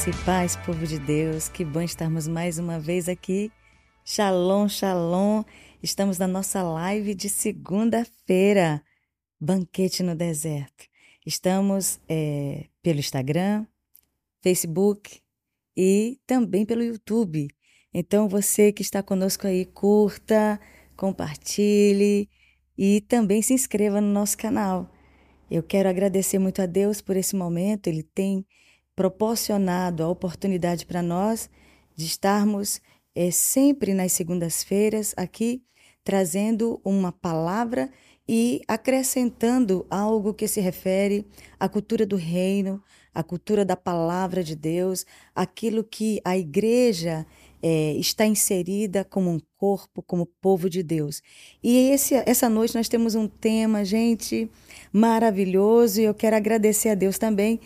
Graça 0.00 0.10
e 0.10 0.24
paz, 0.24 0.56
povo 0.56 0.86
de 0.86 0.98
Deus. 0.98 1.50
Que 1.50 1.62
bom 1.62 1.82
estarmos 1.82 2.26
mais 2.26 2.58
uma 2.58 2.80
vez 2.80 3.06
aqui. 3.06 3.52
Shalom, 4.02 4.66
shalom. 4.66 5.42
Estamos 5.82 6.16
na 6.16 6.26
nossa 6.26 6.62
live 6.62 7.14
de 7.14 7.28
segunda-feira, 7.28 8.82
Banquete 9.38 10.02
no 10.02 10.14
Deserto. 10.14 10.86
Estamos 11.26 12.00
é, 12.08 12.68
pelo 12.82 12.98
Instagram, 12.98 13.66
Facebook 14.40 15.20
e 15.76 16.18
também 16.26 16.64
pelo 16.64 16.82
YouTube. 16.82 17.48
Então, 17.92 18.26
você 18.26 18.72
que 18.72 18.80
está 18.80 19.02
conosco 19.02 19.46
aí, 19.46 19.66
curta, 19.66 20.58
compartilhe 20.96 22.26
e 22.78 23.02
também 23.02 23.42
se 23.42 23.52
inscreva 23.52 24.00
no 24.00 24.10
nosso 24.10 24.38
canal. 24.38 24.90
Eu 25.50 25.62
quero 25.62 25.90
agradecer 25.90 26.38
muito 26.38 26.62
a 26.62 26.66
Deus 26.66 27.02
por 27.02 27.18
esse 27.18 27.36
momento. 27.36 27.86
Ele 27.86 28.02
tem 28.02 28.46
proporcionado 29.00 30.02
a 30.02 30.08
oportunidade 30.10 30.84
para 30.84 31.00
nós 31.00 31.48
de 31.96 32.04
estarmos 32.04 32.82
é, 33.14 33.30
sempre 33.30 33.94
nas 33.94 34.12
segundas-feiras 34.12 35.14
aqui 35.16 35.62
trazendo 36.04 36.78
uma 36.84 37.10
palavra 37.10 37.90
e 38.28 38.60
acrescentando 38.68 39.86
algo 39.88 40.34
que 40.34 40.46
se 40.46 40.60
refere 40.60 41.26
à 41.58 41.66
cultura 41.66 42.04
do 42.04 42.16
reino, 42.16 42.82
à 43.14 43.22
cultura 43.22 43.64
da 43.64 43.74
palavra 43.74 44.44
de 44.44 44.54
Deus, 44.54 45.06
aquilo 45.34 45.82
que 45.82 46.20
a 46.22 46.36
igreja 46.36 47.26
é, 47.62 47.92
está 47.94 48.26
inserida 48.26 49.04
como 49.04 49.30
um 49.30 49.40
corpo, 49.56 50.02
como 50.02 50.26
povo 50.26 50.70
de 50.70 50.82
Deus. 50.82 51.22
E 51.62 51.90
esse, 51.90 52.14
essa 52.26 52.48
noite 52.48 52.74
nós 52.74 52.88
temos 52.88 53.14
um 53.14 53.26
tema, 53.26 53.84
gente, 53.84 54.50
maravilhoso, 54.92 56.00
e 56.00 56.04
eu 56.04 56.14
quero 56.14 56.36
agradecer 56.36 56.90
a 56.90 56.94
Deus 56.94 57.18
também 57.18 57.60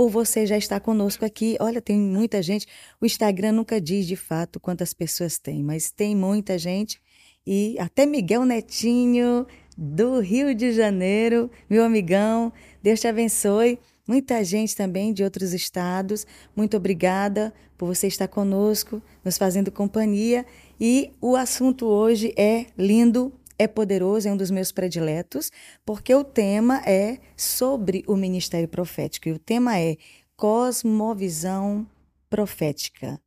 por 0.00 0.08
você 0.08 0.46
já 0.46 0.56
estar 0.56 0.80
conosco 0.80 1.26
aqui. 1.26 1.58
Olha, 1.60 1.78
tem 1.78 1.98
muita 1.98 2.42
gente. 2.42 2.66
O 2.98 3.04
Instagram 3.04 3.52
nunca 3.52 3.78
diz 3.78 4.06
de 4.06 4.16
fato 4.16 4.58
quantas 4.58 4.94
pessoas 4.94 5.36
tem, 5.36 5.62
mas 5.62 5.90
tem 5.90 6.16
muita 6.16 6.56
gente. 6.56 6.98
E 7.46 7.76
até 7.78 8.06
Miguel 8.06 8.46
Netinho, 8.46 9.46
do 9.76 10.18
Rio 10.20 10.54
de 10.54 10.72
Janeiro, 10.72 11.50
meu 11.68 11.84
amigão, 11.84 12.50
Deus 12.82 12.98
te 12.98 13.08
abençoe. 13.08 13.78
Muita 14.08 14.42
gente 14.42 14.74
também 14.74 15.12
de 15.12 15.22
outros 15.22 15.52
estados. 15.52 16.26
Muito 16.56 16.78
obrigada 16.78 17.52
por 17.76 17.84
você 17.84 18.06
estar 18.06 18.26
conosco, 18.26 19.02
nos 19.22 19.36
fazendo 19.36 19.70
companhia. 19.70 20.46
E 20.80 21.10
o 21.20 21.36
assunto 21.36 21.84
hoje 21.84 22.32
é 22.38 22.64
lindo, 22.74 23.30
é 23.60 23.68
poderoso, 23.68 24.26
é 24.26 24.32
um 24.32 24.38
dos 24.38 24.50
meus 24.50 24.72
prediletos, 24.72 25.52
porque 25.84 26.14
o 26.14 26.24
tema 26.24 26.80
é 26.86 27.18
sobre 27.36 28.02
o 28.06 28.16
ministério 28.16 28.66
profético 28.66 29.28
e 29.28 29.32
o 29.32 29.38
tema 29.38 29.78
é 29.78 29.98
cosmovisão 30.34 31.86
profética. 32.30 33.20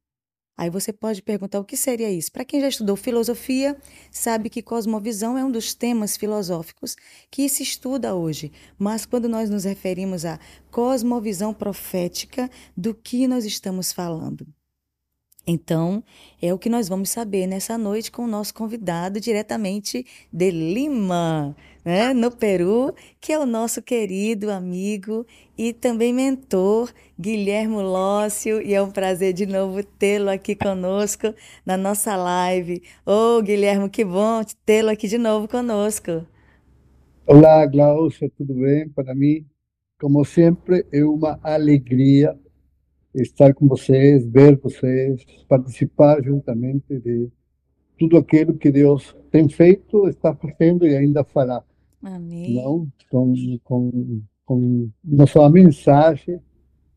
Aí 0.58 0.72
você 0.72 0.92
pode 0.92 1.22
perguntar 1.22 1.59
o 1.59 1.64
que 1.64 1.78
seria 1.78 2.09
isso. 2.09 2.31
Para 2.31 2.44
quem 2.44 2.59
já 2.59 2.67
estudou 2.67 2.95
filosofia, 2.95 3.78
sabe 4.09 4.50
que 4.50 4.64
cosmovisão 4.64 5.38
é 5.38 5.45
um 5.45 5.52
dos 5.52 5.76
temas 5.76 6.17
filosóficos 6.17 6.95
que 7.30 7.48
se 7.48 7.61
estuda 7.61 8.16
hoje. 8.16 8.52
Mas 8.76 9.06
quando 9.06 9.30
nós 9.30 9.52
nos 9.52 9.66
referimos 9.66 10.26
à 10.26 10.39
cosmovisão 10.72 11.54
profética, 11.54 12.50
do 12.76 12.95
que 12.95 13.28
nós 13.28 13.45
estamos 13.45 13.94
falando? 13.94 14.48
Então, 15.45 16.02
é 16.41 16.53
o 16.53 16.58
que 16.58 16.69
nós 16.69 16.88
vamos 16.88 17.09
saber 17.09 17.47
nessa 17.47 17.77
noite 17.77 18.09
com 18.09 18.23
o 18.23 18.27
nosso 18.27 18.53
convidado 18.53 19.19
diretamente 19.19 20.05
de 20.31 20.52
Lima, 20.52 21.53
né, 21.83 22.13
no 22.13 22.31
Peru, 22.31 22.95
que 23.19 23.33
é 23.33 23.38
o 23.38 23.45
nosso 23.45 23.81
querido 23.81 24.49
amigo 24.49 25.25
e 25.58 25.73
também 25.73 26.14
mentor, 26.14 26.94
Guilhermo 27.19 27.82
Lócio, 27.82 28.61
e 28.61 28.73
é 28.73 28.82
um 28.82 28.89
prazer 28.89 29.33
de 29.33 29.45
novo 29.45 29.83
tê-lo 29.83 30.30
aqui 30.30 30.55
conosco 30.55 31.33
na 31.65 31.76
nossa 31.76 32.15
live. 32.15 32.82
Ô, 33.05 33.37
oh, 33.37 33.42
Guilhermo, 33.42 33.89
que 33.89 34.05
bom 34.05 34.42
tê-lo 34.65 34.92
aqui 34.92 35.09
de 35.09 35.17
novo 35.17 35.45
conosco. 35.45 36.26
Olá, 37.27 37.65
Glaucia, 37.65 38.32
tudo 38.37 38.53
bem? 38.53 38.87
Para 38.87 39.14
mim, 39.14 39.45
como 39.99 40.23
sempre, 40.23 40.86
é 40.89 41.03
uma 41.03 41.37
alegria 41.43 42.33
estar 43.16 43.54
com 43.54 43.68
vocês, 43.68 44.26
ver 44.26 44.58
vocês, 44.58 45.24
participar 45.48 46.24
juntamente 46.24 47.00
de 47.00 47.30
tudo 47.98 48.18
aquilo 48.18 48.58
que 48.58 48.72
Deus 48.72 49.16
tem 49.32 49.48
feito, 49.48 50.08
está 50.08 50.36
fazendo 50.36 50.86
e 50.86 50.96
ainda 50.96 51.24
fará. 51.24 51.64
Amém. 52.02 52.56
Não 52.56 52.88
com, 53.10 53.34
com, 53.64 54.22
com 54.46 54.90
não 55.04 55.28
só 55.28 55.46
a 55.46 55.50
mensagem, 55.50 56.40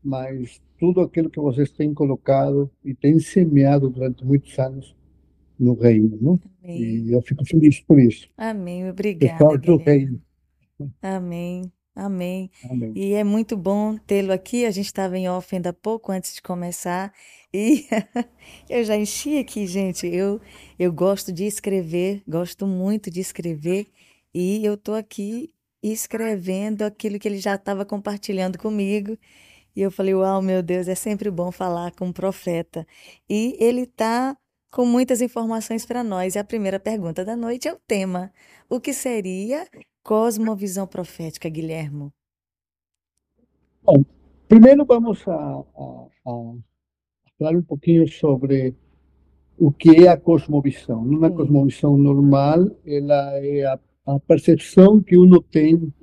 mas 0.03 0.61
tudo 0.79 1.01
aquilo 1.01 1.29
que 1.29 1.39
vocês 1.39 1.71
têm 1.71 1.93
colocado 1.93 2.69
e 2.83 2.93
têm 2.93 3.19
semeado 3.19 3.89
durante 3.89 4.25
muitos 4.25 4.57
anos 4.59 4.95
no 5.59 5.73
reino, 5.73 6.17
não? 6.21 6.39
Amém. 6.63 6.81
E 6.81 7.11
eu 7.11 7.21
fico 7.21 7.45
feliz 7.45 7.79
por 7.81 7.99
isso. 7.99 8.29
Amém. 8.37 8.89
Obrigada. 8.89 9.57
do 9.57 9.77
reino. 9.77 10.21
Amém. 11.01 11.71
Amém. 11.97 12.51
Amém. 12.69 12.93
E 12.95 13.13
é 13.13 13.23
muito 13.23 13.57
bom 13.57 13.97
tê-lo 13.97 14.31
aqui. 14.31 14.65
A 14.65 14.71
gente 14.71 14.85
estava 14.85 15.17
em 15.17 15.27
off 15.27 15.55
ainda 15.55 15.73
pouco 15.73 16.11
antes 16.11 16.35
de 16.35 16.43
começar. 16.43 17.11
E 17.51 17.87
eu 18.69 18.83
já 18.83 18.95
enchi 18.95 19.39
aqui, 19.39 19.65
gente. 19.65 20.05
Eu, 20.05 20.39
eu 20.77 20.93
gosto 20.93 21.33
de 21.33 21.45
escrever, 21.45 22.21
gosto 22.27 22.67
muito 22.67 23.09
de 23.09 23.19
escrever. 23.19 23.87
E 24.31 24.63
eu 24.63 24.75
estou 24.75 24.93
aqui 24.93 25.51
escrevendo 25.81 26.83
aquilo 26.83 27.17
que 27.17 27.27
ele 27.27 27.39
já 27.39 27.55
estava 27.55 27.83
compartilhando 27.83 28.59
comigo. 28.59 29.17
E 29.75 29.81
eu 29.81 29.89
falei, 29.89 30.13
uau, 30.13 30.39
meu 30.39 30.61
Deus, 30.61 30.87
é 30.87 30.95
sempre 30.95 31.31
bom 31.31 31.51
falar 31.51 31.91
com 31.93 32.05
um 32.05 32.13
profeta. 32.13 32.85
E 33.27 33.57
ele 33.59 33.81
está 33.81 34.37
com 34.69 34.85
muitas 34.85 35.19
informações 35.19 35.83
para 35.83 36.03
nós. 36.03 36.35
E 36.35 36.39
a 36.39 36.43
primeira 36.43 36.79
pergunta 36.79 37.25
da 37.25 37.35
noite 37.35 37.67
é 37.67 37.73
o 37.73 37.79
tema: 37.87 38.31
o 38.69 38.79
que 38.79 38.93
seria 38.93 39.67
Cosmovisão 40.07 40.87
profética, 40.87 41.49
Guilhermo. 41.49 42.13
Bom, 43.83 44.05
primeiro 44.47 44.85
vamos 44.85 45.27
a, 45.27 45.33
a, 45.33 46.07
a, 46.25 46.53
falar 47.37 47.57
um 47.57 47.61
pouquinho 47.61 48.07
sobre 48.07 48.73
o 49.57 49.69
que 49.69 50.05
é 50.05 50.07
a 50.07 50.15
cosmovisão. 50.15 51.01
Uma 51.01 51.29
cosmovisão 51.29 51.97
normal, 51.97 52.71
ela 52.85 53.37
é 53.43 53.65
a, 53.65 53.77
a 54.05 54.17
percepção 54.21 55.03
que 55.03 55.17
uno 55.17 55.41
tem 55.41 55.93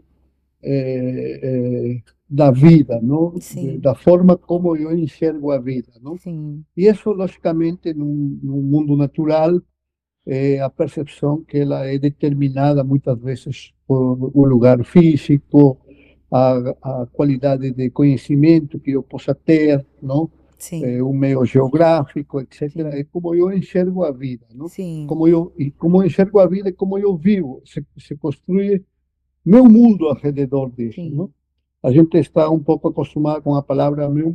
é, 0.63 1.41
é, 1.43 2.03
da 2.29 2.51
vida, 2.51 3.01
não? 3.01 3.33
da 3.81 3.95
forma 3.95 4.37
como 4.37 4.77
eu 4.77 4.95
enxergo 4.95 5.51
a 5.51 5.59
vida. 5.59 5.93
Não? 6.03 6.19
Sim. 6.19 6.63
E 6.77 6.91
isso, 6.91 7.09
logicamente, 7.11 7.95
no, 7.95 8.05
no 8.05 8.61
mundo 8.61 8.99
natural, 8.99 9.63
é 10.27 10.61
a 10.61 10.71
percepção 10.71 11.43
que 11.43 11.59
ela 11.59 11.87
é 11.87 11.99
determinada 11.99 12.83
muitas 12.83 13.19
vezes 13.19 13.73
por 13.87 14.31
o 14.35 14.45
lugar 14.47 14.83
físico, 14.85 15.79
a, 16.31 16.57
a 16.83 17.07
qualidade 17.13 17.71
de 17.71 17.91
conhecimento 17.91 18.79
que 18.79 18.93
eu 18.93 19.03
possa 19.03 19.35
ter, 19.35 19.85
não? 20.03 20.31
É, 20.83 21.03
o 21.03 21.13
meio 21.13 21.45
geográfico, 21.45 22.41
etc. 22.41 22.71
Sim. 22.71 22.81
É 22.83 23.05
como 23.05 23.35
eu 23.35 23.53
enxergo 23.53 24.03
a 24.03 24.11
vida, 24.11 24.47
não? 24.55 24.67
Sim. 24.67 25.05
Como 25.07 25.29
eu 25.29 25.53
e 25.59 25.71
como 25.71 26.01
eu 26.03 26.07
enxergo 26.07 26.39
a 26.39 26.47
vida, 26.47 26.73
como 26.73 26.99
eu 26.99 27.17
vivo, 27.17 27.61
se, 27.67 27.85
se 27.99 28.17
construi 28.17 28.83
meu 29.45 29.65
mundo 29.67 30.07
ao 30.07 30.15
redor 30.15 30.71
disso, 30.71 31.03
não? 31.11 31.31
A 31.83 31.93
gente 31.93 32.17
está 32.17 32.49
um 32.49 32.61
pouco 32.61 32.89
acostumado 32.89 33.43
com 33.43 33.55
a 33.55 33.63
palavra 33.63 34.09
meu 34.09 34.35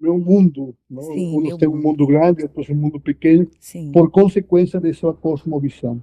meu 0.00 0.18
mundo, 0.18 0.74
não? 0.88 1.02
Sim, 1.02 1.38
Uns 1.38 1.62
um 1.62 1.76
mundo 1.76 2.06
grande, 2.06 2.42
outros 2.42 2.68
um 2.68 2.74
mundo 2.74 3.00
pequeno, 3.00 3.48
Sim. 3.58 3.92
por 3.92 4.10
consequência 4.10 4.80
de 4.80 4.92
sua 4.92 5.14
cosmovisão. 5.14 6.02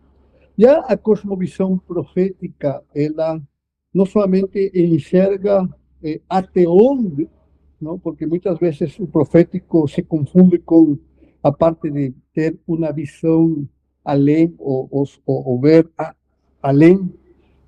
Já 0.58 0.80
a 0.80 0.98
cosmovisão 0.98 1.78
profética, 1.78 2.84
ela 2.94 3.42
não 3.94 4.06
somente 4.06 4.72
enxerga 4.74 5.68
eh, 6.04 6.22
até 6.30 6.68
onde, 6.68 7.28
não? 7.80 8.00
porque 8.00 8.26
muitas 8.26 8.58
vezes 8.60 9.00
o 9.00 9.08
profético 9.08 9.88
se 9.88 10.04
confunde 10.04 10.60
com 10.60 10.98
a 11.44 11.52
parte 11.52 11.90
de 11.90 12.14
ter 12.34 12.60
uma 12.68 12.92
visão 12.92 13.68
além 14.04 14.54
ou, 14.58 14.88
ou, 14.92 15.06
ou 15.26 15.60
ver 15.60 15.90
a, 15.98 16.16
além. 16.62 17.12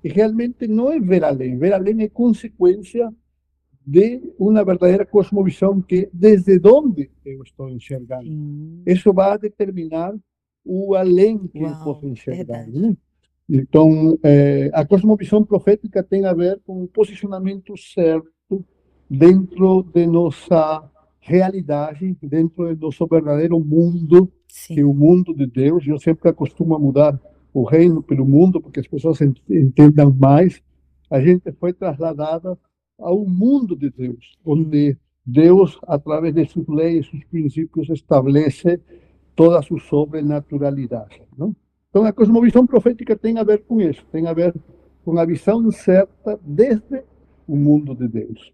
E 0.02 0.08
realmente 0.08 0.66
não 0.66 0.92
é 0.92 1.00
ver 1.00 1.24
além. 1.24 1.58
Ver 1.58 1.72
além 1.72 2.02
é 2.02 2.08
consequência 2.08 3.12
de 3.86 4.32
uma 4.38 4.64
verdadeira 4.64 5.04
cosmovisão 5.04 5.80
que 5.80 6.08
desde 6.12 6.60
onde 6.66 7.10
eu 7.24 7.42
estou 7.42 7.68
enxergando. 7.68 8.28
Isso 8.86 9.12
vai 9.12 9.38
determinar 9.38 10.14
o 10.64 10.94
além 10.94 11.46
que 11.46 11.62
Uau, 11.62 11.70
eu 11.70 11.84
posso 11.84 12.06
enxergar. 12.06 12.66
Né? 12.66 12.96
Então, 13.48 14.18
é, 14.22 14.70
a 14.72 14.86
cosmovisão 14.86 15.44
profética 15.44 16.02
tem 16.02 16.24
a 16.24 16.32
ver 16.32 16.60
com 16.64 16.82
o 16.82 16.88
posicionamento 16.88 17.76
certo 17.76 18.64
dentro 19.08 19.82
de 19.82 20.06
nossa 20.06 20.90
realidade, 21.20 22.16
dentro 22.22 22.74
do 22.74 22.86
nosso 22.86 23.06
verdadeiro 23.06 23.60
mundo, 23.60 24.32
Sim. 24.48 24.74
que 24.74 24.80
é 24.80 24.84
o 24.84 24.94
mundo 24.94 25.34
de 25.34 25.46
Deus. 25.46 25.86
Eu 25.86 25.98
sempre 25.98 26.30
acostumo 26.30 26.74
a 26.74 26.78
mudar 26.78 27.20
o 27.52 27.64
reino 27.64 28.02
pelo 28.02 28.26
mundo, 28.26 28.60
porque 28.60 28.80
as 28.80 28.88
pessoas 28.88 29.20
entendam 29.20 30.12
mais. 30.12 30.62
A 31.10 31.20
gente 31.20 31.52
foi 31.52 31.72
trasladada 31.72 32.58
ao 32.98 33.24
mundo 33.24 33.76
de 33.76 33.90
Deus, 33.90 34.38
onde 34.44 34.96
Deus, 35.24 35.78
através 35.86 36.34
de 36.34 36.46
suas 36.46 36.68
leis, 36.68 37.08
seus 37.08 37.24
princípios, 37.24 37.88
estabelece 37.90 38.80
toda 39.34 39.58
a 39.58 39.62
sua 39.62 39.80
sobrenaturalidade. 39.80 41.22
Não? 41.36 41.54
Então, 41.90 42.04
a 42.04 42.12
cosmovisão 42.12 42.66
profética 42.66 43.16
tem 43.16 43.38
a 43.38 43.44
ver 43.44 43.64
com 43.64 43.80
isso, 43.80 44.04
tem 44.10 44.26
a 44.26 44.32
ver 44.32 44.54
com 45.04 45.18
a 45.18 45.24
visão 45.24 45.70
certa 45.70 46.38
desde 46.42 47.04
o 47.46 47.56
mundo 47.56 47.94
de 47.94 48.08
Deus. 48.08 48.52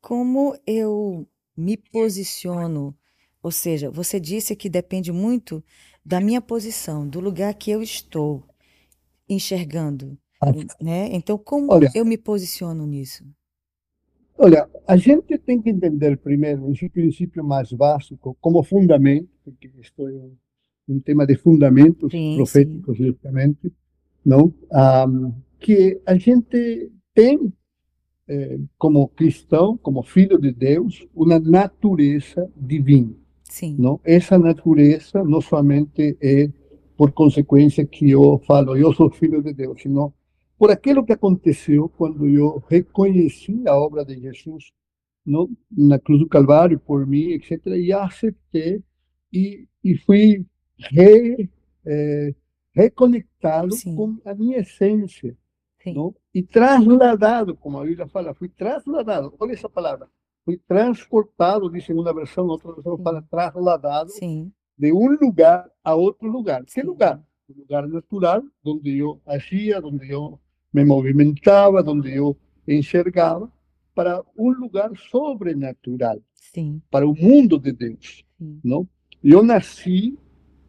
Como 0.00 0.56
eu 0.66 1.26
me 1.56 1.76
posiciono, 1.76 2.94
ou 3.42 3.50
seja, 3.50 3.90
você 3.90 4.20
disse 4.20 4.54
que 4.54 4.68
depende 4.68 5.10
muito 5.10 5.62
da 6.04 6.20
minha 6.20 6.40
posição, 6.40 7.06
do 7.06 7.20
lugar 7.20 7.52
que 7.54 7.70
eu 7.70 7.82
estou 7.82 8.44
enxergando, 9.28 10.16
né? 10.80 11.08
Então, 11.14 11.38
como 11.38 11.76
Olha, 11.76 11.94
eu 11.94 12.04
me 12.04 12.18
posiciono 12.18 12.86
nisso? 12.86 13.24
olha, 14.36 14.68
a 14.86 14.96
gente 14.96 15.38
tem 15.38 15.60
que 15.60 15.70
entender 15.70 16.16
primeiro 16.18 16.70
esse 16.72 16.88
princípio 16.88 17.44
mais 17.44 17.72
básico 17.72 18.36
como 18.40 18.62
fundamento, 18.62 19.28
porque 19.44 19.70
isto 19.80 20.06
é 20.08 20.12
um, 20.12 20.36
um 20.88 21.00
tema 21.00 21.26
de 21.26 21.36
fundamentos 21.36 22.12
Sim, 22.12 22.44
sim, 22.46 22.86
proféticos, 22.86 22.96
justamente, 22.98 23.72
não? 24.24 24.52
Ah, 24.72 25.06
que 25.60 26.00
a 26.06 26.16
gente 26.18 26.92
tem 27.14 27.52
eh, 28.28 28.58
como 28.78 29.08
cristão, 29.08 29.78
como 29.78 30.02
filho 30.02 30.38
de 30.40 30.52
Deus, 30.52 31.06
uma 31.14 31.38
natureza 31.40 32.50
divina. 32.56 33.14
sim, 33.50 33.78
não? 33.78 34.00
Essa 34.04 34.38
natureza 34.38 35.24
não 35.24 35.40
somente 35.40 36.16
é 36.20 36.50
por 36.96 37.12
consequência 37.12 37.86
que 37.86 38.10
eu 38.10 38.40
falo, 38.46 38.76
eu 38.76 38.92
sou 38.92 39.10
filho 39.10 39.42
de 39.42 39.52
Deus, 39.52 39.80
senão 39.82 40.12
por 40.58 40.70
aquilo 40.70 41.04
que 41.04 41.12
aconteceu 41.12 41.88
quando 41.88 42.26
eu 42.26 42.62
reconheci 42.68 43.62
a 43.66 43.76
obra 43.76 44.04
de 44.04 44.20
Jesus, 44.20 44.72
não? 45.24 45.48
Na 45.70 45.98
cruz 45.98 46.18
do 46.18 46.28
Calvário 46.28 46.80
por 46.80 47.06
mim, 47.06 47.32
etc. 47.32 47.64
E 47.66 47.92
aceitei 47.92 48.82
e, 49.32 49.66
e 49.84 49.96
fui 49.98 50.44
re, 50.90 51.48
eh, 51.86 52.34
reconectado 52.72 53.72
sim, 53.72 53.94
com 53.94 54.18
a 54.24 54.34
minha 54.34 54.58
essência, 54.58 55.36
não? 55.86 56.14
E 56.34 56.42
trasladado, 56.42 57.56
como 57.56 57.78
a 57.78 57.84
Bíblia 57.84 58.08
fala, 58.08 58.34
fui 58.34 58.48
trasladado. 58.48 59.34
Olha 59.38 59.52
essa 59.52 59.68
palavra. 59.68 60.08
Fui 60.44 60.58
transportado, 60.66 61.70
diz 61.70 61.88
uma 61.90 62.12
versão, 62.12 62.46
outra 62.46 62.72
versão 62.72 62.98
fala 62.98 63.22
trasladado 63.30 64.10
sim, 64.10 64.50
de 64.76 64.92
um 64.92 65.10
lugar 65.20 65.70
a 65.84 65.94
outro 65.94 66.28
lugar. 66.28 66.64
Que 66.64 66.72
sim, 66.72 66.82
lugar? 66.82 67.22
Um 67.48 67.60
lugar 67.60 67.86
natural, 67.86 68.42
onde 68.64 68.98
eu 68.98 69.20
agia, 69.26 69.80
onde 69.84 70.10
eu 70.10 70.40
me 70.72 70.84
movimentava, 70.84 71.82
onde 71.88 72.14
eu 72.14 72.36
enxergava, 72.66 73.50
para 73.94 74.22
um 74.36 74.50
lugar 74.50 74.90
sobrenatural, 75.10 76.18
sim, 76.34 76.80
para 76.90 77.06
o 77.08 77.14
mundo 77.14 77.58
de 77.58 77.72
Deus, 77.72 78.24
sim. 78.38 78.60
não? 78.62 78.88
Eu 79.22 79.42
nasci 79.42 80.16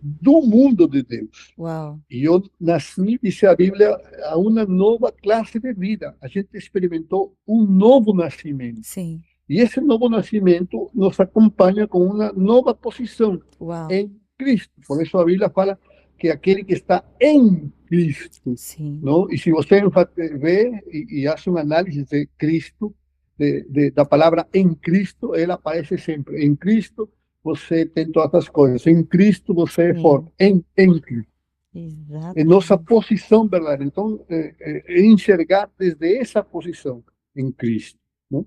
do 0.01 0.41
mundo 0.41 0.87
de 0.87 1.03
Deus. 1.03 1.53
Uau, 1.57 1.99
E 2.09 2.23
eu 2.23 2.41
nasci, 2.59 3.19
diz 3.21 3.43
a 3.43 3.55
Bíblia, 3.55 3.95
a 4.23 4.37
uma 4.37 4.65
nova 4.65 5.11
classe 5.11 5.59
de 5.59 5.73
vida. 5.73 6.15
A 6.21 6.27
gente 6.27 6.49
experimentou 6.53 7.35
um 7.47 7.63
novo 7.65 8.13
nascimento. 8.13 8.81
sim, 8.83 9.21
E 9.47 9.59
esse 9.59 9.81
novo 9.81 10.09
nascimento 10.09 10.89
nos 10.93 11.19
acompanha 11.19 11.87
com 11.87 12.05
uma 12.05 12.31
nova 12.33 12.73
posição 12.73 13.39
uau, 13.59 13.91
em 13.91 14.15
Cristo. 14.37 14.73
Por 14.87 15.03
isso 15.03 15.17
a 15.17 15.25
Bíblia 15.25 15.49
fala 15.49 15.77
que 16.19 16.29
aquele 16.29 16.63
que 16.63 16.73
está 16.73 17.03
em 17.19 17.71
Cristo, 17.87 18.55
sim, 18.55 18.99
não? 19.01 19.31
E 19.31 19.37
se 19.37 19.51
você 19.51 19.81
vê 20.37 20.69
e, 20.91 21.21
e 21.23 21.27
faz 21.27 21.47
uma 21.47 21.61
análise 21.61 22.03
de 22.03 22.27
Cristo, 22.37 22.93
de, 23.37 23.63
de, 23.69 23.91
da 23.91 24.05
palavra 24.05 24.47
em 24.53 24.75
Cristo, 24.75 25.33
ela 25.33 25.55
aparece 25.55 25.97
sempre. 25.97 26.45
Em 26.45 26.55
Cristo 26.55 27.09
você 27.43 27.85
tem 27.85 28.11
todas 28.11 28.43
as 28.43 28.49
coisas. 28.49 28.85
Em 28.85 29.03
Cristo 29.03 29.53
você 29.53 29.91
é 29.91 29.95
forte. 29.95 30.31
Em, 30.37 30.63
em 30.77 30.99
Cristo. 30.99 31.31
É 32.35 32.43
nossa 32.43 32.77
posição 32.77 33.47
verdadeira. 33.47 33.85
Então, 33.85 34.25
é, 34.29 34.55
é, 34.59 34.83
é 34.87 35.05
enxergar 35.05 35.69
desde 35.77 36.17
essa 36.17 36.43
posição 36.43 37.03
em 37.35 37.51
Cristo. 37.51 37.97
Não? 38.29 38.45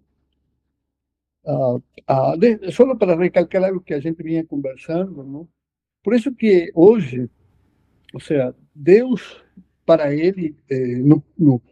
Ah, 1.46 1.78
ah, 2.06 2.36
de- 2.36 2.70
só 2.70 2.94
para 2.94 3.16
recalcar 3.16 3.64
algo 3.64 3.80
que 3.80 3.94
a 3.94 4.00
gente 4.00 4.22
vinha 4.22 4.44
conversando, 4.44 5.24
não? 5.24 5.48
Por 6.02 6.14
isso 6.14 6.32
que 6.34 6.70
hoje, 6.74 7.30
ou 8.12 8.20
seja, 8.20 8.54
Deus, 8.74 9.42
para 9.84 10.14
ele, 10.14 10.56
eh, 10.70 10.98
no, 10.98 11.22
no, 11.38 11.62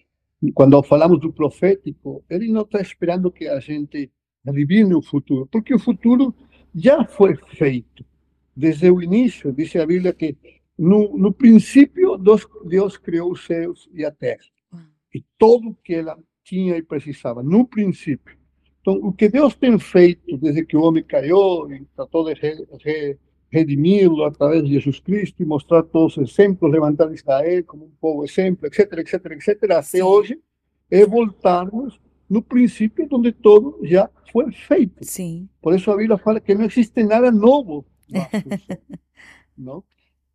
quando 0.55 0.83
falamos 0.83 1.21
do 1.21 1.33
profético, 1.33 2.25
ele 2.29 2.49
não 2.49 2.63
está 2.63 2.81
esperando 2.81 3.31
que 3.31 3.47
a 3.47 3.61
gente 3.61 4.11
adivine 4.47 4.95
o 4.95 5.03
futuro, 5.03 5.47
porque 5.51 5.75
o 5.75 5.79
futuro 5.79 6.35
já 6.75 7.05
foi 7.05 7.37
feito. 7.57 8.05
Desde 8.57 8.91
o 8.91 9.03
início, 9.03 9.53
diz 9.53 9.75
a 9.77 9.87
Bíblia 9.87 10.13
que 10.13 10.37
no, 10.77 11.17
no 11.17 11.33
princípio 11.33 12.17
Deus, 12.17 12.47
Deus 12.67 12.97
criou 12.97 13.33
os 13.33 13.45
céus 13.45 13.89
e 13.93 14.05
a 14.05 14.11
terra 14.11 14.45
e 15.15 15.25
tudo 15.39 15.77
que 15.85 15.95
ela 15.95 16.19
tinha 16.45 16.77
e 16.77 16.83
precisava, 16.83 17.43
no 17.43 17.67
princípio. 17.67 18.39
Então, 18.81 18.95
o 18.95 19.13
que 19.13 19.29
Deus 19.29 19.55
tem 19.55 19.79
feito 19.79 20.39
desde 20.39 20.65
que 20.65 20.77
o 20.77 20.83
homem 20.83 21.05
caiu 21.05 21.71
e 21.71 21.85
tratou 21.95 22.25
de 22.25 22.35
re, 22.35 22.67
re, 22.83 23.19
redimi-lo 23.51 24.25
através 24.25 24.65
de 24.65 24.71
Jesus 24.71 25.01
Cristo 25.01 25.43
e 25.43 25.47
mostrar 25.47 25.83
todos 25.83 26.17
os 26.17 26.31
exemplos, 26.31 26.71
levantar 26.71 27.13
Israel 27.13 27.65
como 27.65 27.87
um 27.87 27.93
povo 28.01 28.25
exemplo, 28.25 28.67
etc, 28.67 28.93
etc, 28.99 29.27
etc, 29.33 29.71
até 29.73 30.05
hoje, 30.05 30.39
é 30.91 31.05
voltarmos 31.05 32.01
no 32.29 32.43
princípio 32.43 33.09
onde 33.11 33.33
tudo 33.33 33.79
já 33.83 34.09
foi 34.33 34.53
feito. 34.53 35.05
sim, 35.05 35.49
Por 35.61 35.75
isso 35.75 35.91
a 35.91 35.97
Bíblia 35.97 36.17
fala 36.17 36.41
que 36.41 36.55
não 36.55 36.65
existe 36.65 37.03
nada 37.03 37.31
novo 37.33 37.85
não? 39.57 39.85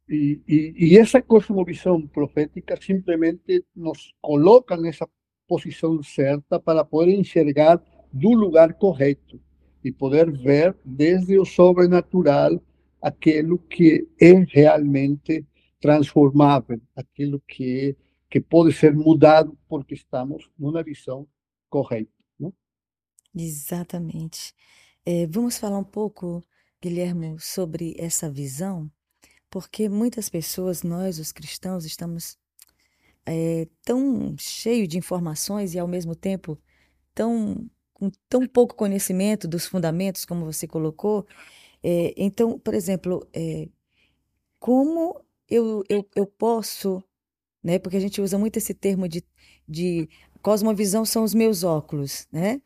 E, 0.07 0.41
e, 0.47 0.73
e 0.77 0.97
essa 0.97 1.21
cosmovisão 1.21 2.05
profética 2.07 2.77
simplesmente 2.79 3.65
nos 3.75 4.13
coloca 4.21 4.77
nessa 4.77 5.07
posição 5.47 6.01
certa 6.03 6.59
para 6.59 6.85
poder 6.85 7.13
enxergar 7.13 7.81
do 8.13 8.31
lugar 8.31 8.73
correto 8.75 9.41
e 9.83 9.91
poder 9.91 10.31
ver 10.31 10.75
desde 10.83 11.39
o 11.39 11.45
sobrenatural 11.45 12.61
aquilo 13.01 13.59
que 13.59 14.07
é 14.19 14.33
realmente 14.33 15.45
transformável, 15.79 16.81
aquilo 16.95 17.41
que 17.47 17.89
é, 17.89 18.05
que 18.29 18.41
pode 18.41 18.73
ser 18.73 18.93
mudado 18.93 19.57
porque 19.67 19.93
estamos 19.93 20.49
numa 20.57 20.83
visão 20.83 21.27
correta, 21.69 22.11
exatamente. 23.35 24.53
É, 25.05 25.27
vamos 25.27 25.57
falar 25.57 25.77
um 25.77 25.83
pouco, 25.83 26.43
Guilhermo, 26.81 27.37
sobre 27.39 27.95
essa 27.97 28.29
visão, 28.29 28.89
porque 29.49 29.89
muitas 29.89 30.29
pessoas, 30.29 30.83
nós, 30.83 31.19
os 31.19 31.31
cristãos, 31.31 31.85
estamos 31.85 32.37
é, 33.25 33.67
tão 33.83 34.35
cheios 34.37 34.87
de 34.87 34.97
informações 34.97 35.73
e 35.73 35.79
ao 35.79 35.87
mesmo 35.87 36.15
tempo 36.15 36.57
tão 37.13 37.69
com 37.93 38.11
tão 38.27 38.45
pouco 38.45 38.75
conhecimento 38.75 39.47
dos 39.47 39.65
fundamentos, 39.65 40.25
como 40.25 40.45
você 40.45 40.67
colocou. 40.67 41.25
É, 41.87 42.13
então, 42.17 42.57
por 42.59 42.73
exemplo, 42.73 43.27
é, 43.33 43.69
como 44.59 45.21
eu, 45.49 45.83
eu, 45.89 46.07
eu 46.15 46.25
posso, 46.27 47.03
né? 47.63 47.79
Porque 47.79 47.97
a 47.97 47.99
gente 48.01 48.21
usa 48.21 48.37
muito 48.37 48.57
esse 48.57 48.73
termo 48.73 49.07
de, 49.09 49.23
de 49.67 50.09
cosmovisão 50.41 51.05
são 51.05 51.23
os 51.23 51.33
meus 51.35 51.63
óculos, 51.63 52.27
né? 52.31 52.61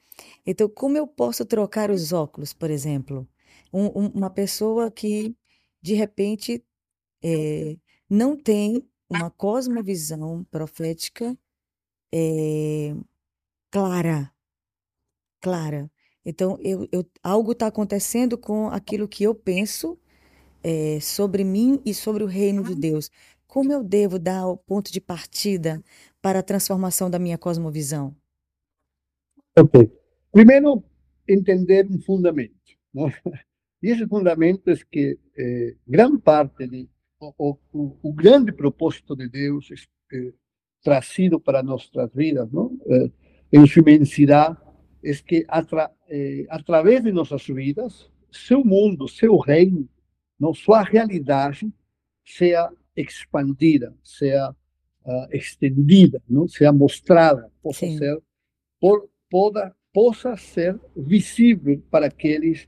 Então, 0.45 0.69
como 0.69 0.97
eu 0.97 1.07
posso 1.07 1.45
trocar 1.45 1.91
os 1.91 2.13
óculos, 2.13 2.53
por 2.53 2.71
exemplo? 2.71 3.27
Um- 3.73 3.88
um- 4.05 4.09
uma 4.15 4.29
pessoa 4.29 4.91
que, 4.91 5.35
de 5.81 5.95
repente, 5.95 6.63
é, 7.23 7.77
não 8.09 8.38
tem 8.38 8.83
uma 9.09 9.31
cosmovisão 9.31 10.45
profética 10.51 11.38
é, 12.13 12.95
clara, 13.71 14.33
clara. 15.41 15.89
Então, 16.25 16.57
eu, 16.61 16.88
eu, 16.91 17.05
algo 17.23 17.53
está 17.53 17.67
acontecendo 17.67 18.38
com 18.38 18.67
aquilo 18.67 19.07
que 19.07 19.23
eu 19.23 19.33
penso 19.33 19.97
é, 20.63 20.99
sobre 20.99 21.43
mim 21.43 21.81
e 21.85 21.93
sobre 21.93 22.23
o 22.23 22.27
reino 22.27 22.63
de 22.63 22.75
Deus. 22.75 23.09
Como 23.47 23.71
eu 23.71 23.83
devo 23.83 24.19
dar 24.19 24.47
o 24.47 24.57
ponto 24.57 24.91
de 24.91 25.01
partida 25.01 25.83
para 26.21 26.39
a 26.39 26.43
transformação 26.43 27.09
da 27.09 27.17
minha 27.17 27.38
cosmovisão? 27.38 28.15
Ok. 29.57 29.91
Primeiro, 30.31 30.83
entender 31.27 31.88
um 31.89 31.99
fundamento, 31.99 32.53
não? 32.93 33.09
E 33.81 33.89
esse 33.89 34.05
fundamento 34.07 34.69
é 34.69 34.75
que 34.91 35.17
eh, 35.38 35.75
grande 35.88 36.19
parte 36.19 36.67
de 36.67 36.88
o, 37.19 37.57
o, 37.73 37.97
o 38.01 38.13
grande 38.13 38.51
propósito 38.51 39.15
de 39.15 39.27
Deus 39.27 39.69
eh, 40.13 40.33
trazido 40.83 41.39
para 41.39 41.63
nossas 41.63 42.13
vidas, 42.13 42.49
não? 42.51 42.77
Eh, 42.88 43.11
em 43.51 43.65
sua 43.65 43.81
imensidade, 43.81 44.57
é 45.03 45.13
que 45.13 45.45
atra, 45.47 45.91
eh, 46.09 46.45
através 46.49 47.03
de 47.03 47.11
nossas 47.11 47.45
vidas, 47.45 48.09
seu 48.31 48.63
mundo, 48.63 49.07
seu 49.07 49.37
reino, 49.37 49.87
não 50.39 50.53
sua 50.53 50.81
realidade 50.81 51.71
seja 52.23 52.71
expandida, 52.95 53.95
seja 54.03 54.51
uh, 55.05 55.27
estendida, 55.31 56.21
não? 56.29 56.47
seja 56.47 56.71
mostrada, 56.71 57.51
possa 57.61 57.85
Sim. 57.85 57.97
ser 57.97 58.21
por 58.79 59.09
toda 59.29 59.75
possa 59.91 60.37
ser 60.37 60.79
visível 60.95 61.81
para 61.89 62.07
aqueles 62.07 62.67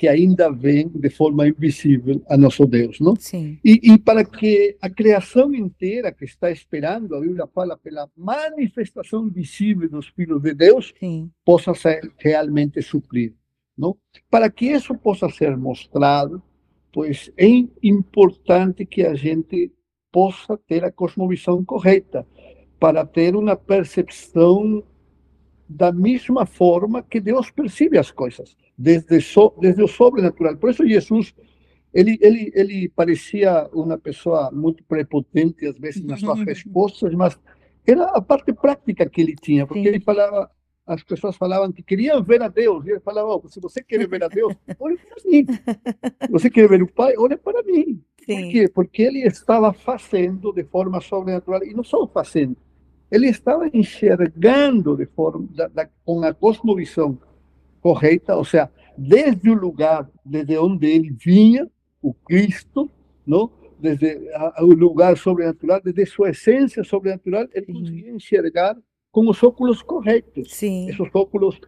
que 0.00 0.08
ainda 0.08 0.50
veem 0.50 0.88
de 0.88 1.10
forma 1.10 1.46
invisível 1.46 2.22
a 2.26 2.34
nosso 2.34 2.64
Deus, 2.64 2.98
não? 3.00 3.14
Sim. 3.16 3.58
E, 3.62 3.92
e, 3.92 3.98
para 3.98 4.24
que 4.24 4.74
a 4.80 4.88
criação 4.88 5.54
inteira 5.54 6.10
que 6.10 6.24
está 6.24 6.50
esperando, 6.50 7.14
a 7.14 7.20
Bíblia 7.20 7.46
fala 7.46 7.76
pela 7.76 8.10
manifestação 8.16 9.28
visível 9.28 9.90
dos 9.90 10.08
filhos 10.08 10.40
de 10.40 10.54
Deus, 10.54 10.94
Sim. 10.98 11.30
possa 11.44 11.74
ser 11.74 12.10
realmente 12.16 12.80
suprido, 12.80 13.36
não? 13.76 13.94
Para 14.30 14.48
que 14.48 14.68
isso 14.68 14.94
possa 14.94 15.28
ser 15.28 15.54
mostrado, 15.54 16.42
pois 16.90 17.30
é 17.36 17.46
importante 17.82 18.86
que 18.86 19.02
a 19.02 19.12
gente 19.12 19.70
possa 20.10 20.56
ter 20.66 20.82
a 20.82 20.90
cosmovisão 20.90 21.62
correta, 21.62 22.26
para 22.78 23.04
ter 23.04 23.36
uma 23.36 23.54
percepção 23.54 24.82
da 25.70 25.92
mesma 25.92 26.44
forma 26.44 27.00
que 27.00 27.20
Deus 27.20 27.48
percebe 27.48 27.96
as 27.96 28.10
coisas, 28.10 28.56
desde, 28.76 29.20
so, 29.20 29.54
desde 29.60 29.80
o 29.82 29.86
sobrenatural. 29.86 30.56
Por 30.56 30.70
isso 30.70 30.84
Jesus, 30.84 31.32
ele, 31.94 32.18
ele, 32.20 32.50
ele 32.56 32.88
parecia 32.88 33.70
uma 33.72 33.96
pessoa 33.96 34.50
muito 34.50 34.82
prepotente, 34.82 35.64
às 35.64 35.78
vezes, 35.78 36.04
nas 36.04 36.18
suas 36.18 36.40
respostas, 36.40 37.14
mas 37.14 37.38
era 37.86 38.06
a 38.06 38.20
parte 38.20 38.52
prática 38.52 39.08
que 39.08 39.20
ele 39.20 39.36
tinha, 39.36 39.64
porque 39.64 39.82
Sim. 39.82 39.88
ele 39.88 40.00
falava, 40.00 40.50
as 40.84 41.04
pessoas 41.04 41.36
falavam 41.36 41.70
que 41.70 41.84
queriam 41.84 42.20
ver 42.20 42.42
a 42.42 42.48
Deus, 42.48 42.84
e 42.84 42.90
ele 42.90 43.00
falava, 43.00 43.28
oh, 43.28 43.48
se 43.48 43.60
você 43.60 43.80
quer 43.80 44.08
ver 44.08 44.24
a 44.24 44.28
Deus, 44.28 44.52
olhe 44.80 44.98
para 44.98 45.30
mim. 45.30 45.46
Se 46.26 46.32
você 46.32 46.50
quer 46.50 46.68
ver 46.68 46.82
o 46.82 46.92
Pai, 46.92 47.14
olhe 47.16 47.36
para 47.36 47.62
mim. 47.62 48.02
Sim. 48.26 48.42
Por 48.42 48.50
quê? 48.50 48.68
Porque 48.74 49.02
ele 49.02 49.20
estava 49.20 49.72
fazendo 49.72 50.52
de 50.52 50.64
forma 50.64 51.00
sobrenatural, 51.00 51.62
e 51.62 51.72
não 51.72 51.84
só 51.84 52.08
fazendo, 52.08 52.56
ele 53.10 53.28
estava 53.28 53.68
enxergando 53.72 54.96
de 54.96 55.06
forma, 55.06 55.48
da, 55.54 55.68
da, 55.68 55.88
com 56.04 56.22
a 56.22 56.32
cosmovisão 56.32 57.18
correta, 57.80 58.36
ou 58.36 58.44
seja, 58.44 58.70
desde 58.96 59.50
o 59.50 59.54
lugar 59.54 60.08
desde 60.24 60.56
onde 60.58 60.86
ele 60.86 61.10
vinha, 61.10 61.68
o 62.02 62.14
Cristo, 62.14 62.90
não? 63.26 63.50
desde 63.78 64.30
o 64.58 64.74
lugar 64.74 65.16
sobrenatural, 65.16 65.80
desde 65.82 66.06
sua 66.06 66.30
essência 66.30 66.84
sobrenatural, 66.84 67.48
ele 67.52 67.66
Sim. 67.66 67.72
conseguia 67.72 68.10
enxergar 68.10 68.76
com 69.10 69.28
os 69.28 69.42
óculos 69.42 69.82
corretos. 69.82 70.52
Sim. 70.52 70.88
Esses 70.88 71.08
óculos 71.14 71.58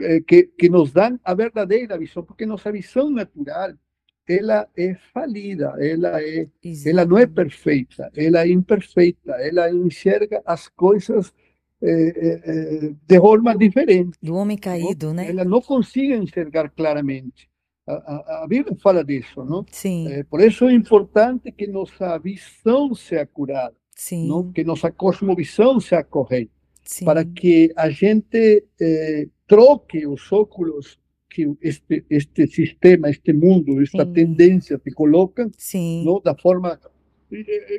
eh, 0.00 0.20
que, 0.20 0.44
que 0.44 0.68
nos 0.68 0.92
dão 0.92 1.18
a 1.24 1.34
verdadeira 1.34 1.98
visão, 1.98 2.22
porque 2.22 2.46
nossa 2.46 2.70
visão 2.70 3.10
natural 3.10 3.72
ela 4.28 4.68
é 4.76 4.94
falida, 5.12 5.74
ela 5.78 6.20
é, 6.22 6.48
ela 6.84 7.04
não 7.04 7.18
é 7.18 7.26
perfeita, 7.26 8.10
ela 8.16 8.42
é 8.42 8.50
imperfeita, 8.50 9.32
ela 9.32 9.70
enxerga 9.70 10.42
as 10.44 10.68
coisas 10.68 11.32
é, 11.82 11.90
é, 11.90 12.94
de 13.06 13.20
forma 13.20 13.56
diferente. 13.56 14.18
Do 14.22 14.34
homem 14.34 14.56
caído, 14.56 15.12
né? 15.12 15.28
Ela 15.28 15.44
não 15.44 15.60
consegue 15.60 16.14
enxergar 16.14 16.70
claramente. 16.70 17.48
A, 17.86 17.92
a, 17.92 18.44
a 18.44 18.46
Bíblia 18.48 18.74
fala 18.76 19.04
disso, 19.04 19.44
não? 19.44 19.64
Sim. 19.70 20.08
É, 20.08 20.24
por 20.24 20.40
isso 20.40 20.64
é 20.64 20.72
importante 20.72 21.52
que 21.52 21.66
nossa 21.66 22.18
visão 22.18 22.94
seja 22.94 23.24
curada, 23.26 23.76
Sim. 23.94 24.26
não? 24.26 24.50
Que 24.50 24.64
nossa 24.64 24.90
cosmovisão 24.90 25.78
seja 25.78 26.02
correta, 26.02 26.50
Sim. 26.82 27.04
para 27.04 27.24
que 27.24 27.72
a 27.76 27.88
gente 27.88 28.64
troque 29.46 30.06
os 30.06 30.32
óculos 30.32 30.98
que 31.36 31.54
este 31.60 32.04
este 32.08 32.46
sistema, 32.46 33.10
este 33.10 33.32
mundo, 33.34 33.82
esta 33.82 34.06
Sim. 34.06 34.12
tendência 34.12 34.78
te 34.78 34.90
coloca, 34.90 35.50
Sim. 35.58 36.04
não, 36.06 36.18
da 36.20 36.34
forma 36.34 36.80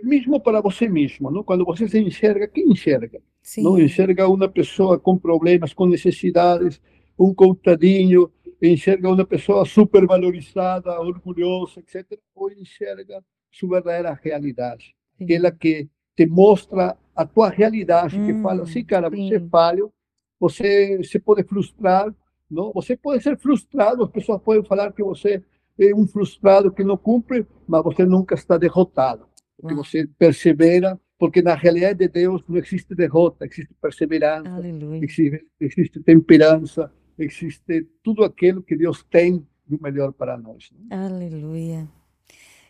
mesmo 0.04 0.40
para 0.40 0.62
você 0.62 0.88
mesmo, 0.88 1.32
não? 1.32 1.44
Quando 1.44 1.66
você 1.66 1.88
se 1.88 2.00
enxerga, 2.00 2.48
quem 2.48 2.70
enxerga? 2.70 3.20
Sim. 3.42 3.64
Não 3.64 3.80
enxerga 3.80 4.28
uma 4.28 4.48
pessoa 4.48 5.00
com 5.00 5.18
problemas, 5.18 5.74
com 5.74 5.88
necessidades, 5.88 6.80
um 7.18 7.34
coitadinho, 7.34 8.30
enxerga 8.62 9.10
uma 9.10 9.26
pessoa 9.26 9.66
supervalorizada, 9.66 11.00
orgulhosa, 11.00 11.80
etc. 11.80 12.20
Ou 12.36 12.52
enxerga 12.52 13.24
sua 13.52 13.82
verdadeira 13.82 14.20
realidade, 14.22 14.94
sim. 15.18 15.24
aquela 15.24 15.52
que 15.52 15.90
te 16.16 16.28
mostra 16.28 16.96
a 17.16 17.26
tua 17.26 17.50
realidade, 17.50 18.20
hum, 18.20 18.26
que 18.28 18.42
fala 18.44 18.64
assim, 18.64 18.84
cara, 18.84 19.10
sim. 19.10 19.30
você 19.30 19.36
é 19.36 19.50
falho, 19.50 19.94
você 20.40 21.04
se 21.04 21.20
pode 21.20 21.44
frustrar, 21.44 22.14
não? 22.50 22.72
Você 22.74 22.96
pode 22.96 23.24
ser 23.24 23.38
frustrado, 23.38 24.04
as 24.04 24.12
pessoas 24.12 24.42
podem 24.42 24.64
falar 24.64 24.92
que 24.94 25.04
você 25.04 25.44
é 25.80 25.94
um 25.94 26.08
frustrado 26.08 26.72
que 26.72 26.84
não 26.84 26.98
cumpre, 26.98 27.46
mas 27.68 27.84
você 27.84 28.06
nunca 28.06 28.36
está 28.36 28.58
derrotado. 28.58 29.28
Porque 29.60 29.76
você 29.76 30.08
persevera, 30.18 31.00
porque 31.18 31.42
na 31.42 31.56
realidade 31.56 32.00
de 32.00 32.08
Deus 32.08 32.44
não 32.48 32.58
existe 32.58 32.94
derrota, 32.96 33.46
existe 33.46 33.74
perseverança, 33.82 34.62
existe, 35.02 35.46
existe 35.60 36.00
temperança, 36.02 36.92
existe 37.18 37.88
tudo 38.04 38.24
aquilo 38.24 38.62
que 38.62 38.76
Deus 38.76 39.04
tem 39.04 39.46
do 39.66 39.82
melhor 39.82 40.14
para 40.14 40.38
nós. 40.38 40.72
Aleluia. 40.90 41.88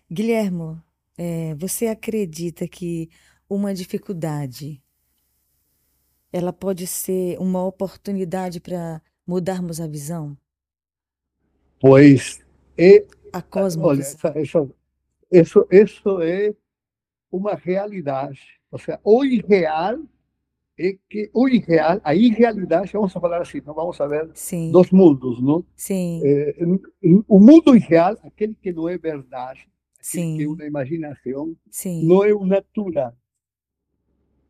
Guilhermo, 0.09 0.81
é, 1.17 1.53
você 1.55 1.87
acredita 1.87 2.67
que 2.67 3.09
uma 3.49 3.73
dificuldade 3.73 4.81
ela 6.31 6.51
pode 6.51 6.85
ser 6.85 7.37
uma 7.39 7.63
oportunidade 7.65 8.59
para 8.59 9.01
mudarmos 9.27 9.81
a 9.81 9.87
visão? 9.87 10.37
Pois 11.79 12.43
é. 12.77 13.05
A 13.33 13.41
cosmovisão. 13.41 14.17
Olha, 14.23 14.41
isso, 14.41 14.73
isso, 15.29 15.67
isso 15.69 16.21
é 16.21 16.55
uma 17.31 17.55
realidade. 17.55 18.39
Ou 18.71 18.79
seja, 18.79 18.99
o 19.03 19.23
irreal 19.23 19.99
é 20.79 20.95
que 21.09 21.29
o 21.33 21.49
irreal, 21.49 21.99
a 22.03 22.15
irrealidade, 22.15 22.93
vamos 22.93 23.11
falar 23.11 23.41
assim, 23.41 23.61
não 23.65 23.73
vamos 23.73 23.97
ver 23.97 24.29
Sim. 24.33 24.71
dos 24.71 24.91
mundos, 24.91 25.41
não? 25.41 25.65
Sim. 25.75 26.21
É, 26.23 26.55
o 27.27 27.39
mundo 27.39 27.75
irreal, 27.75 28.15
aquele 28.23 28.55
que 28.55 28.71
não 28.71 28.87
é 28.87 28.97
verdade, 28.97 29.67
Sim. 29.99 30.37
que 30.37 30.43
é 30.43 30.47
uma 30.47 30.65
imaginação, 30.65 31.55
Sim. 31.69 32.05
não 32.05 32.23
é 32.23 32.33
o 32.33 32.45
natural. 32.45 33.13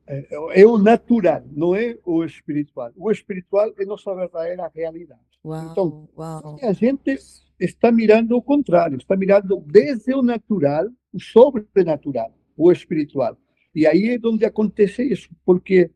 É, 0.08 0.62
é, 0.62 0.66
o 0.66 0.78
natural, 0.78 1.44
não 1.52 1.76
é 1.76 1.98
o 2.06 2.24
espiritual. 2.24 2.92
O 2.96 3.12
espiritual 3.12 3.74
é 3.78 3.86
nossa 3.86 4.16
verdadeira 4.16 4.72
realidade. 4.74 5.20
Uau, 5.44 5.72
então, 5.72 6.10
uau. 6.18 6.58
a 6.62 6.74
gente 6.74 7.18
está 7.60 7.92
mirando 7.92 8.36
o 8.36 8.42
contrário, 8.42 8.98
está 8.98 9.18
mirando 9.18 9.62
desde 9.68 10.14
o 10.14 10.22
natural, 10.22 10.86
o 11.14 11.20
sobrenatural, 11.20 12.34
o 12.56 12.72
espiritual. 12.72 13.38
E 13.76 13.86
aí 13.86 14.16
é 14.16 14.28
onde 14.28 14.46
acontece 14.46 15.04
isso, 15.04 15.30
porque 15.46 15.92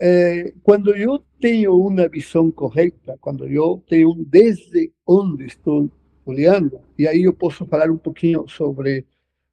eh, 0.00 0.54
quando 0.62 0.96
eu 0.96 1.22
tenho 1.40 1.76
uma 1.76 2.08
visão 2.08 2.50
correta, 2.50 3.18
quando 3.20 3.46
eu 3.46 3.82
tenho 3.86 4.14
desde 4.26 4.92
onde 5.06 5.44
estou 5.44 5.90
olhando, 6.24 6.80
e 6.98 7.06
aí 7.06 7.22
eu 7.22 7.32
posso 7.32 7.66
falar 7.66 7.90
um 7.90 7.98
pouquinho 7.98 8.48
sobre 8.48 9.04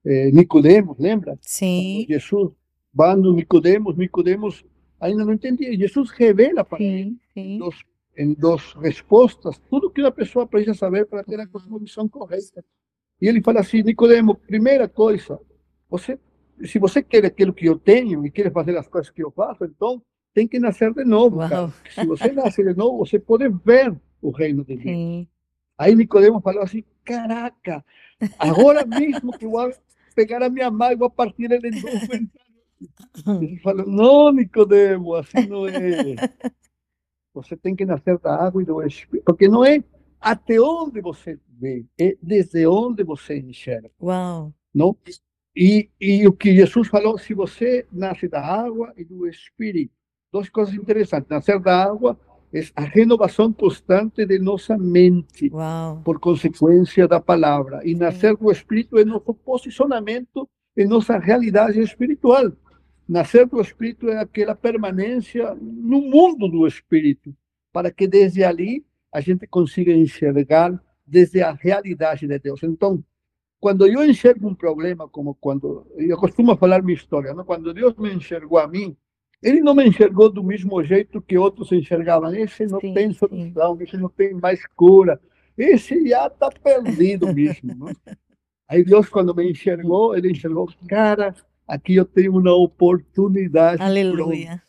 eh, 0.06 0.32
Nicodemos, 0.32 0.98
lembra? 0.98 1.38
Sim. 1.42 2.06
Quando 2.08 2.56
Quando 2.96 3.34
Nicodemos, 3.34 3.96
Nicodemos 3.96 4.66
ainda 5.00 5.24
não 5.24 5.34
entendia. 5.34 5.78
Jesus 5.78 6.12
revela 6.12 6.64
para 6.64 6.78
sim, 6.78 6.86
ele 6.86 7.18
sim. 7.34 7.56
em 7.56 7.58
dos, 7.58 7.84
em 8.18 8.34
duas 8.34 8.74
respostas 8.74 9.58
tudo 9.70 9.90
que 9.90 10.02
uma 10.02 10.12
pessoa 10.12 10.48
precisa 10.48 10.74
saber 10.74 11.06
para 11.06 11.24
ter 11.24 11.40
a 11.40 11.48
cosmovisão 11.48 12.08
correta. 12.08 12.64
E 13.22 13.28
ele 13.28 13.42
fala 13.42 13.60
assim, 13.60 13.84
Nicodemo, 13.84 14.36
primeira 14.36 14.88
coisa, 14.88 15.40
você, 15.90 16.20
se 16.64 16.80
você 16.80 17.04
quer 17.04 17.26
aquilo 17.26 17.54
que 17.54 17.66
eu 17.66 17.78
tenho 17.78 18.26
e 18.26 18.32
quer 18.32 18.52
fazer 18.52 18.78
as 18.78 18.88
coisas 18.88 19.12
que 19.12 19.24
eu 19.24 19.32
faço, 19.32 19.66
então 19.66 20.02
tem 20.34 20.48
que 20.48 20.60
nascer 20.60 20.94
de 20.94 21.04
novo. 21.04 21.40
Se 21.94 22.06
você 22.06 22.32
nasce 22.32 22.64
de 22.64 22.74
novo, 22.74 23.00
você 23.00 23.20
pode 23.20 23.50
ver 23.66 23.94
o 24.22 24.32
reino 24.32 24.64
de 24.64 24.76
Deus. 24.76 24.84
Sim. 24.84 25.28
Aí 25.78 25.96
Nicodemo 25.96 26.42
falou 26.42 26.64
assim, 26.64 26.84
caraca, 27.06 27.84
agora 28.38 28.86
mesmo 28.86 29.38
que 29.38 29.46
eu 29.46 29.52
vou 29.52 29.72
pegar 30.14 30.44
a 30.44 30.50
minha 30.50 30.70
mãe 30.70 30.92
e 30.92 30.98
vou 30.98 31.10
partir 31.10 31.46
ela 31.46 31.68
em 31.68 31.82
dois 31.82 32.10
ele 33.28 33.60
fala, 33.60 33.86
não, 33.86 34.32
Nicodemo, 34.32 35.14
assim 35.16 35.48
não 35.48 35.68
é. 35.68 36.16
Você 37.34 37.56
tem 37.56 37.76
que 37.76 37.86
nascer 37.86 38.18
da 38.20 38.36
água 38.36 38.62
e 38.62 38.66
do 38.66 38.82
Espírito, 38.82 39.26
porque 39.26 39.48
não 39.48 39.64
é 39.64 39.84
até 40.20 40.60
onde 40.60 41.00
você 41.00 41.40
vê, 41.48 41.86
é 41.98 42.18
desde 42.22 42.68
onde 42.68 43.04
você 43.04 43.38
enxerga. 43.38 43.90
Uau! 44.02 44.54
Não? 44.74 44.98
E, 45.56 45.90
e 46.00 46.28
o 46.28 46.34
que 46.34 46.54
Jesus 46.56 46.88
falou, 46.88 47.18
se 47.18 47.34
você 47.34 47.86
nasce 47.92 48.28
da 48.28 48.42
água 48.42 48.94
e 48.98 49.04
do 49.04 49.28
Espírito, 49.28 49.94
duas 50.32 50.50
coisas 50.50 50.74
interessantes. 50.74 51.30
Nascer 51.30 51.60
da 51.60 51.84
água 51.84 52.20
é 52.54 52.62
a 52.76 52.82
renovação 52.82 53.52
constante 53.54 54.26
de 54.26 54.40
nossa 54.40 54.78
mente, 54.78 55.50
Uau. 55.54 56.02
por 56.04 56.20
consequência 56.20 57.08
da 57.08 57.20
palavra. 57.20 57.82
E 57.86 57.96
nascer 57.96 58.36
do 58.36 58.52
Espírito 58.52 58.98
é 58.98 59.06
nosso 59.06 59.34
posicionamento 59.34 60.50
em 60.76 60.88
nossa 60.88 61.18
realidade 61.18 61.80
espiritual. 61.80 62.52
Nascer 63.10 63.48
do 63.48 63.60
Espírito 63.60 64.08
é 64.08 64.20
aquela 64.20 64.54
permanência 64.54 65.56
no 65.56 66.00
mundo 66.00 66.48
do 66.48 66.68
Espírito, 66.68 67.36
para 67.74 67.90
que 67.90 68.08
desde 68.08 68.44
ali 68.44 68.86
a 69.12 69.20
gente 69.20 69.48
consiga 69.48 69.92
enxergar 69.92 70.80
desde 71.08 71.42
a 71.42 71.52
realidade 71.52 72.28
de 72.28 72.38
Deus. 72.38 72.62
Então, 72.62 73.04
quando 73.60 73.88
eu 73.88 74.06
enxergo 74.06 74.48
um 74.48 74.54
problema, 74.54 75.10
como 75.10 75.34
quando 75.34 75.88
eu 75.98 76.16
costumo 76.18 76.56
falar 76.56 76.84
minha 76.84 76.96
história, 76.96 77.34
não? 77.34 77.44
quando 77.44 77.74
Deus 77.74 77.96
me 77.98 78.14
enxergou 78.14 78.60
a 78.60 78.68
mim, 78.68 78.96
ele 79.42 79.62
não 79.62 79.74
me 79.74 79.88
enxergou 79.88 80.32
do 80.32 80.44
mesmo 80.44 80.84
jeito 80.84 81.20
que 81.20 81.36
outros 81.36 81.72
enxergavam. 81.72 82.32
Esse 82.36 82.68
não 82.68 82.80
Sim, 82.80 82.94
tem 82.94 83.12
sim. 83.12 83.18
solução, 83.18 83.82
esse 83.82 83.98
não 83.98 84.10
tem 84.10 84.36
mais 84.36 84.64
cura, 84.76 85.20
esse 85.58 86.08
já 86.08 86.28
está 86.28 86.52
perdido 86.52 87.34
mesmo. 87.34 87.86
né? 87.86 87.94
Aí 88.68 88.84
Deus, 88.84 89.10
quando 89.10 89.34
me 89.34 89.50
enxergou, 89.50 90.16
ele 90.16 90.30
enxergou, 90.30 90.70
cara, 90.88 91.34
aqui 91.70 91.96
eu 91.96 92.06
tenho 92.06 92.32
uma 92.38 92.54
oportunidade. 92.54 93.82
Aleluia. 93.82 94.64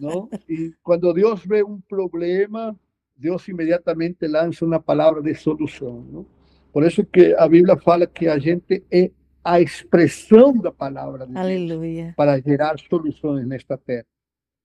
¿no? 0.00 0.28
Y 0.48 0.72
cuando 0.82 1.12
Dios 1.12 1.46
ve 1.46 1.62
un 1.62 1.82
problema, 1.82 2.74
Dios 3.16 3.48
inmediatamente 3.48 4.28
lanza 4.28 4.64
una 4.64 4.80
palabra 4.80 5.20
de 5.20 5.34
solución, 5.34 6.12
¿no? 6.12 6.26
Por 6.72 6.84
eso 6.84 7.02
que 7.08 7.34
a 7.38 7.46
Bíblia 7.46 7.76
fala 7.76 8.06
que 8.06 8.28
a 8.28 8.38
gente 8.38 8.82
é 8.90 9.10
a 9.44 9.60
expressão 9.60 10.56
da 10.58 10.72
palavra 10.72 11.26
de 11.26 11.32
Deus 11.32 11.44
Aleluia. 11.44 12.14
para 12.16 12.40
gerar 12.40 12.76
soluções 12.78 13.46
nesta 13.46 13.76
terra. 13.76 14.06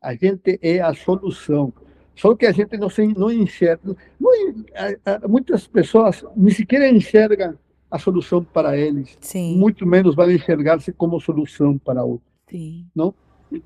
A 0.02 0.16
gente 0.16 0.58
é 0.62 0.80
a 0.82 0.94
solução. 0.94 1.74
Só 2.16 2.36
que 2.36 2.46
a 2.46 2.52
gente 2.52 2.78
não, 2.78 2.90
se, 2.90 3.06
não 3.08 3.32
enxerga. 3.32 3.96
Não, 4.20 4.32
a- 4.76 5.12
a- 5.24 5.28
muitas 5.28 5.68
pessoas 5.68 6.24
nem 6.36 6.52
sequer 6.54 6.94
enxergam 6.94 7.58
a 7.90 7.98
solução 8.00 8.44
para 8.44 8.78
eles, 8.78 9.18
Sim, 9.22 9.58
muito 9.58 9.86
menos 9.86 10.16
vão 10.16 10.30
enxergar-se 10.32 10.92
como 10.94 11.20
solução 11.20 11.78
para 11.78 12.04
outros 12.04 12.30
sim. 12.48 12.86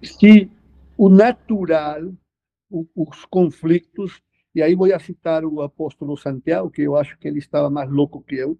se 0.04 0.50
o 0.98 1.10
natural, 1.10 2.02
o- 2.70 2.86
os 2.96 3.26
conflitos, 3.26 4.22
e 4.56 4.62
aí 4.62 4.76
vou 4.76 4.88
citar 5.00 5.44
o 5.44 5.62
apóstolo 5.62 6.16
Santiago, 6.18 6.70
que 6.70 6.82
eu 6.84 6.96
acho 6.96 7.18
que 7.18 7.28
ele 7.28 7.40
estava 7.40 7.70
mais 7.70 7.90
louco 7.90 8.22
que 8.22 8.36
eu, 8.36 8.58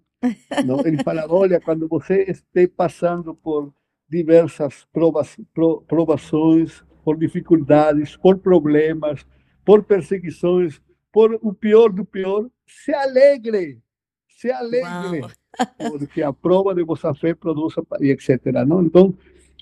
não? 0.64 0.80
Ele 0.86 1.02
fala, 1.02 1.24
olha, 1.32 1.60
quando 1.60 1.88
você 1.88 2.22
estiver 2.30 2.68
passando 2.68 3.34
por 3.34 3.72
diversas 4.08 4.84
provas, 4.92 5.36
pro- 5.52 5.82
provações, 5.82 6.82
por 7.04 7.16
dificuldades, 7.18 8.16
por 8.16 8.38
problemas, 8.38 9.26
por 9.64 9.84
perseguições, 9.84 10.80
por 11.12 11.38
o 11.42 11.52
pior 11.54 11.90
do 11.90 12.04
pior, 12.04 12.48
se 12.66 12.92
alegre, 12.92 13.80
se 14.28 14.50
alegre, 14.50 15.20
Uau. 15.20 15.30
Porque 15.78 16.22
a 16.22 16.32
prova 16.32 16.74
de 16.74 16.82
vossa 16.82 17.14
fé 17.14 17.34
produz, 17.34 17.76
a 17.78 17.82
pa- 17.82 17.98
e 18.00 18.10
etc. 18.10 18.46
Não? 18.66 18.82
Então, 18.82 19.14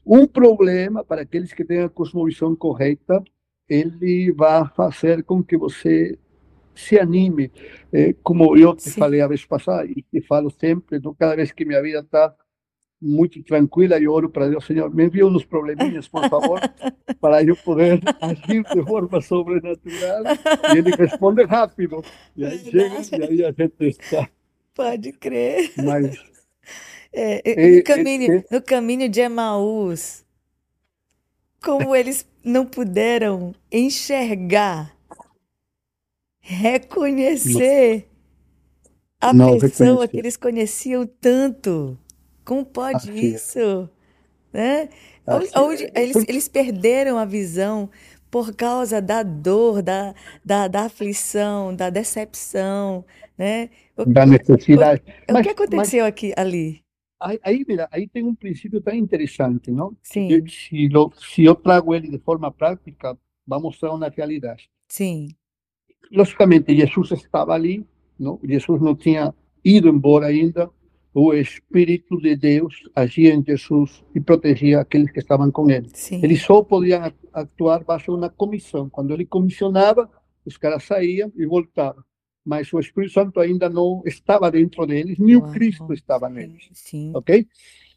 um 0.05 0.27
problema 0.27 1.05
para 1.05 1.23
aqueles 1.23 1.53
que 1.53 1.65
têm 1.65 1.81
a 1.81 1.89
cosmovisão 1.89 2.55
correta, 2.57 3.23
ele 3.69 4.33
vai 4.33 4.69
fazer 4.75 5.23
com 5.23 5.43
que 5.43 5.57
você 5.57 6.19
se 6.75 6.99
anime. 6.99 7.51
Eh, 7.93 8.15
como 8.23 8.57
eu 8.57 8.75
te 8.75 8.91
Sim. 8.91 8.99
falei 9.01 9.21
a 9.21 9.29
vez 9.29 9.45
passada, 9.45 9.87
e 9.87 10.03
te 10.03 10.21
falo 10.27 10.51
sempre, 10.51 10.99
então, 10.99 11.15
cada 11.15 11.37
vez 11.37 11.53
que 11.53 11.65
minha 11.65 11.83
vida 11.83 12.01
está 12.01 12.35
muito 13.01 13.43
tranquila, 13.43 13.99
eu 14.01 14.13
oro 14.13 14.29
para 14.31 14.49
Deus, 14.49 14.65
Senhor, 14.65 14.93
me 14.95 15.05
envia 15.05 15.27
uns 15.27 15.45
probleminhas, 15.45 16.07
por 16.07 16.29
favor, 16.29 16.61
para 17.21 17.43
eu 17.43 17.57
poder 17.57 18.01
agir 18.21 18.63
de 18.63 18.83
forma 18.85 19.21
sobrenatural. 19.21 20.23
E 20.73 20.79
ele 20.79 20.95
responde 20.95 21.43
rápido. 21.45 22.03
E 22.37 22.45
aí 22.45 22.59
chega, 22.59 23.19
e 23.19 23.23
aí 23.23 23.45
a 23.45 23.51
gente 23.53 23.75
está 23.81 24.29
Pode 24.75 25.13
crer. 25.13 25.73
mais 25.77 26.17
É, 27.13 27.43
no 27.69 27.81
caminho, 27.83 28.33
no 28.51 28.63
caminho 28.63 29.09
de 29.09 29.21
Emaús, 29.21 30.25
como 31.63 31.95
eles 31.97 32.27
não 32.45 32.67
puderam 32.67 33.55
enxergar, 33.71 34.95
reconhecer 36.41 38.07
a 39.21 39.33
Não 39.33 39.59
pessoa 39.59 40.07
reconhecer. 40.07 40.09
que 40.09 40.21
eles 40.21 40.37
conheciam 40.37 41.07
tanto. 41.07 41.99
Como 42.45 42.65
pode 42.65 43.11
Assim 43.11 43.19
é. 43.19 43.25
isso? 43.37 43.89
Né? 44.53 44.89
Assim 45.27 45.53
Onde, 45.57 45.85
é. 45.95 46.03
eles, 46.03 46.25
eles 46.29 46.49
perderam 46.49 47.19
a 47.19 47.25
visão 47.25 47.91
por 48.31 48.55
causa 48.55 49.01
da 49.03 49.23
dor, 49.23 49.83
da, 49.83 50.15
da, 50.45 50.69
da 50.69 50.83
aflição, 50.87 51.75
da 51.75 51.91
decepção, 51.91 53.05
né? 53.39 53.71
O, 53.97 54.05
da 54.07 54.27
necessidade. 54.27 55.03
o 55.29 55.35
Mas, 55.35 55.43
que 55.43 55.51
mas 55.71 55.89
aconteceu 55.89 56.05
aqui, 56.05 56.33
ali? 56.37 56.85
aí, 57.21 57.39
aí, 57.43 57.65
mira, 57.67 57.89
aí 57.91 58.07
tem 58.09 58.25
um 58.25 58.35
princípio 58.35 58.81
tão 58.81 58.95
interessante, 58.95 59.71
não? 59.71 59.97
Sim, 60.03 60.45
se, 60.49 60.89
lo, 60.89 61.13
se 61.17 61.45
eu 61.45 61.55
trago 61.55 61.95
ele 61.95 62.11
de 62.11 62.19
forma 62.19 62.51
prática, 62.53 63.19
vai 63.47 63.61
mostrar 63.61 63.93
uma 63.95 64.09
realidade. 64.09 64.71
sim, 64.89 65.37
Logicamente, 66.11 66.75
Jesus 66.77 67.11
estava 67.13 67.55
ali, 67.55 67.87
não? 68.19 68.39
Jesus 68.45 68.81
não 68.81 68.95
tinha 68.95 69.35
ido 69.65 69.89
embora 69.89 70.27
ainda. 70.27 70.71
O 71.15 71.33
Espírito 71.35 72.19
de 72.19 72.37
Deus 72.37 72.75
agia 72.95 73.35
em 73.35 73.45
Jesus 73.45 74.03
e 74.15 74.21
protegia 74.21 74.81
aqueles 74.81 75.11
que 75.11 75.19
estavam 75.21 75.51
com 75.51 75.71
ele. 75.71 75.93
sim. 75.95 76.23
Eles 76.23 76.43
só 76.43 76.63
podiam 76.63 77.13
atuar 77.33 77.85
baixo 77.85 78.15
uma 78.15 78.31
comissão. 78.31 78.89
Quando 78.89 79.13
ele 79.13 79.27
comissionava, 79.27 80.11
os 80.45 80.57
caras 80.57 80.85
saíam 80.85 81.33
e 81.37 81.47
voltavam. 81.47 82.03
Mas 82.45 82.73
o 82.73 82.81
Espírito 82.81 83.13
Santo 83.13 83.39
ainda 83.39 83.69
não 83.69 84.03
estava 84.05 84.51
dentro 84.51 84.85
deles, 84.87 85.19
nem 85.19 85.37
o 85.37 85.53
Cristo 85.53 85.85
Uau, 85.85 85.93
estava 85.93 86.29
neles. 86.29 86.69
sim, 86.73 87.13
Ok? 87.15 87.47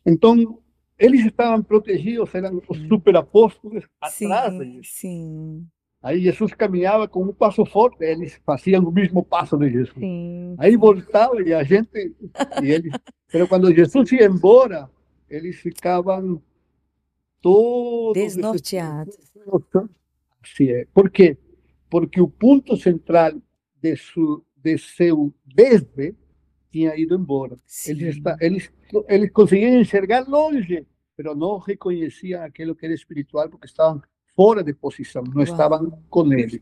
Então, 0.06 0.60
eles 0.98 1.26
estavam 1.26 1.64
protegidos, 1.64 2.34
eram 2.36 2.62
os 2.68 2.78
superapóstolos 2.88 3.84
atrás 4.00 4.54
sim, 4.54 4.60
deles. 4.60 4.88
sim, 4.92 5.68
Aí 6.02 6.22
Jesus 6.22 6.54
caminhava 6.54 7.08
com 7.08 7.24
um 7.24 7.34
passo 7.34 7.66
forte, 7.66 8.04
eles 8.04 8.40
faziam 8.46 8.84
o 8.84 8.92
mesmo 8.92 9.24
passo 9.24 9.58
de 9.58 9.72
Jesus. 9.72 9.98
sim, 9.98 10.56
Aí 10.60 10.78
voltava 10.78 11.42
e 11.42 11.52
a 11.52 11.64
gente, 11.64 12.16
e 12.62 12.72
eles, 12.72 12.92
mas 13.34 13.50
quando 13.50 13.74
Jesus 13.74 14.12
ia 14.12 14.26
embora, 14.26 14.88
eles 15.28 15.56
ficavam 15.56 16.40
todos 17.42 18.14
Desnorteados. 18.14 19.18
Assim 20.44 20.70
é. 20.70 20.86
Por 20.94 21.10
quê? 21.10 21.38
Porque 21.90 22.22
o 22.22 22.28
ponto 22.28 22.78
central 22.78 23.34
de, 23.86 23.96
su, 23.96 24.44
de 24.56 24.78
seu 24.78 25.32
desve 25.46 26.16
tinha 26.72 26.96
ido 26.98 27.16
embora. 27.16 27.56
Eles, 27.88 28.16
está, 28.16 28.36
eles, 28.42 28.72
eles 29.08 29.30
conseguiam 29.32 29.80
enxergar 29.80 30.28
longe, 30.28 30.86
mas 31.18 31.38
não 31.38 31.58
reconheciam 31.60 32.44
aquilo 32.44 32.76
que 32.76 32.86
era 32.86 32.94
espiritual 32.96 33.48
porque 33.50 33.68
estavam 33.68 34.02
fora 34.36 34.64
de 34.64 34.74
posição, 34.74 35.24
não 35.24 35.44
estavam 35.44 35.84
uau, 35.84 36.04
com 36.10 36.34
ele. 36.34 36.62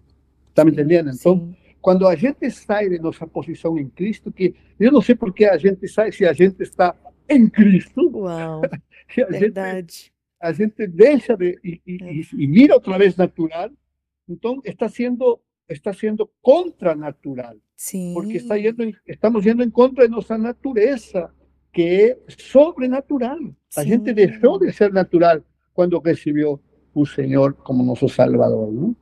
Está 0.49 0.63
me 0.65 0.71
entendendo? 0.71 1.09
Então, 1.09 1.37
sim, 1.39 1.55
quando 1.81 2.05
a 2.07 2.15
gente 2.15 2.49
sai 2.51 2.89
de 2.89 2.99
nossa 2.99 3.25
posição 3.25 3.77
em 3.79 3.89
Cristo, 3.89 4.31
que 4.31 4.53
eu 4.79 4.91
não 4.91 5.01
sei 5.01 5.15
por 5.15 5.33
que 5.33 5.45
a 5.45 5.57
gente 5.57 5.87
sai 5.87 6.11
se 6.11 6.25
a 6.25 6.33
gente 6.33 6.61
está 6.61 6.95
em 7.29 7.49
Cristo, 7.49 8.01
uau, 8.15 8.61
a 9.17 9.31
gente, 9.31 9.39
verdade. 9.39 10.13
a 10.41 10.51
gente 10.51 10.85
deixa 10.87 11.35
de 11.37 11.57
e, 11.63 11.81
e, 11.87 11.97
É, 12.03 12.13
e- 12.13 12.27
e 12.43 12.47
mira 12.47 12.75
outra 12.75 12.97
vez 12.97 13.15
natural, 13.15 13.71
então 14.29 14.61
está 14.63 14.87
sendo 14.87 15.39
está 15.69 15.93
sendo 15.93 16.29
contranatural, 16.41 17.55
porque 18.13 18.37
está 18.37 18.55
yendo, 18.55 18.83
estamos 19.07 19.45
indo 19.45 19.63
em 19.63 19.69
contra 19.69 20.07
de 20.07 20.13
nossa 20.13 20.37
natureza, 20.37 21.31
que 21.71 21.81
é 21.81 22.17
sobrenatural. 22.37 23.39
A 23.75 23.83
gente 23.83 24.13
deixou 24.13 24.59
sim, 24.59 24.65
de 24.65 24.73
ser 24.73 24.93
natural 24.93 25.41
quando 25.73 25.99
recebeu 25.99 26.59
o 26.93 27.05
Senhor 27.05 27.53
como 27.53 27.83
nosso 27.83 28.07
Salvador, 28.07 28.71
não? 28.71 28.95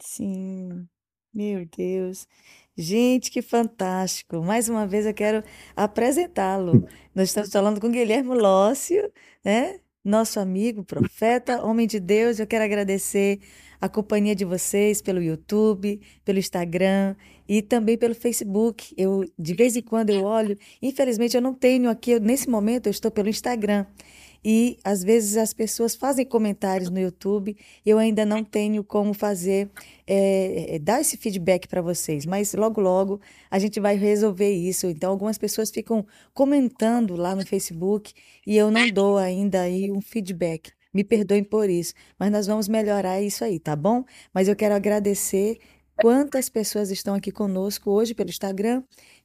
sim. 0.00 0.86
Meu 1.34 1.66
Deus. 1.66 2.28
Gente, 2.76 3.30
que 3.30 3.40
fantástico. 3.40 4.42
Mais 4.42 4.68
uma 4.68 4.86
vez 4.86 5.06
eu 5.06 5.14
quero 5.14 5.42
apresentá-lo. 5.74 6.86
Nós 7.14 7.28
estamos 7.28 7.50
falando 7.50 7.80
com 7.80 7.90
Guilherme 7.90 8.34
Lócio, 8.34 9.10
né? 9.44 9.80
Nosso 10.04 10.40
amigo, 10.40 10.84
profeta, 10.84 11.64
homem 11.64 11.86
de 11.86 12.00
Deus. 12.00 12.38
Eu 12.38 12.46
quero 12.46 12.64
agradecer 12.64 13.40
a 13.82 13.88
companhia 13.88 14.32
de 14.32 14.44
vocês 14.44 15.02
pelo 15.02 15.20
YouTube, 15.20 16.00
pelo 16.24 16.38
Instagram 16.38 17.16
e 17.48 17.60
também 17.60 17.98
pelo 17.98 18.14
Facebook. 18.14 18.94
Eu, 18.96 19.24
de 19.36 19.54
vez 19.54 19.74
em 19.74 19.82
quando 19.82 20.10
eu 20.10 20.22
olho, 20.22 20.56
infelizmente 20.80 21.36
eu 21.36 21.42
não 21.42 21.52
tenho 21.52 21.90
aqui, 21.90 22.12
eu- 22.12 22.20
nesse 22.20 22.48
momento 22.48 22.86
eu 22.86 22.92
estou 22.92 23.10
pelo 23.10 23.28
Instagram. 23.28 23.84
E 24.44 24.78
às 24.84 25.02
vezes 25.02 25.36
as 25.36 25.52
pessoas 25.52 25.96
fazem 25.96 26.24
comentários 26.24 26.90
no 26.90 26.98
YouTube, 27.00 27.56
eu 27.84 27.98
ainda 27.98 28.24
não 28.24 28.44
tenho 28.44 28.84
como 28.84 29.12
fazer, 29.14 29.68
é, 30.06 30.76
é, 30.76 30.78
dar 30.78 31.00
esse 31.00 31.16
feedback 31.16 31.66
para 31.66 31.82
vocês, 31.82 32.24
mas 32.24 32.54
logo 32.54 32.80
logo 32.80 33.20
a 33.50 33.58
gente 33.58 33.80
vai 33.80 33.96
resolver 33.96 34.52
isso. 34.52 34.86
Então, 34.86 35.10
algumas 35.10 35.38
pessoas 35.38 35.70
ficam 35.70 36.06
comentando 36.32 37.16
lá 37.16 37.34
no 37.34 37.44
Facebook 37.44 38.12
e 38.46 38.56
eu 38.56 38.70
não 38.70 38.88
dou 38.90 39.18
ainda 39.18 39.62
aí 39.62 39.90
um 39.90 40.00
feedback. 40.00 40.70
Me 40.92 41.02
perdoem 41.04 41.42
por 41.42 41.70
isso, 41.70 41.94
mas 42.18 42.30
nós 42.30 42.46
vamos 42.46 42.68
melhorar 42.68 43.20
isso 43.22 43.44
aí, 43.44 43.58
tá 43.58 43.74
bom? 43.74 44.04
Mas 44.32 44.46
eu 44.48 44.54
quero 44.54 44.74
agradecer 44.74 45.58
quantas 46.00 46.48
pessoas 46.48 46.90
estão 46.90 47.14
aqui 47.14 47.30
conosco 47.32 47.90
hoje 47.90 48.14
pelo 48.14 48.28
Instagram, 48.30 48.82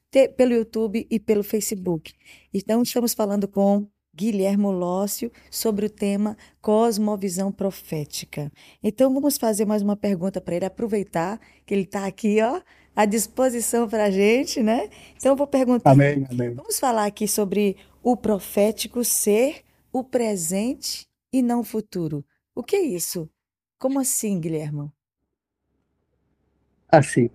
te- 0.09 0.29
pelo 0.29 0.53
YouTube 0.53 1.05
e 1.09 1.19
pelo 1.19 1.43
Facebook. 1.43 2.13
Então, 2.53 2.81
estamos 2.81 3.13
falando 3.13 3.47
com 3.49 3.85
Guilhermo 4.15 4.71
Lócio 4.71 5.29
sobre 5.51 5.85
o 5.85 5.89
tema 5.89 6.37
Cosmovisão 6.61 7.51
Profética. 7.51 8.49
Então, 8.81 9.13
vamos 9.13 9.37
fazer 9.37 9.65
mais 9.65 9.81
uma 9.81 9.95
pergunta 9.97 10.39
para 10.39 10.55
ele, 10.55 10.65
aproveitar 10.65 11.39
que 11.65 11.73
ele 11.73 11.83
está 11.83 12.05
aqui, 12.05 12.41
ó, 12.41 12.61
à 12.95 13.05
disposição 13.05 13.87
para 13.89 14.05
a 14.05 14.09
gente, 14.11 14.63
né? 14.63 14.89
Então, 15.17 15.33
eu 15.33 15.35
vou 15.35 15.45
perguntar. 15.47 15.91
Amém, 15.91 16.25
amém. 16.31 16.53
Vamos 16.53 16.79
falar 16.79 17.05
aqui 17.05 17.27
sobre 17.27 17.75
o 18.01 18.15
profético 18.15 19.03
ser 19.03 19.63
o 19.91 20.03
presente 20.03 21.05
e 21.37 21.41
não 21.43 21.63
futuro. 21.63 22.25
O 22.55 22.63
que 22.63 22.75
é 22.75 22.81
isso? 22.81 23.29
Como 23.77 23.99
assim, 23.99 24.39
Guilherme? 24.39 24.91
Assim, 26.89 27.29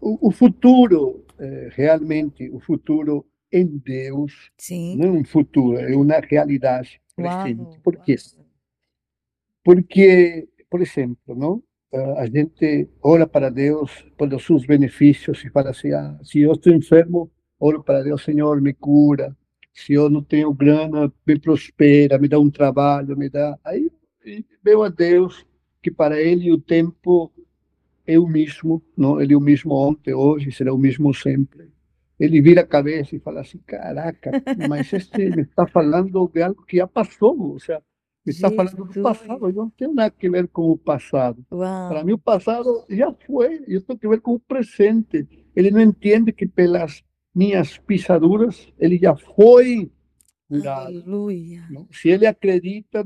o, 0.00 0.28
o 0.28 0.30
futuro, 0.30 1.24
eh, 1.38 1.68
realmente, 1.72 2.48
o 2.50 2.60
futuro 2.60 3.26
em 3.50 3.66
Deus, 3.66 4.52
Sim. 4.56 4.96
não 4.96 5.08
é 5.08 5.10
um 5.10 5.24
futuro, 5.24 5.78
é 5.78 5.96
uma 5.96 6.20
realidade 6.20 7.00
presente. 7.16 7.80
Por 7.80 7.96
quê? 7.96 8.16
Porque, 9.64 10.48
por 10.70 10.80
exemplo, 10.80 11.34
não? 11.34 11.62
A 12.18 12.26
gente 12.26 12.88
ora 13.02 13.26
para 13.26 13.48
Deus 13.50 14.04
pelos 14.18 14.44
seus 14.44 14.66
benefícios 14.66 15.42
e 15.42 15.50
fala 15.50 15.70
assim: 15.70 15.90
ah, 15.92 16.18
se 16.22 16.40
eu 16.40 16.52
estou 16.52 16.72
enfermo, 16.72 17.30
oro 17.58 17.82
para 17.82 18.02
Deus, 18.02 18.22
Senhor, 18.22 18.60
me 18.60 18.74
cura. 18.74 19.34
Se 19.78 19.92
eu 19.92 20.10
não 20.10 20.24
tenho 20.24 20.52
grana, 20.52 21.12
me 21.24 21.38
prospera, 21.38 22.18
me 22.18 22.26
dá 22.26 22.36
um 22.38 22.50
trabalho, 22.50 23.16
me 23.16 23.28
dá. 23.28 23.56
Aí 23.64 23.88
veio 24.62 24.82
a 24.82 24.88
Deus 24.88 25.46
que 25.80 25.88
para 25.88 26.20
Ele 26.20 26.50
o 26.50 26.58
tempo 26.58 27.32
é 28.04 28.18
o 28.18 28.26
mesmo, 28.26 28.82
não? 28.96 29.20
Ele 29.20 29.34
é 29.34 29.36
o 29.36 29.40
mesmo 29.40 29.72
ontem, 29.72 30.12
hoje, 30.12 30.50
será 30.50 30.74
o 30.74 30.78
mesmo 30.78 31.14
sempre. 31.14 31.70
Ele 32.18 32.40
vira 32.40 32.62
a 32.62 32.66
cabeça 32.66 33.14
e 33.14 33.20
fala 33.20 33.42
assim: 33.42 33.58
caraca, 33.64 34.32
mas 34.68 34.92
este 34.92 35.30
me 35.30 35.42
está 35.42 35.64
falando 35.64 36.28
de 36.34 36.42
algo 36.42 36.66
que 36.66 36.78
já 36.78 36.86
passou, 36.88 37.40
ou 37.40 37.60
seja, 37.60 37.80
me 38.26 38.32
está 38.32 38.50
falando 38.50 38.84
do 38.84 39.00
passado, 39.00 39.46
eu 39.46 39.52
não 39.52 39.70
tenho 39.70 39.94
nada 39.94 40.10
que 40.10 40.28
ver 40.28 40.48
com 40.48 40.72
o 40.72 40.76
passado. 40.76 41.44
Para 41.48 41.56
Uau. 41.56 42.04
mim, 42.04 42.12
o 42.14 42.18
passado 42.18 42.84
já 42.90 43.14
foi, 43.24 43.62
eu 43.68 43.80
tenho 43.80 43.98
que 43.98 44.08
ver 44.08 44.20
com 44.20 44.34
o 44.34 44.40
presente. 44.40 45.24
Ele 45.54 45.70
não 45.70 45.80
entende 45.80 46.32
que 46.32 46.48
pelas 46.48 47.00
minhas 47.34 47.78
pisaduras 47.78 48.72
ele 48.78 48.98
já 48.98 49.14
foi 49.16 49.90
curado. 50.48 50.86
Aleluia. 50.86 51.62
não? 51.70 51.86
Se 51.92 52.08
ele 52.08 52.26
acredita, 52.26 53.04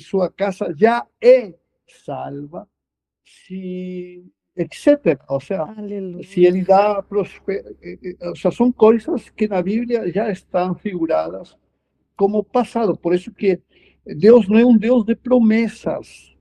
sua 0.00 0.30
casa 0.30 0.74
já 0.76 1.06
é 1.20 1.54
salva, 1.86 2.68
se, 3.24 4.24
etc. 4.56 5.20
Ou 5.28 5.40
seja, 5.40 5.62
Aleluia. 5.62 6.24
se 6.24 6.44
ele 6.44 6.62
dá 6.62 7.02
prosper... 7.02 7.64
eh, 7.82 7.98
eh, 8.02 8.28
ou 8.28 8.36
seja, 8.36 8.50
são 8.50 8.72
coisas 8.72 9.28
que 9.30 9.46
na 9.46 9.62
Bíblia 9.62 10.10
já 10.10 10.30
estão 10.30 10.74
figuradas 10.74 11.56
como 12.16 12.42
passado. 12.42 12.96
Por 12.96 13.14
isso 13.14 13.32
que 13.32 13.60
Deus 14.04 14.48
não 14.48 14.58
é 14.58 14.64
um 14.64 14.76
Deus 14.76 15.04
de 15.04 15.14
promessas. 15.14 16.34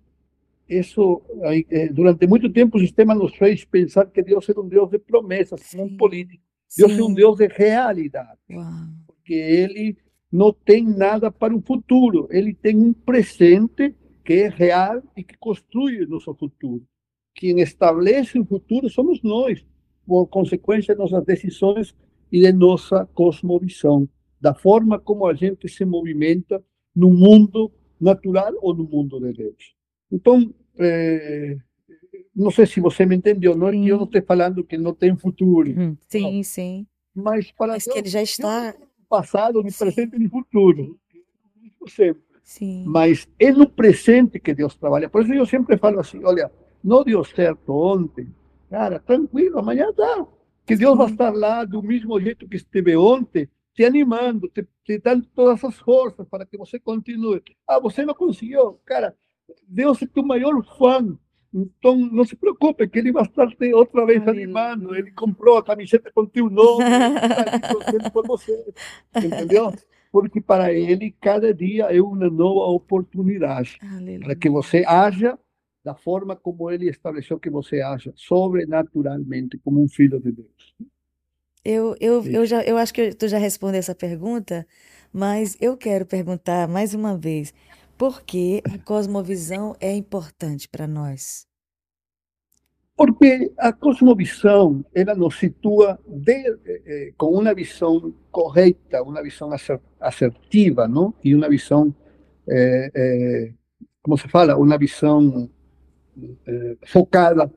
Isso, 0.67 1.21
eh, 1.69 1.87
durante 1.89 2.27
muito 2.27 2.51
tempo, 2.51 2.77
o 2.77 2.79
sistema 2.79 3.15
nos 3.15 3.35
fez 3.35 3.63
pensar 3.63 4.07
que 4.07 4.21
Deus 4.21 4.47
era 4.49 4.59
um 4.59 4.67
Deus 4.67 4.89
de 4.89 4.99
promessas, 4.99 5.61
Sim. 5.61 5.95
político. 5.95 6.43
Deus 6.75 6.91
é 6.91 7.03
um 7.03 7.07
Sim. 7.07 7.13
Deus 7.13 7.37
de 7.37 7.47
realidade, 7.47 8.39
Uau. 8.49 8.71
porque 9.05 9.33
Ele 9.33 9.97
não 10.31 10.51
tem 10.51 10.83
nada 10.83 11.31
para 11.31 11.55
o 11.55 11.61
futuro. 11.61 12.27
Ele 12.29 12.53
tem 12.53 12.77
um 12.77 12.93
presente 12.93 13.95
que 14.23 14.33
é 14.33 14.49
real 14.49 15.01
e 15.15 15.23
que 15.23 15.37
construi 15.37 16.03
o 16.03 16.09
nosso 16.09 16.33
futuro. 16.35 16.83
Quem 17.33 17.61
estabelece 17.61 18.37
o 18.37 18.45
futuro 18.45 18.89
somos 18.89 19.21
nós, 19.21 19.65
por 20.05 20.27
consequência 20.27 20.93
de 20.93 20.99
nossas 20.99 21.23
decisões 21.23 21.95
e 22.31 22.41
de 22.41 22.51
nossa 22.51 23.05
cosmovisão, 23.13 24.09
da 24.39 24.53
forma 24.53 24.99
como 24.99 25.25
a 25.25 25.33
gente 25.33 25.69
se 25.69 25.85
movimenta 25.85 26.63
no 26.95 27.11
mundo 27.11 27.71
natural 27.99 28.53
ou 28.61 28.75
no 28.75 28.83
mundo 28.83 29.19
de 29.19 29.33
Deus. 29.33 29.75
Então, 30.11 30.53
eh, 30.79 31.57
não 32.37 32.51
sei 32.51 32.65
se 32.67 32.79
você 32.79 33.05
me 33.05 33.15
entendeu, 33.15 33.55
não 33.57 33.67
é 33.67 33.71
que 33.71 33.87
eu 33.87 33.97
não 33.97 34.05
estou 34.05 34.21
falando 34.21 34.63
que 34.63 34.77
não 34.77 34.93
tem 34.93 35.17
futuro, 35.17 35.69
Hum, 35.77 35.97
Sim, 36.07 36.43
sim. 36.43 36.87
mas 37.15 37.51
para 37.51 37.73
Mas 37.73 37.83
que 37.83 37.89
Deus, 37.89 37.99
ele 37.99 38.09
já 38.09 38.21
está. 38.21 38.75
passado, 39.09 39.61
Sim. 39.69 39.77
presente 39.77 40.15
e 40.21 40.25
um 40.25 40.29
futuro. 40.29 40.97
Sempre. 41.87 42.21
Sim. 42.43 42.83
Mas 42.87 43.27
é 43.39 43.51
no 43.51 43.67
presente 43.69 44.39
que 44.39 44.53
Deus 44.53 44.75
trabalha. 44.75 45.09
Por 45.09 45.23
isso 45.23 45.33
eu 45.33 45.45
sempre 45.45 45.77
falo 45.77 45.99
assim: 45.99 46.23
olha, 46.23 46.51
não 46.83 47.03
deu 47.03 47.23
certo 47.23 47.73
ontem, 47.73 48.27
cara, 48.69 48.99
tranquilo, 48.99 49.59
amanhã 49.59 49.91
dá. 49.95 50.25
Que 50.65 50.75
Deus 50.75 50.97
vai 50.97 51.07
Sim. 51.07 51.13
estar 51.13 51.33
lá 51.33 51.63
do 51.63 51.81
mesmo 51.81 52.19
jeito 52.19 52.47
que 52.47 52.57
esteve 52.57 52.95
ontem, 52.97 53.47
te 53.73 53.85
animando, 53.85 54.49
te, 54.49 54.67
te 54.83 54.97
dando 54.99 55.25
todas 55.33 55.63
as 55.63 55.75
forças 55.77 56.27
para 56.27 56.45
que 56.45 56.57
você 56.57 56.77
continue. 56.79 57.41
Ah, 57.67 57.79
você 57.79 58.03
não 58.05 58.13
conseguiu, 58.13 58.73
cara, 58.85 59.15
Deus 59.67 60.01
é 60.01 60.05
teu 60.07 60.23
maior 60.23 60.53
fã. 60.77 61.17
Então, 61.53 61.95
não 61.95 62.25
se 62.25 62.35
preocupe, 62.35 62.87
que 62.87 62.99
ele 62.99 63.11
vai 63.11 63.23
estar 63.23 63.47
outra 63.73 64.05
vez 64.05 64.27
animando. 64.27 64.95
Ele 64.95 65.11
comprou 65.11 65.57
a 65.57 65.63
camiseta 65.63 66.11
com 66.13 66.25
teu 66.25 66.49
nome, 66.49 66.83
ele 66.83 67.15
está 67.15 67.73
torcendo 67.73 68.11
por 68.11 68.27
você. 68.27 68.73
Entendeu? 69.15 69.73
Porque 70.11 70.41
para 70.41 70.73
ele, 70.73 71.15
cada 71.21 71.53
dia 71.53 71.85
é 71.85 72.01
uma 72.01 72.29
nova 72.29 72.71
oportunidade 72.71 73.77
para 73.79 73.97
Aleluia. 73.97 74.35
que 74.35 74.49
você 74.49 74.83
haja 74.85 75.37
da 75.83 75.95
forma 75.95 76.35
como 76.35 76.69
ele 76.69 76.89
estabeleceu 76.89 77.39
que 77.39 77.49
você 77.49 77.81
haja, 77.81 78.11
sobrenaturalmente, 78.13 79.57
como 79.59 79.81
um 79.81 79.87
filho 79.87 80.19
de 80.19 80.33
Deus. 80.33 80.75
Eu, 81.63 81.95
eu, 82.01 82.25
eu, 82.25 82.45
já, 82.45 82.61
eu 82.63 82.77
acho 82.77 82.93
que 82.93 83.13
tu 83.13 83.27
já 83.27 83.37
respondeu 83.37 83.79
essa 83.79 83.95
pergunta, 83.95 84.67
mas 85.13 85.55
eu 85.61 85.77
quero 85.77 86.05
perguntar 86.05 86.67
mais 86.67 86.93
uma 86.93 87.17
vez, 87.17 87.53
por 87.97 88.21
que 88.23 88.61
a 88.65 88.77
cosmovisão 88.77 89.75
é 89.79 89.93
importante 89.95 90.67
para 90.69 90.87
nós? 90.87 91.47
Porque 92.95 93.51
a 93.57 93.71
cosmovisão, 93.71 94.83
ela 94.93 95.13
nos 95.15 95.37
situa 95.37 95.99
de, 96.07 96.31
eh, 96.33 96.81
eh, 96.85 97.13
com 97.17 97.27
uma 97.27 97.53
visão 97.53 98.11
correta, 98.31 99.03
uma 99.03 99.21
visão 99.21 99.49
assertiva, 99.99 100.87
não? 100.87 101.13
E 101.23 101.35
uma 101.35 101.47
visão, 101.47 101.93
eh, 102.47 102.91
eh, 102.95 103.53
como 104.01 104.17
se 104.17 104.27
fala, 104.27 104.57
uma 104.57 104.77
visão 104.79 105.47
eh, 106.47 106.77
focada 106.87 107.51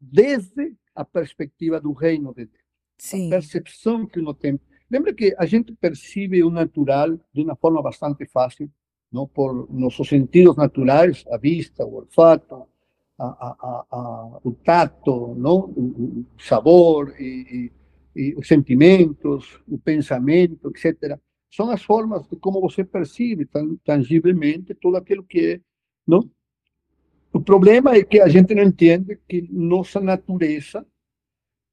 desde 0.00 0.74
a 0.94 1.04
perspectiva 1.04 1.80
do 1.80 1.92
reino 1.92 2.34
de 2.34 2.46
Deus. 2.46 2.64
a 2.64 3.02
Sim, 3.02 3.28
percepção 3.28 4.06
que 4.06 4.20
uno 4.20 4.34
tem. 4.34 4.60
Lembra 4.90 5.14
que 5.14 5.34
a 5.38 5.46
gente 5.46 5.74
percebe 5.74 6.42
o 6.44 6.50
natural 6.50 7.18
de 7.32 7.42
uma 7.42 7.56
forma 7.56 7.82
bastante 7.82 8.26
fácil, 8.26 8.70
não 9.12 9.26
por 9.26 9.68
nossos 9.72 10.08
sentidos 10.08 10.56
naturais, 10.56 11.24
a 11.30 11.36
vista, 11.36 11.84
o 11.84 11.96
olfato, 11.96 12.66
a, 13.18 13.26
a, 13.26 13.86
a, 13.90 14.40
o 14.44 14.52
tato, 14.52 15.34
não? 15.36 15.70
O, 15.76 16.20
o 16.20 16.26
sabor 16.38 17.14
e, 17.18 17.72
os 18.36 18.48
sentimentos, 18.48 19.60
o 19.68 19.78
pensamento, 19.78 20.70
etc. 20.70 21.18
São 21.50 21.70
as 21.70 21.82
formas 21.82 22.26
de 22.28 22.36
como 22.36 22.60
você 22.60 22.82
percebe 22.82 23.44
tan, 23.46 23.76
tangivelmente 23.84 24.74
tudo 24.74 24.96
aquilo 24.96 25.22
que 25.22 25.54
é? 25.54 25.60
O 27.32 27.40
problema 27.40 27.94
é 27.94 28.02
que 28.02 28.18
a 28.20 28.28
gente 28.28 28.54
não 28.54 28.62
entende 28.62 29.18
que 29.28 29.46
nossa 29.50 30.00
natureza 30.00 30.86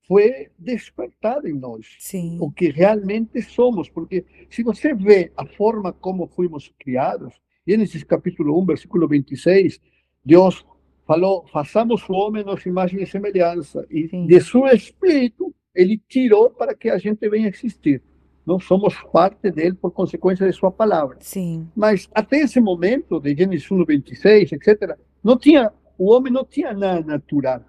foi 0.08 0.50
despertada 0.58 1.50
em 1.50 1.54
nós, 1.54 1.96
sim, 2.00 2.38
o 2.39 2.52
que 2.52 2.70
realmente 2.70 3.42
somos, 3.42 3.89
porque 3.89 4.26
se 4.50 4.63
você 4.63 4.94
vê 4.94 5.32
a 5.38 5.46
forma 5.46 5.94
como 5.94 6.28
fomos 6.28 6.72
criados, 6.80 7.34
Gênesis 7.66 8.04
capítulo 8.04 8.60
1, 8.62 8.66
versículo 8.66 9.08
26, 9.08 9.80
Deus 10.24 10.66
falou, 11.08 11.46
façamos 11.52 12.08
o 12.10 12.13
homem 12.13 12.44
nossa 12.44 12.68
imagem 12.68 13.02
e 13.02 13.08
semelhança, 13.08 13.86
e 13.89 14.08
sim, 14.08 14.28
de 14.28 14.42
seu 14.42 14.66
espírito 14.68 15.54
ele 15.74 16.02
tirou 16.08 16.50
para 16.50 16.76
que 16.76 16.89
a 16.89 16.98
gente 16.98 17.28
venha 17.30 17.48
existir. 17.48 18.02
Nós 18.46 18.66
somos 18.66 18.94
parte 19.12 19.50
dele 19.50 19.74
por 19.74 19.92
consequência 19.92 20.46
de 20.46 20.54
sua 20.54 20.70
palavra. 20.70 21.18
sim, 21.22 21.68
Mas 21.74 22.10
até 22.13 22.39
esse 22.39 22.60
momento, 22.60 23.20
de 23.20 23.34
Gênesis 23.34 23.72
1, 23.72 23.86
26, 23.86 24.52
etc., 24.52 24.98
não 25.24 25.38
tinha, 25.38 25.72
o 25.98 26.12
homem 26.12 26.32
não 26.32 26.44
tinha 26.44 26.74
nada 26.74 27.02
natural. 27.06 27.62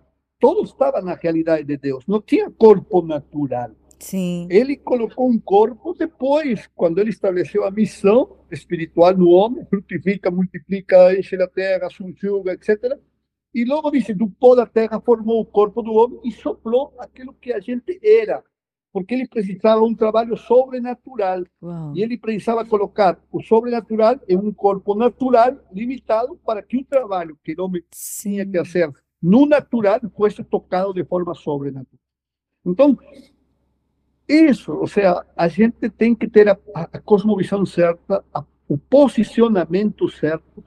Todo 0.44 0.62
estava 0.62 1.00
na 1.00 1.14
realidade 1.14 1.64
de 1.64 1.78
Deus. 1.78 2.04
Não 2.06 2.20
tinha 2.20 2.50
corpo 2.50 3.00
natural. 3.00 3.70
sim, 3.98 4.46
Ele 4.50 4.76
colocou 4.76 5.26
um 5.26 5.38
corpo 5.38 5.94
depois, 5.94 6.68
quando 6.74 6.98
ele 6.98 7.08
estabeleceu 7.08 7.64
a 7.64 7.70
missão 7.70 8.36
espiritual 8.50 9.16
no 9.16 9.30
homem, 9.30 9.64
frutifica, 9.64 10.30
multiplica, 10.30 11.18
enche 11.18 11.34
a 11.42 11.48
terra, 11.48 11.88
subjuga, 11.88 12.52
etc. 12.52 12.92
E 13.54 13.64
logo 13.64 13.90
disse, 13.90 14.12
do 14.12 14.28
pó 14.28 14.54
da 14.54 14.66
terra 14.66 15.00
formou 15.00 15.40
o 15.40 15.46
corpo 15.46 15.80
do 15.80 15.94
homem 15.94 16.20
e 16.22 16.30
soprou 16.30 16.92
aquilo 16.98 17.32
que 17.32 17.50
a 17.50 17.58
gente 17.58 17.98
era, 18.04 18.44
porque 18.92 19.14
ele 19.14 19.26
precisava 19.26 19.82
um 19.82 19.94
trabalho 19.94 20.36
sobrenatural. 20.36 21.42
uau, 21.62 21.96
E 21.96 22.02
ele 22.02 22.18
precisava 22.18 22.66
colocar 22.66 23.18
o 23.32 23.42
sobrenatural 23.42 24.20
em 24.28 24.36
um 24.36 24.52
corpo 24.52 24.94
natural 24.94 25.56
limitado 25.72 26.38
para 26.44 26.62
que 26.62 26.76
o 26.76 26.84
trabalho 26.84 27.38
que 27.42 27.54
o 27.58 27.64
homem 27.64 27.82
tinha 27.90 28.44
que 28.44 28.52
sim, 28.52 28.58
fazer 28.58 29.03
no 29.24 29.46
natural 29.46 30.00
fosse 30.14 30.44
tocado 30.44 30.92
de 30.92 31.02
forma 31.02 31.34
sobrenatural. 31.34 31.98
Então, 32.66 32.98
isso, 34.28 34.70
ou 34.70 34.86
seja, 34.86 35.24
a 35.34 35.48
gente 35.48 35.88
tem 35.88 36.14
que 36.14 36.28
ter 36.28 36.46
a, 36.46 36.58
a 36.74 37.00
cosmovisão 37.00 37.64
certa, 37.64 38.22
a, 38.34 38.44
o 38.68 38.76
posicionamento 38.76 40.10
certo 40.10 40.62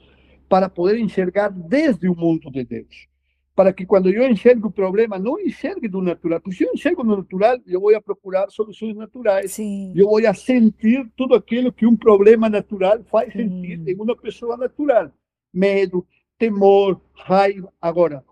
para 0.50 0.68
poder 0.68 0.98
enxergar 0.98 1.50
desde 1.50 2.10
o 2.10 2.16
mundo 2.16 2.50
de 2.50 2.64
Deus. 2.64 3.08
Para 3.56 3.72
que 3.72 3.86
quando 3.86 4.10
eu 4.10 4.28
enxergo 4.28 4.70
o 4.70 4.72
problema, 4.72 5.20
não 5.20 5.40
enxergue 5.40 5.88
do 5.88 6.02
natural. 6.02 6.42
Porque 6.42 6.58
se 6.58 6.64
eu 6.64 6.74
enxergo 6.74 7.04
no 7.04 7.18
natural, 7.18 7.60
eu 7.68 7.80
vou 7.80 7.96
a 7.96 8.02
procurar 8.02 8.50
soluções 8.50 8.96
naturais. 8.96 9.52
sim, 9.52 9.94
Eu 9.96 10.08
vou 10.08 10.26
a 10.26 10.34
sentir 10.34 11.08
tudo 11.16 11.36
aquilo 11.36 11.72
que 11.72 11.86
um 11.86 11.96
problema 11.96 12.50
natural 12.50 13.04
faz 13.04 13.32
sentir 13.34 13.78
sim, 13.78 13.92
em 13.92 13.96
uma 13.96 14.16
pessoa 14.16 14.58
natural. 14.58 15.12
Medo, 15.54 16.06
temor, 16.40 17.00
raiva. 17.16 17.72
Agora, 17.80 18.24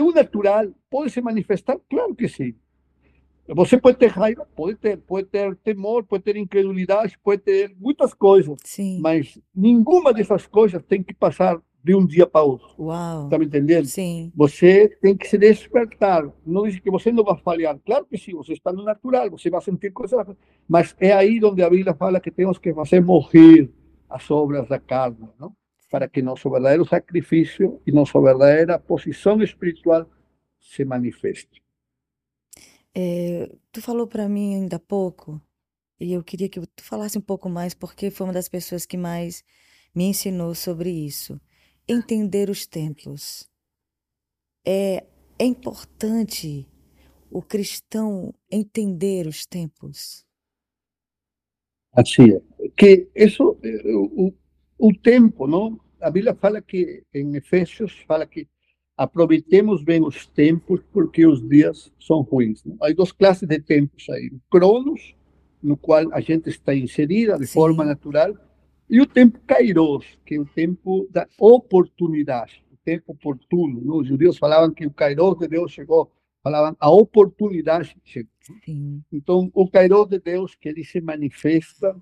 o 0.00 0.12
natural 0.12 0.68
pode 0.90 1.10
se 1.10 1.20
manifestar? 1.20 1.78
Claro 1.88 2.14
que 2.14 2.28
sim. 2.28 2.54
Você 3.48 3.76
pode 3.76 3.98
ter 3.98 4.06
raiva, 4.06 4.46
pode 4.54 4.76
ter, 4.76 4.96
pode 4.98 5.26
ter 5.26 5.54
temor, 5.56 6.04
pode 6.04 6.22
ter 6.22 6.36
incredulidade, 6.36 7.18
pode 7.22 7.42
ter 7.42 7.74
muitas 7.78 8.14
coisas. 8.14 8.56
Sim. 8.64 9.00
Mas 9.00 9.38
nenhuma 9.54 10.12
dessas 10.12 10.46
coisas 10.46 10.82
tem 10.84 11.02
que 11.02 11.12
passar 11.12 11.60
de 11.82 11.94
um 11.94 12.06
dia 12.06 12.26
para 12.26 12.42
outro. 12.42 12.68
Uau. 12.78 13.24
Está 13.24 13.38
me 13.38 13.46
entendendo? 13.46 13.86
Sim. 13.86 14.32
Você 14.36 14.88
tem 15.00 15.16
que 15.16 15.26
se 15.26 15.36
despertar. 15.36 16.30
Não 16.46 16.62
diz 16.62 16.78
que 16.78 16.90
você 16.90 17.10
não 17.10 17.24
vai 17.24 17.36
falhar. 17.38 17.76
Claro 17.84 18.06
que 18.06 18.16
sim, 18.16 18.32
você 18.32 18.52
está 18.52 18.72
no 18.72 18.84
natural, 18.84 19.28
você 19.30 19.50
vai 19.50 19.60
sentir 19.60 19.90
coisas. 19.90 20.24
Mas 20.68 20.94
é 21.00 21.12
aí 21.12 21.40
onde 21.44 21.62
a 21.62 21.68
Bíblia 21.68 21.94
fala 21.94 22.20
que 22.20 22.30
temos 22.30 22.58
que 22.58 22.72
fazer 22.72 23.00
morrer 23.00 23.68
as 24.08 24.30
obras 24.30 24.68
da 24.68 24.78
carne, 24.78 25.28
não? 25.38 25.52
Para 25.92 26.08
que 26.08 26.22
nosso 26.22 26.48
verdadeiro 26.50 26.86
sacrifício 26.88 27.82
e 27.86 27.92
nossa 27.92 28.18
verdadeira 28.18 28.78
posição 28.78 29.42
espiritual 29.42 30.10
se 30.58 30.86
manifeste. 30.86 31.62
É, 32.94 33.54
tu 33.70 33.82
falou 33.82 34.06
para 34.06 34.26
mim 34.26 34.54
ainda 34.54 34.76
há 34.76 34.80
pouco, 34.80 35.38
e 36.00 36.14
eu 36.14 36.24
queria 36.24 36.48
que 36.48 36.58
tu 36.60 36.82
falasse 36.82 37.18
um 37.18 37.20
pouco 37.20 37.46
mais, 37.50 37.74
porque 37.74 38.10
foi 38.10 38.26
uma 38.26 38.32
das 38.32 38.48
pessoas 38.48 38.86
que 38.86 38.96
mais 38.96 39.44
me 39.94 40.04
ensinou 40.04 40.54
sobre 40.54 40.88
isso. 40.88 41.38
Entender 41.86 42.48
os 42.48 42.66
templos. 42.66 43.46
É, 44.64 45.04
é 45.38 45.44
importante 45.44 46.66
o 47.30 47.42
cristão 47.42 48.34
entender 48.50 49.26
os 49.26 49.44
tempos. 49.44 50.24
Assim 51.92 52.30
é. 52.30 52.68
Que 52.74 53.10
isso, 53.14 53.58
o, 54.16 54.32
o 54.82 54.92
tempo, 54.92 55.46
não? 55.46 55.78
A 56.00 56.10
Bíblia 56.10 56.34
fala 56.34 56.60
que, 56.60 57.04
em 57.14 57.36
Efésios, 57.36 58.00
fala 58.04 58.26
que 58.26 58.48
aproveitemos 58.96 59.84
bem 59.84 60.04
os 60.04 60.26
tempos 60.26 60.80
porque 60.92 61.24
os 61.24 61.40
dias 61.48 61.92
são 62.00 62.22
ruins. 62.22 62.64
Não? 62.64 62.76
Há 62.82 62.92
duas 62.92 63.12
classes 63.12 63.46
de 63.46 63.60
tempos 63.60 64.10
aí. 64.10 64.28
O 64.34 64.40
Cronos, 64.50 65.14
no 65.62 65.76
qual 65.76 66.12
a 66.12 66.20
gente 66.20 66.48
está 66.48 66.74
inserida 66.74 67.38
de 67.38 67.46
Sim. 67.46 67.52
forma 67.52 67.84
natural, 67.84 68.34
e 68.90 69.00
o 69.00 69.06
tempo 69.06 69.38
Kairos, 69.46 70.04
que 70.26 70.34
é 70.34 70.40
o 70.40 70.44
tempo 70.44 71.06
da 71.12 71.28
oportunidade, 71.38 72.64
o 72.72 72.76
tempo 72.84 73.12
oportuno. 73.12 73.80
Não? 73.84 73.98
Os 73.98 74.08
judeus 74.08 74.36
falavam 74.36 74.74
que 74.74 74.84
o 74.84 74.90
Kairos 74.90 75.38
de 75.38 75.46
Deus 75.46 75.70
chegou, 75.70 76.10
falavam 76.42 76.76
a 76.80 76.90
oportunidade 76.90 77.96
chegou. 78.04 78.32
Sim. 78.64 79.00
Então, 79.12 79.48
o 79.54 79.70
Kairos 79.70 80.08
de 80.08 80.18
Deus, 80.18 80.56
que 80.56 80.68
ele 80.68 80.84
se 80.84 81.00
manifesta 81.00 81.96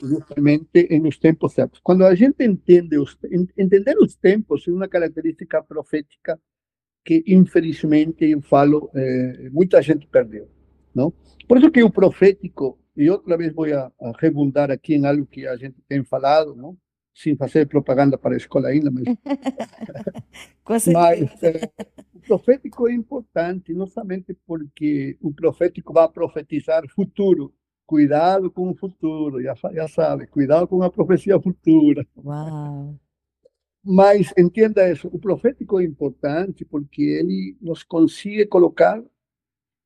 justamente 0.00 0.94
en 0.94 1.04
los 1.04 1.18
tiempos 1.18 1.54
certos. 1.54 1.80
Cuando 1.80 2.08
la 2.08 2.16
gente 2.16 2.44
entiende, 2.44 2.98
os, 2.98 3.18
entender 3.56 3.96
os 3.98 4.16
tempos 4.16 4.66
é 4.68 4.72
uma 4.72 4.88
característica 4.88 5.62
profética 5.62 6.38
que, 7.04 7.22
infelizmente, 7.26 8.24
eu 8.24 8.42
falo, 8.42 8.90
eh, 8.94 9.48
muita 9.52 9.80
gente 9.80 10.06
perdeu. 10.06 10.48
Não? 10.94 11.12
Por 11.46 11.58
isso 11.58 11.70
que 11.70 11.82
o 11.82 11.90
profético, 11.90 12.78
e 12.96 13.08
outra 13.08 13.36
vez 13.36 13.52
vou 13.52 13.66
a, 13.66 13.92
a 14.00 14.12
rebundar 14.18 14.70
aqui 14.70 14.94
em 14.94 15.06
algo 15.06 15.26
que 15.26 15.46
a 15.46 15.56
gente 15.56 15.76
tem 15.88 16.02
falado, 16.04 16.54
não? 16.54 16.76
sem 17.16 17.34
fazer 17.34 17.66
propaganda 17.66 18.18
para 18.18 18.34
a 18.34 18.36
escola 18.36 18.68
ainda, 18.68 18.90
mas... 18.90 19.04
mas 20.92 21.30
o 22.14 22.20
profético 22.20 22.88
é 22.88 22.92
importante, 22.92 23.72
não 23.72 23.86
somente 23.86 24.36
porque 24.46 25.16
o 25.22 25.32
profético 25.32 25.94
vai 25.94 26.08
profetizar 26.10 26.86
futuro, 26.88 27.54
cuidado 27.86 28.50
com 28.50 28.70
o 28.70 28.74
futuro, 28.74 29.40
já, 29.42 29.54
já 29.72 29.88
sabe, 29.88 30.26
cuidado 30.26 30.66
com 30.66 30.82
a 30.82 30.90
profecia 30.90 31.40
futura. 31.40 32.06
Uau! 32.16 32.98
Mas 33.88 34.32
entenda 34.36 34.90
isso, 34.90 35.08
o 35.12 35.18
profético 35.18 35.78
é 35.78 35.84
importante 35.84 36.64
porque 36.64 37.02
ele 37.02 37.56
nos 37.60 37.84
consegue 37.84 38.44
colocar 38.46 39.00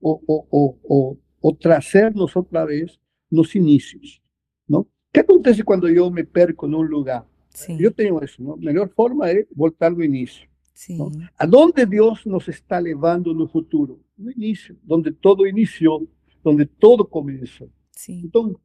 ou, 0.01 0.23
ou, 0.27 0.49
ou, 0.51 0.81
ou, 0.83 1.21
ou 1.43 1.55
trazer-nos 1.55 2.35
outra 2.35 2.65
vez 2.65 2.99
nos 3.31 3.55
inícios. 3.55 4.23
Não? 4.67 4.81
O 4.81 4.87
que 5.13 5.21
acontece 5.21 5.63
quando 5.63 5.87
eu 5.87 6.11
me 6.11 6.25
perco 6.25 6.67
num 6.67 6.81
lugar? 6.81 7.27
Sim. 7.51 7.77
Eu 7.79 7.93
tenho 7.93 8.25
isso, 8.25 8.43
não? 8.43 8.55
a 8.55 8.57
melhor 8.57 8.89
forma 8.89 9.29
é 9.29 9.47
voltar 9.55 9.91
no 9.91 10.03
início. 10.03 10.49
Sim. 10.73 10.99
Aonde 11.39 11.85
Deus 11.85 12.25
nos 12.25 12.49
está 12.49 12.79
levando 12.79 13.35
no 13.35 13.47
futuro? 13.47 14.01
No 14.17 14.31
início, 14.31 14.79
onde 14.89 15.13
todo 15.13 15.47
iniciou, 15.47 16.09
onde 16.43 16.65
todo 16.65 17.05
começou. 17.05 17.71
Sim. 18.01 18.23
Então, 18.25 18.59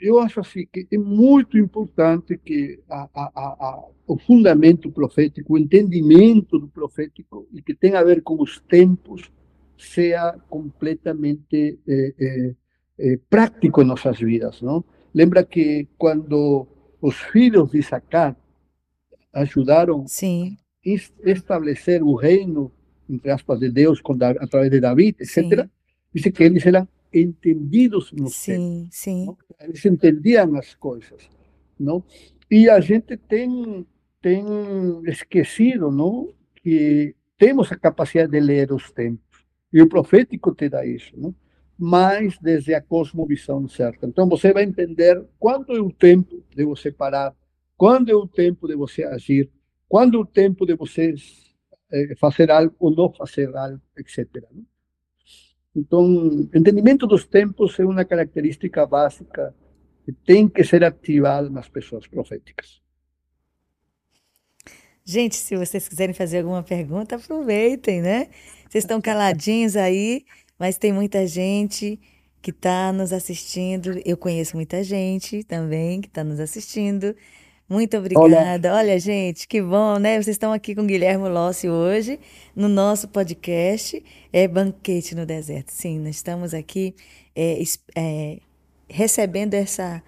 eu 0.00 0.18
acho 0.18 0.40
assim 0.40 0.66
que 0.66 0.88
é 0.90 0.98
muito 0.98 1.56
importante 1.56 2.36
que 2.36 2.80
a, 2.90 3.08
a, 3.14 3.30
a, 3.36 3.88
o 4.08 4.18
fundamento 4.18 4.90
profético, 4.90 5.54
o 5.54 5.58
entendimento 5.58 6.58
do 6.58 6.66
profético 6.66 7.46
e 7.52 7.62
que 7.62 7.74
tem 7.74 7.94
a 7.94 8.02
ver 8.02 8.22
com 8.22 8.42
os 8.42 8.58
tempos, 8.58 9.30
seja 9.78 10.36
completamente 10.50 11.78
é, 11.86 12.14
é, 12.18 12.54
é, 12.98 13.16
prático 13.30 13.80
em 13.80 13.84
nossas 13.84 14.18
vidas, 14.18 14.60
não? 14.60 14.84
Lembra 15.14 15.44
que 15.44 15.86
quando 15.96 16.66
os 17.00 17.16
filhos 17.20 17.70
de 17.70 17.78
Isaac 17.78 18.34
ajudaram 19.32 20.08
Sim. 20.08 20.56
a 20.84 21.30
estabelecer 21.30 22.02
o 22.02 22.16
reino, 22.16 22.72
entre 23.08 23.30
aspas, 23.30 23.60
de 23.60 23.70
Deus 23.70 24.02
através 24.40 24.72
de 24.72 24.80
David, 24.80 25.16
etc., 25.20 25.68
diz 26.12 26.24
que 26.24 26.42
eles 26.42 26.66
eram 26.66 26.88
entendidos 27.12 28.12
no 28.12 28.28
sim, 28.28 28.52
tempo. 28.52 28.88
Sim. 28.90 29.26
Não? 29.26 29.38
Eles 29.60 29.84
entendiam 29.84 30.56
as 30.56 30.74
coisas. 30.74 31.28
Não? 31.78 32.04
E 32.50 32.68
a 32.68 32.80
gente 32.80 33.16
tem, 33.16 33.86
tem 34.20 34.44
esquecido 35.06 35.90
não? 35.90 36.32
que 36.56 37.14
temos 37.38 37.70
a 37.72 37.76
capacidade 37.76 38.32
de 38.32 38.40
ler 38.40 38.72
os 38.72 38.90
tempos. 38.90 39.44
E 39.72 39.80
o 39.80 39.88
profético 39.88 40.54
te 40.54 40.68
dá 40.68 40.84
isso. 40.84 41.12
Não? 41.16 41.34
mas 41.84 42.38
desde 42.38 42.74
a 42.74 42.80
cosmovisão 42.80 43.66
certa. 43.66 44.06
Então 44.06 44.28
você 44.28 44.52
vai 44.52 44.62
entender 44.62 45.20
quando 45.36 45.76
é 45.76 45.80
o 45.80 45.90
tempo 45.90 46.40
de 46.54 46.64
você 46.64 46.92
parar, 46.92 47.34
quando 47.76 48.08
é 48.08 48.14
o 48.14 48.24
tempo 48.24 48.68
de 48.68 48.76
você 48.76 49.02
agir, 49.02 49.50
quando 49.88 50.16
é 50.16 50.20
o 50.20 50.24
tempo 50.24 50.64
de 50.64 50.76
você 50.76 51.12
eh, 51.90 52.14
fazer 52.20 52.52
algo 52.52 52.72
ou 52.78 52.94
não 52.94 53.12
fazer 53.12 53.54
algo, 53.56 53.80
etc. 53.96 54.28
Não? 54.52 54.64
Então, 55.74 56.04
entendimento 56.54 57.06
dos 57.06 57.24
tempos 57.24 57.78
é 57.78 57.84
uma 57.84 58.04
característica 58.04 58.86
básica 58.86 59.54
que 60.04 60.12
tem 60.12 60.48
que 60.48 60.62
ser 60.64 60.84
ativada 60.84 61.48
nas 61.48 61.68
pessoas 61.68 62.06
proféticas. 62.06 62.82
Gente, 65.04 65.34
se 65.34 65.56
vocês 65.56 65.88
quiserem 65.88 66.14
fazer 66.14 66.38
alguma 66.38 66.62
pergunta, 66.62 67.16
aproveitem, 67.16 68.00
né? 68.00 68.28
Vocês 68.68 68.84
estão 68.84 69.00
caladinhos 69.00 69.76
aí, 69.76 70.24
mas 70.58 70.78
tem 70.78 70.92
muita 70.92 71.26
gente 71.26 71.98
que 72.40 72.50
está 72.50 72.92
nos 72.92 73.12
assistindo. 73.12 74.00
Eu 74.04 74.16
conheço 74.16 74.56
muita 74.56 74.84
gente 74.84 75.42
também 75.44 76.00
que 76.00 76.08
está 76.08 76.22
nos 76.22 76.38
assistindo. 76.38 77.16
Muito 77.72 77.96
obrigada. 77.96 78.68
Olá. 78.68 78.80
Olha, 78.80 79.00
gente, 79.00 79.48
que 79.48 79.62
bom, 79.62 79.96
né? 79.98 80.16
Vocês 80.16 80.34
estão 80.34 80.52
aqui 80.52 80.74
com 80.74 80.82
o 80.82 80.86
Guilherme 80.86 81.26
Lossi 81.30 81.70
hoje 81.70 82.20
no 82.54 82.68
nosso 82.68 83.08
podcast 83.08 84.04
é 84.30 84.46
Banquete 84.46 85.14
no 85.14 85.24
Deserto. 85.24 85.70
Sim, 85.70 86.00
nós 86.00 86.16
estamos 86.16 86.52
aqui 86.52 86.94
é, 87.34 87.62
é, 87.96 88.40
recebendo 88.90 89.54
essa, 89.54 90.02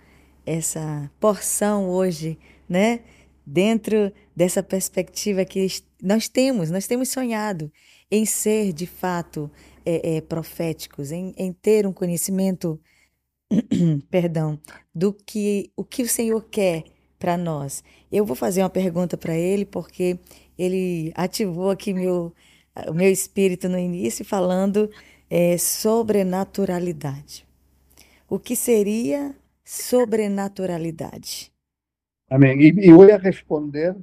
essa 0.44 1.10
porção 1.18 1.88
hoje, 1.88 2.38
né? 2.68 3.00
Dentro 3.46 4.12
dessa 4.36 4.62
perspectiva 4.62 5.42
que 5.46 5.66
nós 6.02 6.28
temos, 6.28 6.70
nós 6.70 6.86
temos 6.86 7.08
sonhado 7.08 7.72
em 8.10 8.26
ser 8.26 8.74
de 8.74 8.86
fato 8.86 9.50
é, 9.86 10.16
é, 10.16 10.20
proféticos, 10.20 11.10
em, 11.10 11.32
em 11.34 11.50
ter 11.50 11.86
um 11.86 11.94
conhecimento, 11.94 12.78
perdão, 14.10 14.60
do 14.94 15.14
que 15.14 15.70
o 15.74 15.82
que 15.82 16.02
o 16.02 16.08
Senhor 16.08 16.44
quer 16.50 16.84
para 17.24 17.38
nós. 17.38 17.82
Eu 18.12 18.26
vou 18.26 18.36
fazer 18.36 18.60
uma 18.60 18.68
pergunta 18.68 19.16
para 19.16 19.34
ele, 19.34 19.64
porque 19.64 20.18
ele 20.58 21.10
ativou 21.14 21.70
aqui 21.70 21.94
meu, 21.94 22.34
o 22.86 22.92
meu 22.92 23.10
espírito 23.10 23.66
no 23.66 23.78
início, 23.78 24.22
falando 24.26 24.90
é, 25.30 25.56
sobrenaturalidade. 25.56 27.46
O 28.28 28.38
que 28.38 28.54
seria 28.54 29.34
sobrenaturalidade? 29.64 31.50
Amém. 32.28 32.60
E, 32.60 32.88
e 32.88 32.92
vou 32.92 33.06
responder 33.16 33.96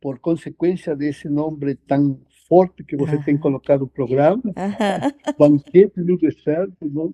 por 0.00 0.20
consequência 0.20 0.94
desse 0.94 1.28
nome 1.28 1.74
tão 1.74 2.20
forte 2.48 2.84
que 2.84 2.96
você 2.96 3.20
tem 3.24 3.36
colocado 3.36 3.80
no 3.80 3.88
programa, 3.88 4.44
Banquete 5.36 6.00
no 6.00 6.16
Deserto, 6.16 6.76
não? 6.82 7.12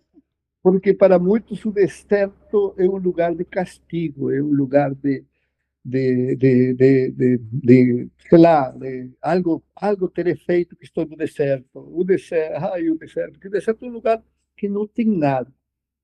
Porque 0.71 0.93
para 0.93 1.19
muitos 1.19 1.65
o 1.65 1.73
deserto 1.73 2.75
é 2.77 2.87
um 2.87 2.99
lugar 2.99 3.35
de 3.35 3.43
castigo, 3.43 4.31
é 4.31 4.43
um 4.43 4.53
lugar 4.53 4.95
de, 4.95 5.25
de, 5.83 6.37
de, 6.37 6.75
de, 6.75 7.11
de, 7.11 7.39
de 7.39 8.11
sei 8.29 8.39
lá, 8.39 8.69
de 8.73 9.11
algo, 9.23 9.65
algo 9.75 10.11
ter 10.11 10.37
feito 10.37 10.77
que 10.77 10.85
estou 10.85 11.07
no 11.07 11.17
deserto. 11.17 11.65
O 11.75 12.05
deserto, 12.05 12.67
ai, 12.67 12.91
o 12.91 12.99
deserto, 12.99 13.41
que 13.41 13.49
o 13.49 13.51
deserto 13.51 13.83
é 13.83 13.89
um 13.89 13.93
lugar 13.93 14.23
que 14.59 14.69
não 14.69 14.87
tem 14.87 15.07
nada. 15.07 15.51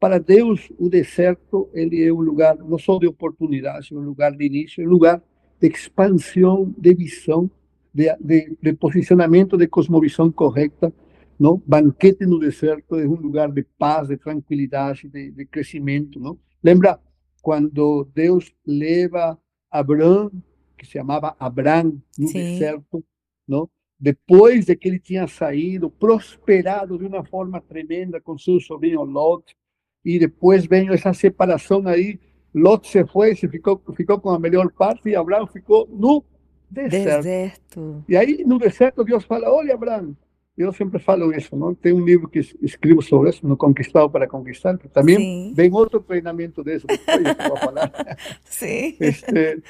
Para 0.01 0.19
Deus, 0.19 0.73
o 0.79 0.89
deserto 0.89 1.69
ele 1.75 2.03
é 2.03 2.11
um 2.11 2.23
lugar 2.23 2.57
não 2.57 2.79
só 2.79 2.99
de 2.99 3.07
oportunidade, 3.07 3.93
é 3.93 3.95
um 3.95 4.01
lugar 4.01 4.33
de 4.33 4.47
início, 4.47 4.83
é 4.83 4.87
um 4.87 4.91
lugar 4.91 5.23
de 5.61 5.69
expansão 5.69 6.75
de 6.79 6.95
visão, 6.95 7.51
de, 7.93 8.17
de, 8.19 8.57
de 8.63 8.73
posicionamento 8.73 9.59
de 9.59 9.67
cosmovisão 9.67 10.33
correta, 10.33 10.91
não? 11.39 11.63
Banquete 11.67 12.27
no 12.27 12.39
deserto 12.39 12.97
é 12.97 13.07
um 13.07 13.15
lugar 13.15 13.51
de 13.51 13.63
paz, 13.79 14.09
de 14.09 14.17
tranquilidade, 14.17 15.09
de, 15.09 15.31
de 15.31 15.45
crescimento, 15.47 16.21
não? 16.21 16.39
Lembra 16.63 16.99
quando 17.43 18.09
Deus 18.15 18.55
leva 18.67 19.39
Abraão, 19.71 20.31
que 20.79 20.87
se 20.87 20.93
chamava 20.93 21.37
Abraão, 21.39 22.01
no 22.19 22.29
Sim. 22.29 22.39
deserto, 22.39 23.05
não? 23.47 23.69
Depois 23.99 24.67
de 24.67 24.77
que 24.77 24.89
ele 24.89 24.99
tinha 24.99 25.27
saído, 25.27 25.91
prosperado 25.91 26.99
de 26.99 27.07
uma 27.07 27.25
forma 27.25 27.61
tremenda 27.61 28.21
com 28.21 28.37
seu 28.37 28.61
sobrinho 28.61 29.03
Lot, 29.03 29.57
e 30.05 30.19
depois 30.19 30.67
veio 30.67 30.93
essa 30.93 31.13
separação 31.13 31.87
aí, 31.87 32.19
Lot 32.55 32.89
se 32.89 33.05
foi, 33.07 33.35
se 33.35 33.49
ficou, 33.49 33.83
ficou 33.97 34.21
com 34.21 34.31
a 34.31 34.39
melhor 34.39 34.71
parte 34.71 35.09
e 35.09 35.17
Abraão 35.17 35.47
ficou 35.47 35.89
no 35.91 36.25
deserto. 36.71 37.23
deserto. 37.25 38.05
E 38.09 38.17
aí 38.17 38.45
no 38.45 38.59
deserto 38.59 39.05
Deus 39.05 39.25
fala, 39.25 39.51
olha 39.51 39.75
Abraão, 39.75 40.17
eu 40.57 40.73
sempre 40.73 40.99
falo 40.99 41.33
isso, 41.33 41.57
não? 41.57 41.75
Tem 41.75 41.93
um 41.93 42.05
livro 42.05 42.29
que 42.29 42.39
escrevo 42.63 43.03
sobre 43.03 43.31
isso, 43.31 43.47
no 43.47 43.57
Conquistado 43.57 44.09
para 44.09 44.29
Conquistar, 44.29 44.79
que 44.79 44.89
também 44.89 45.17
Sim. 45.17 45.55
vem 45.55 45.73
outro 45.73 46.01
treinamento 46.01 46.63
desse, 46.63 46.87
depois 46.87 47.25
eu 47.25 47.49
vou 47.49 47.57
falar. 47.57 47.93
Sim. 48.45 48.97
Este, 49.01 49.63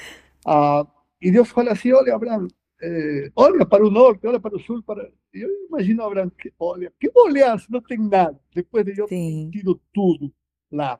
ah, 0.45 0.85
e 1.19 1.31
Deus 1.31 1.49
fala 1.49 1.71
assim, 1.71 1.91
olha, 1.91 2.13
Abraão, 2.13 2.47
eh, 2.81 3.31
olha 3.35 3.65
para 3.65 3.85
o 3.85 3.89
norte, 3.89 4.27
olha 4.27 4.39
para 4.39 4.55
o 4.55 4.59
sul, 4.59 4.83
para... 4.83 5.09
eu 5.33 5.49
imagino 5.67 6.03
Abraão, 6.03 6.29
que 6.29 6.53
olha, 6.59 6.93
que 6.99 7.09
olhar 7.15 7.59
se 7.59 7.71
não 7.71 7.81
tem 7.81 7.97
nada, 7.97 8.39
depois 8.53 8.85
de 8.85 8.99
eu 8.99 9.07
ter 9.07 9.49
tido 9.49 9.81
tudo 9.91 10.31
lá. 10.71 10.99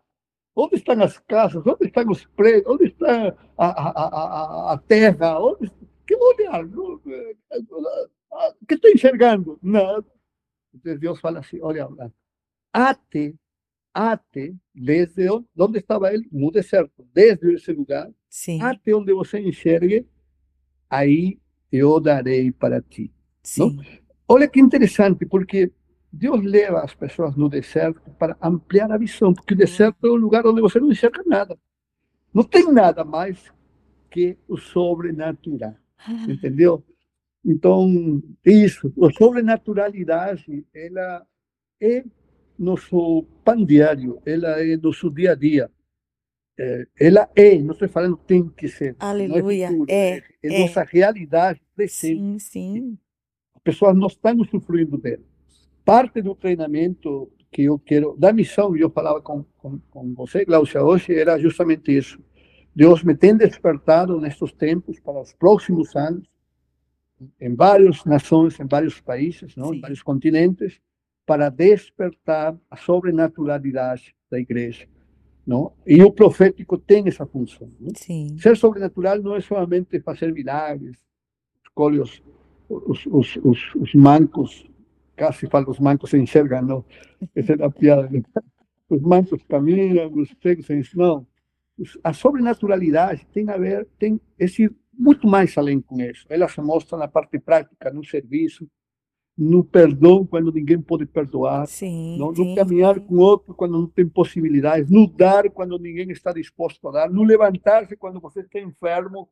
Onde 0.56 0.76
estão 0.78 1.00
as 1.04 1.19
casas? 1.19 1.62
Onde 1.67 1.86
estão 1.86 2.10
os 2.10 2.26
prédios? 2.28 2.65
Onde 2.65 2.86
está 2.86 3.36
a, 3.58 3.65
a, 3.65 4.69
a, 4.69 4.74
a 4.74 4.78
terra? 4.78 5.39
Onde... 5.39 5.69
Que 6.08 6.15
olhar? 6.15 6.63
O 8.62 8.65
que 8.65 8.76
estou 8.76 8.91
enxergando? 8.91 9.58
Nada. 9.62 10.06
Então 10.74 10.98
Deus 10.98 11.19
fala 11.19 11.39
assim: 11.39 11.60
olha, 11.62 11.88
até, 12.74 13.34
até, 13.93 14.54
desde 14.74 15.30
onde 15.58 15.80
estava 15.80 16.13
ele? 16.13 16.28
No 16.32 16.52
deserto, 16.52 17.08
desde 17.13 17.54
esse 17.54 17.71
lugar, 17.71 18.12
Sim. 18.30 18.62
até 18.62 18.93
onde 18.93 19.13
você 19.13 19.39
enxergue, 19.39 20.06
aí 20.89 21.39
eu 21.71 22.00
darei 22.00 22.52
para 22.52 22.82
ti. 22.82 23.12
Não? 23.58 23.78
Olha 24.28 24.48
que 24.48 24.60
interessante, 24.60 25.26
porque 25.26 25.71
Deus 26.12 26.43
leva 26.43 26.82
as 26.82 26.93
pessoas 26.93 27.36
no 27.36 27.48
deserto 27.48 28.02
para 28.19 28.38
ampliar 28.41 28.91
a 28.91 28.98
visão, 28.98 29.34
porque 29.34 29.54
o 29.54 29.58
deserto 29.58 30.08
é 30.08 30.12
um 30.12 30.15
lugar 30.15 30.45
onde 30.45 30.62
você 30.62 30.80
não 30.80 30.91
enxerga 30.91 31.24
nada. 31.26 31.58
Não 32.34 32.43
tem 32.43 32.71
nada 32.71 33.06
mais 33.06 33.54
que 34.10 34.38
o 34.48 34.58
sobrenatural. 34.58 35.76
Ah. 35.98 36.26
Entendeu? 36.28 36.84
Então, 37.46 38.24
isso, 38.44 38.92
a 39.04 39.14
sobrenaturalidade, 39.14 40.66
ela 40.74 41.24
é 41.80 42.04
nosso 42.58 43.24
pão 43.44 43.64
diário, 43.64 44.20
ela 44.26 44.60
é 44.66 44.76
nosso 44.78 45.12
dia 45.12 45.34
a 45.34 45.36
dia. 45.36 45.70
É, 46.58 46.88
ela 47.00 47.30
é, 47.36 47.60
não 47.60 47.74
estou 47.74 47.88
falando 47.88 48.18
tem 48.18 48.50
que 48.50 48.68
ser. 48.68 48.96
Aleluia, 48.98 49.70
é, 49.88 49.94
é, 49.94 50.18
é, 50.18 50.24
é, 50.42 50.60
nossa 50.62 50.84
realidade 50.84 51.62
presente. 51.76 52.18
Sim, 52.18 52.40
sim. 52.40 52.98
As 53.54 53.62
pessoas 53.62 53.96
não 53.96 54.08
estão 54.08 54.36
usufruindo 54.38 54.98
dela. 54.98 55.24
Parte 55.84 56.24
do 56.24 56.34
treinamento 56.34 57.32
que 57.52 57.64
eu 57.64 57.78
quero, 57.78 58.18
da 58.18 58.34
missão, 58.34 58.76
eu 58.76 58.90
falava 58.90 59.22
com, 59.22 59.44
com, 59.58 59.80
com 59.92 60.14
você, 60.16 60.44
Glaucia, 60.46 60.84
hoje, 60.84 61.14
era 61.14 61.38
justamente 61.38 61.96
isso. 61.96 62.20
Deus 62.76 63.04
me 63.04 63.16
tem 63.16 63.38
despertado 63.38 64.20
nestes 64.20 64.52
tempos 64.54 65.00
para 65.00 65.22
os 65.22 65.32
próximos 65.34 65.96
anos 65.96 66.35
em 67.40 67.56
várias 67.56 68.04
nações, 68.06 68.60
em 68.60 68.66
vários 68.66 69.00
países, 69.00 69.56
não? 69.56 69.74
em 69.74 69.82
vários 69.82 70.02
continentes, 70.02 70.80
para 71.26 71.50
despertar 71.50 72.56
a 72.70 72.78
sobrenaturalidade 72.78 74.16
da 74.30 74.40
igreja. 74.40 74.88
Não? 75.46 75.74
E 75.86 76.02
o 76.04 76.12
profético 76.12 76.78
tem 76.78 77.08
essa 77.08 77.26
função. 77.26 77.72
Ser 78.40 78.58
sobrenatural 78.58 79.22
não 79.22 79.36
é 79.36 79.42
somente 79.42 80.00
fazer 80.02 80.34
milagres, 80.34 80.98
escolhe 81.64 82.00
os, 82.00 82.22
os, 82.70 83.06
os, 83.06 83.36
os, 83.44 83.76
os 83.76 83.94
mancos, 83.94 84.66
quase 85.18 85.48
falo, 85.48 85.70
os 85.70 85.80
mancos 85.80 86.10
se 86.10 86.18
enxergam, 86.18 86.62
não? 86.62 86.86
Essa 87.36 87.54
é 87.54 87.64
a 87.64 87.70
piada. 87.70 88.10
Os 88.90 89.02
mancos 89.02 89.42
caminham, 89.48 90.12
os 90.14 90.30
cegos 90.42 90.66
se 90.66 90.98
Não. 90.98 91.28
A 92.04 92.14
sobrenaturalidade 92.14 93.28
tem 93.34 93.50
a 93.50 93.58
ver, 93.58 93.88
tem 94.00 94.20
esse 94.40 94.70
muito 94.98 95.28
mais 95.28 95.58
além 95.58 95.82
com 95.82 96.00
isso. 96.02 96.26
Ela 96.30 96.48
se 96.48 96.62
mostra 96.62 96.98
na 96.98 97.08
parte 97.08 97.40
prática, 97.40 97.92
no 97.92 98.04
serviço, 98.04 98.68
no 99.38 99.64
perdão 99.64 100.26
quando 100.26 100.52
ninguém 100.52 100.80
pode 100.80 101.06
perdoar, 101.06 101.68
sim, 101.68 102.18
no, 102.18 102.32
no 102.32 102.56
caminhar 102.56 103.00
com 103.02 103.18
outro 103.18 103.54
quando 103.54 103.74
não 103.74 103.88
tem 103.88 104.08
possibilidades, 104.08 104.90
no 104.90 105.08
dar 105.08 105.50
quando 105.50 105.78
ninguém 105.78 106.10
está 106.10 106.32
disposto 106.32 106.88
a 106.88 106.92
dar, 106.92 107.10
no 107.10 107.24
levantar-se 107.24 107.98
quando 107.98 108.20
você 108.22 108.40
está 108.40 108.60
enfermo 108.60 109.28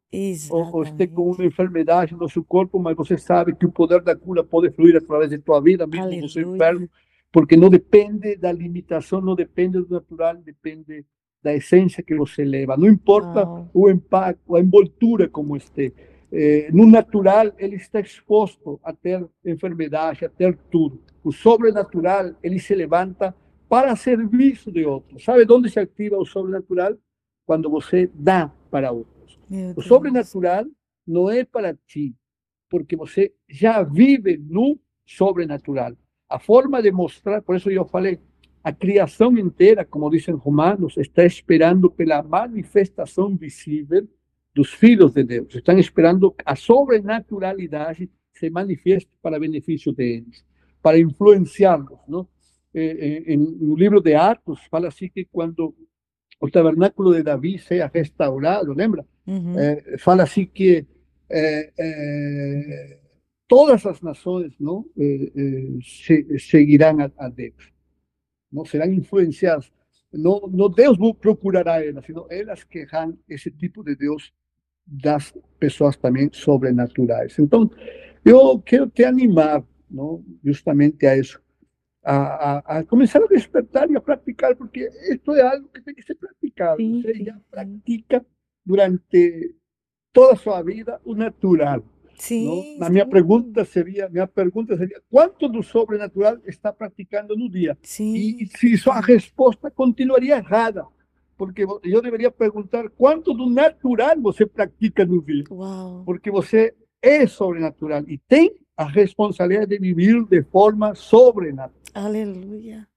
ou, 0.49 0.75
ou 0.75 0.83
está 0.83 1.07
com 1.07 1.31
uma 1.31 1.45
enfermidade 1.45 2.13
no 2.15 2.27
seu 2.27 2.43
corpo, 2.43 2.79
mas 2.79 2.97
você 2.97 3.17
sabe 3.17 3.55
que 3.55 3.65
o 3.65 3.71
poder 3.71 4.01
da 4.01 4.15
cura 4.15 4.43
pode 4.43 4.71
fluir 4.71 4.97
através 4.97 5.29
de 5.29 5.37
tua 5.37 5.61
vida, 5.61 5.87
mesmo 5.87 6.05
Aleluia. 6.05 6.27
você 6.27 6.41
enfermo, 6.41 6.89
porque 7.31 7.55
não 7.55 7.69
depende 7.69 8.35
da 8.35 8.51
limitação, 8.51 9.21
não 9.21 9.35
depende 9.35 9.79
do 9.79 9.89
natural, 9.89 10.35
depende 10.35 11.05
da 11.43 11.53
essência 11.53 12.01
que 12.01 12.15
você 12.15 12.45
leva. 12.45 12.77
Não 12.77 12.87
importa 12.87 13.45
o 13.73 13.89
impacto, 13.89 14.55
a 14.55 14.61
envoltura 14.61 15.27
como 15.27 15.57
esteja. 15.57 15.93
Eh, 16.31 16.69
no 16.71 16.87
natural, 16.87 17.51
ele 17.59 17.75
está 17.75 17.99
exposto 17.99 18.79
a 18.83 18.93
ter 18.93 19.23
enfermidade, 19.45 20.25
a 20.25 20.29
ter 20.29 20.57
tudo. 20.71 21.01
O 21.23 21.31
sobrenatural, 21.31 22.33
ele 22.41 22.59
se 22.59 22.73
levanta 22.73 23.35
para 23.67 23.95
serviço 23.95 24.71
de 24.71 24.85
outros. 24.85 25.23
Sabe 25.23 25.45
onde 25.51 25.69
se 25.69 25.79
ativa 25.79 26.17
o 26.17 26.25
sobrenatural? 26.25 26.95
Quando 27.45 27.69
você 27.69 28.09
dá 28.13 28.49
para 28.71 28.91
outros. 28.91 29.37
o 29.75 29.81
sobrenatural 29.81 30.65
não 31.05 31.29
é 31.29 31.43
para 31.43 31.77
ti, 31.85 32.15
porque 32.69 32.95
você 32.95 33.33
já 33.47 33.83
vive 33.83 34.37
no 34.37 34.79
sobrenatural. 35.05 35.93
A 36.29 36.39
forma 36.39 36.81
de 36.81 36.91
mostrar, 36.91 37.41
por 37.41 37.55
isso 37.55 37.69
eu 37.69 37.85
falei, 37.85 38.19
a 38.63 38.71
criação 38.71 39.37
inteira, 39.37 39.83
como 39.83 40.09
dizem 40.09 40.33
Romanos, 40.35 40.95
está 40.95 41.25
esperando 41.25 41.91
pela 41.91 42.23
manifestação 42.23 43.35
visível 43.35 44.07
dos 44.55 44.71
filhos 44.73 45.11
de 45.13 45.23
Deus. 45.23 45.53
Estão 45.53 45.77
esperando 45.77 46.33
a 46.45 46.55
sobrenaturalidade 46.55 48.09
se 48.31 48.49
manifeste 48.49 49.09
para 49.21 49.39
benefício 49.39 49.91
deles, 49.91 50.45
para 50.81 50.97
influenciá-los. 50.97 51.99
Não? 52.07 52.27
Eh, 52.73 53.23
eh, 53.27 53.35
no 53.35 53.75
livro 53.75 53.99
de 53.99 54.15
Atos, 54.15 54.61
fala 54.71 54.87
assim 54.87 55.09
que 55.09 55.25
quando 55.25 55.75
o 56.39 56.49
tabernáculo 56.49 57.13
de 57.13 57.21
Davi 57.21 57.59
seja 57.59 57.91
restaurado, 57.93 58.73
lembra? 58.73 59.05
Uhum. 59.27 59.59
É, 59.59 59.97
fala 59.97 60.23
assim 60.23 60.45
que 60.45 60.85
é, 61.29 61.71
é, 61.77 62.99
todas 63.47 63.85
as 63.85 64.01
nações 64.01 64.53
não 64.59 64.85
se, 65.81 66.39
seguirão 66.39 66.99
a, 66.99 67.11
a 67.17 67.29
Deus 67.29 67.72
não 68.53 68.63
serão 68.63 68.91
influenciadas. 68.93 69.71
Não, 70.13 70.41
não 70.41 70.69
Deus 70.69 70.97
procurará 71.19 71.83
elas, 71.83 72.05
sino 72.05 72.27
elas 72.29 72.63
querrão 72.63 73.17
esse 73.27 73.49
tipo 73.49 73.83
de 73.83 73.95
Deus 73.95 74.31
das 74.85 75.33
pessoas 75.59 75.97
também 75.97 76.29
sobrenaturais. 76.31 77.37
Então, 77.39 77.69
eu 78.23 78.61
quero 78.61 78.87
te 78.89 79.03
animar, 79.03 79.63
não, 79.89 80.23
justamente 80.43 81.05
a 81.07 81.17
isso, 81.17 81.41
a, 82.03 82.15
a, 82.15 82.79
a, 82.79 82.83
começar 82.83 83.23
a 83.23 83.27
despertar 83.27 83.89
e 83.89 83.95
a 83.95 84.01
praticar, 84.01 84.55
porque 84.55 84.87
isto 85.09 85.31
é 85.33 85.41
algo 85.41 85.69
que 85.69 85.81
tem 85.81 85.95
que 85.95 86.03
ser 86.03 86.15
praticado. 86.15 86.77
Sim, 86.77 87.01
Você 87.01 87.23
já 87.23 87.39
pratica 87.49 88.25
durante 88.65 89.55
toda 90.11 90.33
a 90.33 90.37
sua 90.37 90.61
vida 90.61 91.01
o 91.03 91.15
natural. 91.15 91.83
Sim, 92.23 92.77
Na 92.79 92.89
minha 92.89 93.05
pergunta 93.05 93.65
seria, 93.65 94.07
minha 94.07 94.25
pergunta 94.25 94.77
seria, 94.77 95.01
quanto 95.11 95.49
do 95.49 95.61
sobrenatural 95.61 96.37
está 96.45 96.71
praticando 96.71 97.35
no 97.35 97.49
dia? 97.49 97.77
Sim. 97.81 98.15
E, 98.15 98.47
se 98.47 98.77
sua 98.77 99.01
resposta 99.01 99.69
continuaria 99.69 100.37
errada, 100.37 100.87
porque 101.37 101.65
eu 101.83 102.01
deveria 102.01 102.31
perguntar 102.31 102.89
quanto 102.91 103.33
do 103.33 103.49
natural 103.49 104.21
você 104.21 104.45
pratica 104.45 105.05
no 105.05 105.21
dia? 105.21 105.43
Uau. 105.51 106.03
Porque 106.05 106.31
você 106.31 106.73
é 107.01 107.27
sobrenatural 107.27 108.05
e 108.07 108.17
tem 108.17 108.55
a 108.77 108.85
responsabilidade 108.85 109.77
de 109.77 109.79
viver 109.79 110.23
de 110.23 110.43
forma 110.43 110.95
sobrenatural. 110.95 111.77
Aleluia. 111.93 112.87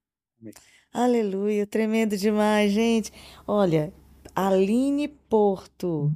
Amém. 0.41 0.55
Aleluia, 0.93 1.67
tremendo 1.67 2.17
demais, 2.17 2.71
gente. 2.71 3.11
Olha, 3.45 3.93
Aline 4.37 5.09
Porto, 5.09 6.13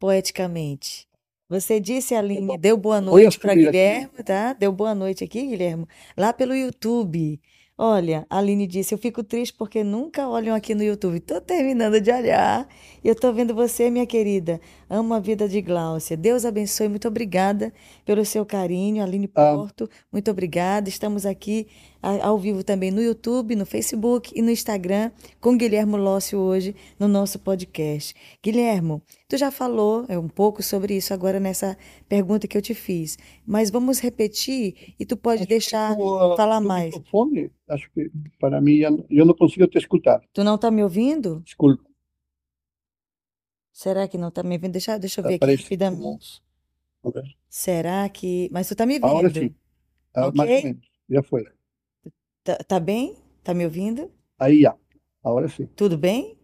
poeticamente. 0.00 1.06
Você 1.48 1.78
disse, 1.78 2.14
Aline, 2.14 2.56
deu 2.58 2.76
boa 2.76 3.00
noite 3.00 3.38
para 3.38 3.54
Guilherme, 3.54 4.08
tá? 4.24 4.52
Deu 4.54 4.72
boa 4.72 4.94
noite 4.94 5.24
aqui, 5.24 5.46
Guilherme, 5.46 5.86
lá 6.16 6.32
pelo 6.32 6.54
YouTube. 6.54 7.40
Olha, 7.76 8.24
a 8.30 8.38
Aline 8.38 8.68
disse, 8.68 8.94
eu 8.94 8.98
fico 8.98 9.24
triste 9.24 9.52
porque 9.52 9.82
nunca 9.82 10.28
olham 10.28 10.54
aqui 10.54 10.76
no 10.76 10.82
YouTube. 10.84 11.18
Tô 11.18 11.40
terminando 11.40 12.00
de 12.00 12.10
olhar 12.10 12.68
e 13.02 13.08
eu 13.08 13.16
tô 13.16 13.32
vendo 13.32 13.52
você, 13.52 13.90
minha 13.90 14.06
querida. 14.06 14.60
Amo 14.88 15.12
a 15.12 15.18
vida 15.18 15.48
de 15.48 15.60
Gláucia. 15.60 16.16
Deus 16.16 16.44
abençoe. 16.44 16.88
Muito 16.88 17.08
obrigada 17.08 17.72
pelo 18.04 18.24
seu 18.24 18.46
carinho, 18.46 19.02
Aline 19.02 19.28
Ah, 19.34 19.52
Porto. 19.52 19.90
Muito 20.12 20.30
obrigada. 20.30 20.88
Estamos 20.88 21.26
aqui 21.26 21.66
ao 22.22 22.38
vivo 22.38 22.62
também 22.62 22.90
no 22.90 23.00
YouTube, 23.00 23.56
no 23.56 23.64
Facebook 23.64 24.32
e 24.34 24.42
no 24.42 24.50
Instagram 24.50 25.10
com 25.40 25.56
Guilhermo 25.56 25.96
Lócio 25.96 26.38
hoje 26.38 26.74
no 26.98 27.08
nosso 27.08 27.38
podcast. 27.38 28.14
Guilhermo, 28.42 29.02
tu 29.28 29.36
já 29.36 29.50
falou 29.50 30.04
é, 30.08 30.18
um 30.18 30.28
pouco 30.28 30.62
sobre 30.62 30.96
isso 30.96 31.14
agora 31.14 31.40
nessa 31.40 31.76
pergunta 32.08 32.46
que 32.46 32.56
eu 32.56 32.62
te 32.62 32.74
fiz, 32.74 33.16
mas 33.46 33.70
vamos 33.70 34.00
repetir 34.00 34.94
e 34.98 35.06
tu 35.06 35.16
pode 35.16 35.42
acho 35.42 35.48
deixar 35.48 35.92
ah, 35.92 36.36
falar 36.36 36.60
tu 36.60 36.66
mais. 36.66 36.94
microfone, 36.94 37.50
acho 37.68 37.90
que 37.92 38.10
para 38.38 38.60
mim 38.60 38.80
eu 39.10 39.24
não 39.24 39.34
consigo 39.34 39.66
te 39.66 39.78
escutar. 39.78 40.20
Tu 40.32 40.44
não 40.44 40.58
tá 40.58 40.70
me 40.70 40.82
ouvindo? 40.82 41.40
Desculpa, 41.44 41.82
Será 43.72 44.06
que 44.06 44.16
não 44.16 44.30
tá 44.30 44.42
me 44.44 44.54
ouvindo? 44.54 44.72
Deixa, 44.72 44.96
deixa 44.98 45.20
eu 45.20 45.24
ver 45.26 45.34
aqui 45.34 45.44
aparece 45.44 45.64
como. 45.64 46.12
rapidamente. 46.12 46.42
a 47.04 47.10
ver. 47.10 47.36
Será 47.48 48.08
que. 48.08 48.48
Mas 48.52 48.68
tu 48.68 48.76
tá 48.76 48.86
me 48.86 48.96
Agora 48.96 49.28
vendo, 49.28 49.48
sim, 49.50 49.54
ah, 50.14 50.30
mais 50.32 50.50
ou 50.50 50.56
ok? 50.56 50.62
menos. 50.62 50.86
Já 51.10 51.22
foi. 51.22 51.44
Tá, 52.44 52.56
tá 52.58 52.78
bem? 52.78 53.16
Tá 53.42 53.54
me 53.54 53.64
ouvindo? 53.64 54.12
Aí 54.38 54.60
já. 54.60 54.76
Agora 55.24 55.48
sim. 55.48 55.66
Tudo 55.74 55.96
bem? 55.96 56.38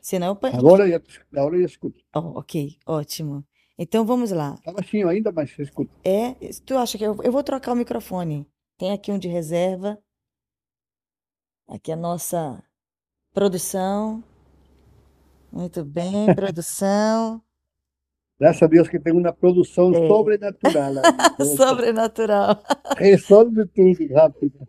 Senão, 0.00 0.38
eu 0.40 0.48
Agora 0.56 0.88
já, 0.88 1.00
agora 1.32 1.58
já 1.58 1.64
escuto. 1.66 2.00
Oh, 2.14 2.38
ok, 2.38 2.78
ótimo. 2.86 3.44
Então 3.76 4.06
vamos 4.06 4.30
lá. 4.30 4.56
Tá 4.64 4.72
baixinho 4.72 5.08
ainda, 5.08 5.32
mas 5.32 5.50
você 5.50 5.62
escuta. 5.62 5.90
É, 6.04 6.34
tu 6.64 6.76
acha 6.78 6.96
que 6.96 7.04
eu, 7.04 7.16
eu 7.22 7.32
vou 7.32 7.42
trocar 7.42 7.72
o 7.72 7.76
microfone? 7.76 8.46
Tem 8.78 8.92
aqui 8.92 9.10
um 9.10 9.18
de 9.18 9.26
reserva. 9.26 9.98
Aqui 11.66 11.90
a 11.90 11.96
nossa 11.96 12.62
produção. 13.32 14.22
Muito 15.50 15.84
bem, 15.84 16.26
produção. 16.36 17.42
Graças 18.38 18.62
a 18.62 18.66
Deus 18.66 18.88
que 18.88 19.00
tem 19.00 19.12
uma 19.12 19.32
produção 19.32 19.92
É. 19.94 20.08
sobrenatural 20.08 20.92
Sobrenatural. 21.56 22.62
resolve 22.98 23.66
tudo 23.68 24.14
rápido. 24.14 24.68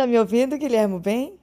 Tá 0.00 0.06
me 0.06 0.18
ouvindo, 0.18 0.56
Guilherme, 0.56 0.98
bem? 0.98 1.38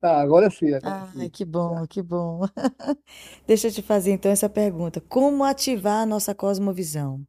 Tá, 0.00 0.20
agora 0.20 0.48
sim, 0.50 0.72
agora 0.72 1.04
Ai, 1.16 1.24
sim. 1.24 1.30
que 1.30 1.44
bom, 1.44 1.84
que 1.84 2.00
bom. 2.00 2.42
Deixa 3.44 3.66
eu 3.66 3.72
te 3.72 3.82
fazer 3.82 4.12
então 4.12 4.30
essa 4.30 4.48
pergunta. 4.48 5.00
Como 5.00 5.42
ativar 5.42 6.02
a 6.02 6.06
nossa 6.06 6.32
cosmovisão? 6.32 7.26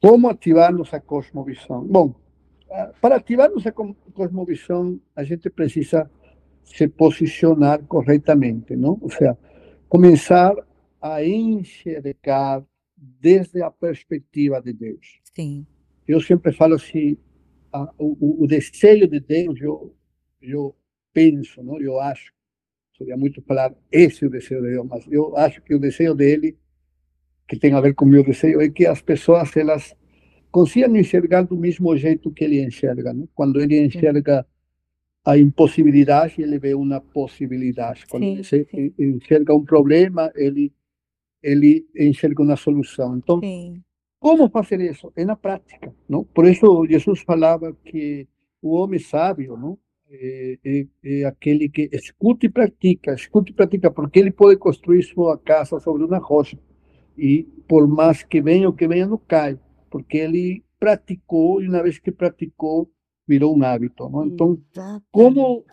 Como 0.00 0.28
ativar 0.28 0.72
nossa 0.72 1.00
cosmovisão? 1.00 1.84
Bom, 1.84 2.14
ah, 2.70 2.92
para 3.00 3.16
ativar 3.16 3.50
nossa 3.50 3.72
cosmovisão, 3.72 5.00
a 5.16 5.24
gente 5.24 5.50
precisa 5.50 6.08
se 6.62 6.86
posicionar 6.86 7.82
corretamente, 7.86 8.76
não? 8.76 8.96
Ou 9.02 9.10
seja, 9.10 9.36
começar 9.88 10.54
a 11.00 11.24
enxergar 11.24 12.62
desde 12.96 13.60
a 13.60 13.72
perspectiva 13.72 14.62
de 14.62 14.72
Deus. 14.72 15.18
Sim, 15.34 15.66
Eu 16.06 16.20
sempre 16.20 16.52
falo 16.52 16.74
assim, 16.76 17.16
a- 17.72 17.92
o, 17.98 18.42
o- 18.44 18.46
desejo 18.46 19.06
de 19.08 19.20
Deus, 19.20 19.60
eu, 19.60 19.94
eu 20.40 20.76
penso, 21.12 21.62
não? 21.62 21.80
Eu 21.80 22.00
acho, 22.00 22.32
seria 22.98 23.16
muito 23.16 23.42
falar 23.42 23.74
esse 23.90 24.24
é 24.24 24.28
o 24.28 24.30
desejo 24.30 24.62
de 24.62 24.68
Deus, 24.70 24.86
mas 24.88 25.06
eu 25.10 25.36
acho 25.36 25.62
que 25.62 25.74
o 25.74 25.78
desejo 25.80 26.14
dele, 26.14 26.56
que 27.48 27.56
tem 27.58 27.74
a 27.74 27.80
ver 27.80 27.94
com 27.94 28.04
o 28.04 28.08
meu 28.08 28.24
desejo, 28.24 28.60
é 28.60 28.68
que 28.70 28.86
as 28.86 29.02
pessoas 29.02 29.56
elas 29.56 29.94
consigam 30.50 30.96
enxergar 30.96 31.42
do 31.42 31.56
mesmo 31.56 31.96
jeito 31.96 32.30
que 32.32 32.44
ele 32.44 32.62
enxerga, 32.64 33.12
não? 33.12 33.28
Quando 33.34 33.60
ele 33.60 33.80
enxerga 33.84 34.46
a 35.24 35.38
impossibilidade, 35.38 36.42
ele 36.42 36.58
vê 36.58 36.74
uma 36.74 37.00
possibilidade. 37.00 38.06
Quando 38.08 38.24
ele 38.24 38.44
sim, 38.44 38.44
se- 38.44 38.68
sim, 38.70 38.94
enxerga 38.98 39.54
um 39.54 39.64
problema, 39.64 40.32
ele 40.34 40.72
ele 41.42 41.86
enxerga 41.96 42.42
uma 42.42 42.56
solução. 42.56 43.16
Então, 43.16 43.40
sim, 43.40 43.82
como 44.22 44.48
fazer 44.48 44.80
isso? 44.80 45.12
É 45.16 45.24
na 45.24 45.34
prática, 45.34 45.92
não? 46.08 46.22
Por 46.22 46.46
isso 46.46 46.86
Jesus 46.86 47.22
falava 47.22 47.76
que 47.84 48.28
o 48.62 48.76
homem 48.76 49.00
sábio, 49.00 49.56
não? 49.56 49.76
É, 50.08 50.58
é, 50.64 50.86
é 51.04 51.24
aquele 51.24 51.68
que 51.68 51.90
escuta 51.92 52.46
e 52.46 52.48
pratica, 52.48 53.14
escuta 53.14 53.50
e 53.50 53.52
pratica, 53.52 53.90
porque 53.90 54.20
ele 54.20 54.30
pode 54.30 54.60
construir 54.60 55.02
sua 55.02 55.36
casa 55.36 55.80
sobre 55.80 56.04
uma 56.04 56.18
rocha 56.18 56.56
e 57.18 57.42
por 57.66 57.88
mais 57.88 58.22
que 58.22 58.40
venha 58.40 58.68
o 58.68 58.72
que 58.72 58.86
venha 58.86 59.08
não 59.08 59.18
cai, 59.18 59.58
porque 59.90 60.18
ele 60.18 60.62
praticou 60.78 61.60
e 61.60 61.68
uma 61.68 61.82
vez 61.82 61.98
que 61.98 62.12
praticou 62.12 62.88
virou 63.26 63.58
um 63.58 63.64
hábito, 63.64 64.08
não? 64.08 64.26
Então, 64.26 64.56
como 65.10 65.64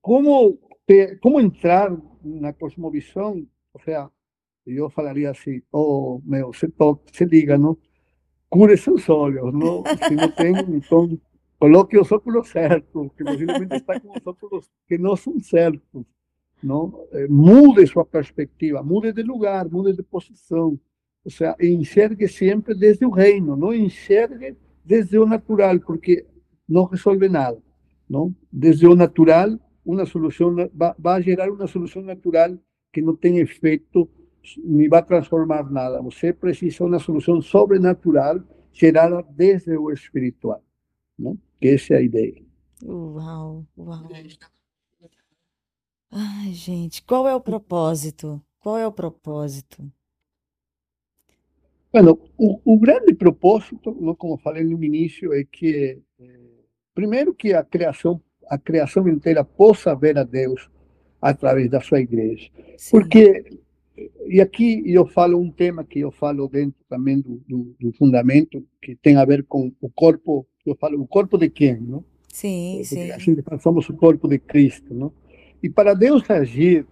como 0.00 0.58
como 1.20 1.40
entrar 1.40 1.94
na 2.24 2.54
cosmovisão? 2.54 3.46
Ou 3.74 3.80
seja, 3.82 4.10
eu 4.66 4.88
falaria 4.90 5.30
assim, 5.30 5.60
oh, 5.72 6.20
meu, 6.24 6.52
se, 6.52 6.68
to, 6.68 6.98
se 7.12 7.24
liga, 7.24 7.58
não? 7.58 7.76
Cure 8.48 8.76
seus 8.76 9.08
olhos, 9.08 9.52
não? 9.52 9.82
Se 10.06 10.14
não 10.14 10.30
tem, 10.30 10.52
então, 10.76 11.18
coloque 11.58 11.98
os 11.98 12.10
óculos 12.12 12.48
certos, 12.48 13.08
que 13.16 13.24
possivelmente 13.24 13.74
está 13.76 13.98
com 14.00 14.10
os 14.16 14.26
óculos 14.26 14.70
que 14.86 14.96
não 14.96 15.16
são 15.16 15.38
certos, 15.40 16.04
não? 16.62 17.06
Eh, 17.12 17.26
Mude 17.28 17.86
sua 17.86 18.04
perspectiva, 18.04 18.82
mude 18.82 19.12
de 19.12 19.22
lugar, 19.22 19.68
mude 19.68 19.92
de 19.94 20.02
posição. 20.02 20.78
Ou 21.24 21.30
seja, 21.30 21.56
enxergue 21.60 22.28
sempre 22.28 22.74
desde 22.74 23.04
o 23.04 23.10
reino, 23.10 23.56
não 23.56 23.72
enxergue 23.74 24.56
desde 24.84 25.18
o 25.18 25.26
natural, 25.26 25.80
porque 25.80 26.24
não 26.68 26.84
resolve 26.84 27.28
nada, 27.28 27.58
não? 28.08 28.34
Desde 28.52 28.86
o 28.86 28.94
natural, 28.94 29.58
uma 29.84 30.06
solução 30.06 30.50
na- 30.52 30.68
va- 30.72 30.94
vai 30.98 31.22
gerar 31.22 31.50
uma 31.50 31.66
solução 31.66 32.02
natural 32.02 32.56
que 32.92 33.02
não 33.02 33.16
tem 33.16 33.38
efeito 33.38 34.08
nem 34.58 34.88
vai 34.88 35.02
transformar 35.02 35.70
nada. 35.70 36.02
Você 36.02 36.32
precisa 36.32 36.76
de 36.76 36.82
uma 36.82 36.98
solução 36.98 37.40
sobrenatural 37.40 38.40
gerada 38.72 39.22
desde 39.30 39.76
o 39.76 39.90
espiritual, 39.90 40.62
não? 41.18 41.38
Que 41.60 41.68
essa 41.68 41.94
é 41.94 41.96
a 41.98 42.02
ideia. 42.02 42.42
Uau, 42.82 43.66
uau. 43.78 44.08
Ai, 46.10 46.52
gente, 46.52 47.02
qual 47.02 47.26
é 47.26 47.34
o 47.34 47.40
propósito? 47.40 48.40
Qual 48.60 48.78
é 48.78 48.86
o 48.86 48.92
propósito? 48.92 49.90
Bueno, 51.92 52.18
o, 52.36 52.60
o 52.64 52.78
grande 52.78 53.14
propósito, 53.14 53.96
não, 54.00 54.14
como 54.16 54.36
falei 54.36 54.64
no 54.64 54.82
início, 54.82 55.32
é 55.32 55.44
que 55.44 56.00
eh, 56.18 56.40
primeiro 56.92 57.32
que 57.32 57.52
a 57.52 57.62
criação, 57.62 58.20
a 58.48 58.58
criação 58.58 59.08
inteira 59.08 59.44
possa 59.44 59.94
ver 59.94 60.18
a 60.18 60.24
Deus 60.24 60.68
através 61.20 61.70
da 61.70 61.80
sua 61.80 62.00
igreja. 62.00 62.50
Sim, 62.76 62.90
Porque, 62.90 63.44
e 64.26 64.40
aqui 64.40 64.82
eu 64.86 65.06
falo 65.06 65.38
um 65.40 65.50
tema 65.50 65.84
que 65.84 66.00
eu 66.00 66.10
falo 66.10 66.48
dentro 66.48 66.84
também 66.88 67.20
do, 67.20 67.42
do, 67.48 67.76
do 67.80 67.92
fundamento, 67.92 68.66
que 68.82 68.96
tem 68.96 69.16
a 69.16 69.24
ver 69.24 69.44
com 69.46 69.72
o 69.80 69.90
corpo, 69.90 70.46
eu 70.66 70.76
falo, 70.76 71.00
o 71.00 71.06
corpo 71.06 71.38
de 71.38 71.50
quem, 71.50 71.80
não? 71.80 72.04
sim, 72.32 72.82
Porque 72.88 73.10
a 73.10 73.18
sim, 73.18 73.18
gente 73.18 73.42
fala, 73.42 73.60
somos 73.60 73.88
o 73.88 73.94
corpo 73.96 74.28
de 74.28 74.38
Cristo, 74.38 74.94
não? 74.94 75.12
E 75.62 75.70
para 75.70 75.94
Deus 75.94 76.28
agir, 76.30 76.86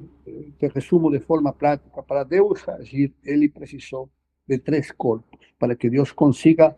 te 0.59 0.68
resumo 0.68 1.11
de 1.11 1.20
forma 1.20 1.53
prática, 1.53 2.03
para 2.03 2.24
Deus 2.24 2.66
agir, 2.68 3.12
ele 3.24 3.48
precisou 3.48 4.11
de 4.48 4.59
três 4.59 4.90
corpos, 4.92 5.38
para 5.59 5.76
que 5.76 5.90
Deus 5.90 6.12
consiga 6.12 6.74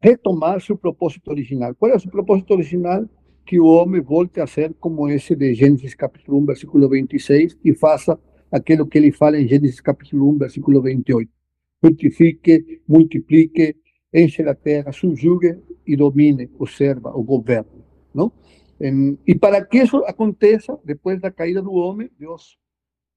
retomar 0.00 0.60
seu 0.60 0.76
propósito 0.76 1.30
original. 1.30 1.74
Qual 1.74 1.90
é 1.90 1.96
o 1.96 2.00
seu 2.00 2.10
propósito 2.10 2.52
original? 2.54 3.08
Que 3.46 3.58
o 3.58 3.66
homem 3.66 4.00
volte 4.00 4.40
a 4.40 4.46
ser 4.46 4.74
como 4.80 5.08
esse 5.08 5.34
de 5.34 5.54
Gênesis 5.54 5.94
capítulo 5.94 6.38
1, 6.38 6.46
versículo 6.46 6.88
26, 6.88 7.58
e 7.64 7.74
faça 7.74 8.18
aquilo 8.54 8.86
que 8.86 8.98
ele 8.98 9.10
fala 9.10 9.36
em 9.36 9.48
Gênesis 9.48 9.80
capítulo 9.80 10.30
1, 10.30 10.38
versículo 10.38 10.80
28. 10.80 11.28
Frutifique, 11.80 12.80
multiplique, 12.86 13.76
enche 14.12 14.42
a 14.42 14.54
terra, 14.54 14.92
subjugue 14.92 15.58
e 15.84 15.96
domine, 15.96 16.48
observa, 16.56 17.10
o 17.10 17.24
governo. 17.24 17.84
Não? 18.14 18.32
E 19.26 19.34
para 19.34 19.64
que 19.64 19.78
isso 19.78 19.96
aconteça, 20.04 20.78
depois 20.84 21.20
da 21.20 21.32
caída 21.32 21.60
do 21.60 21.72
homem, 21.72 22.08
Deus 22.16 22.56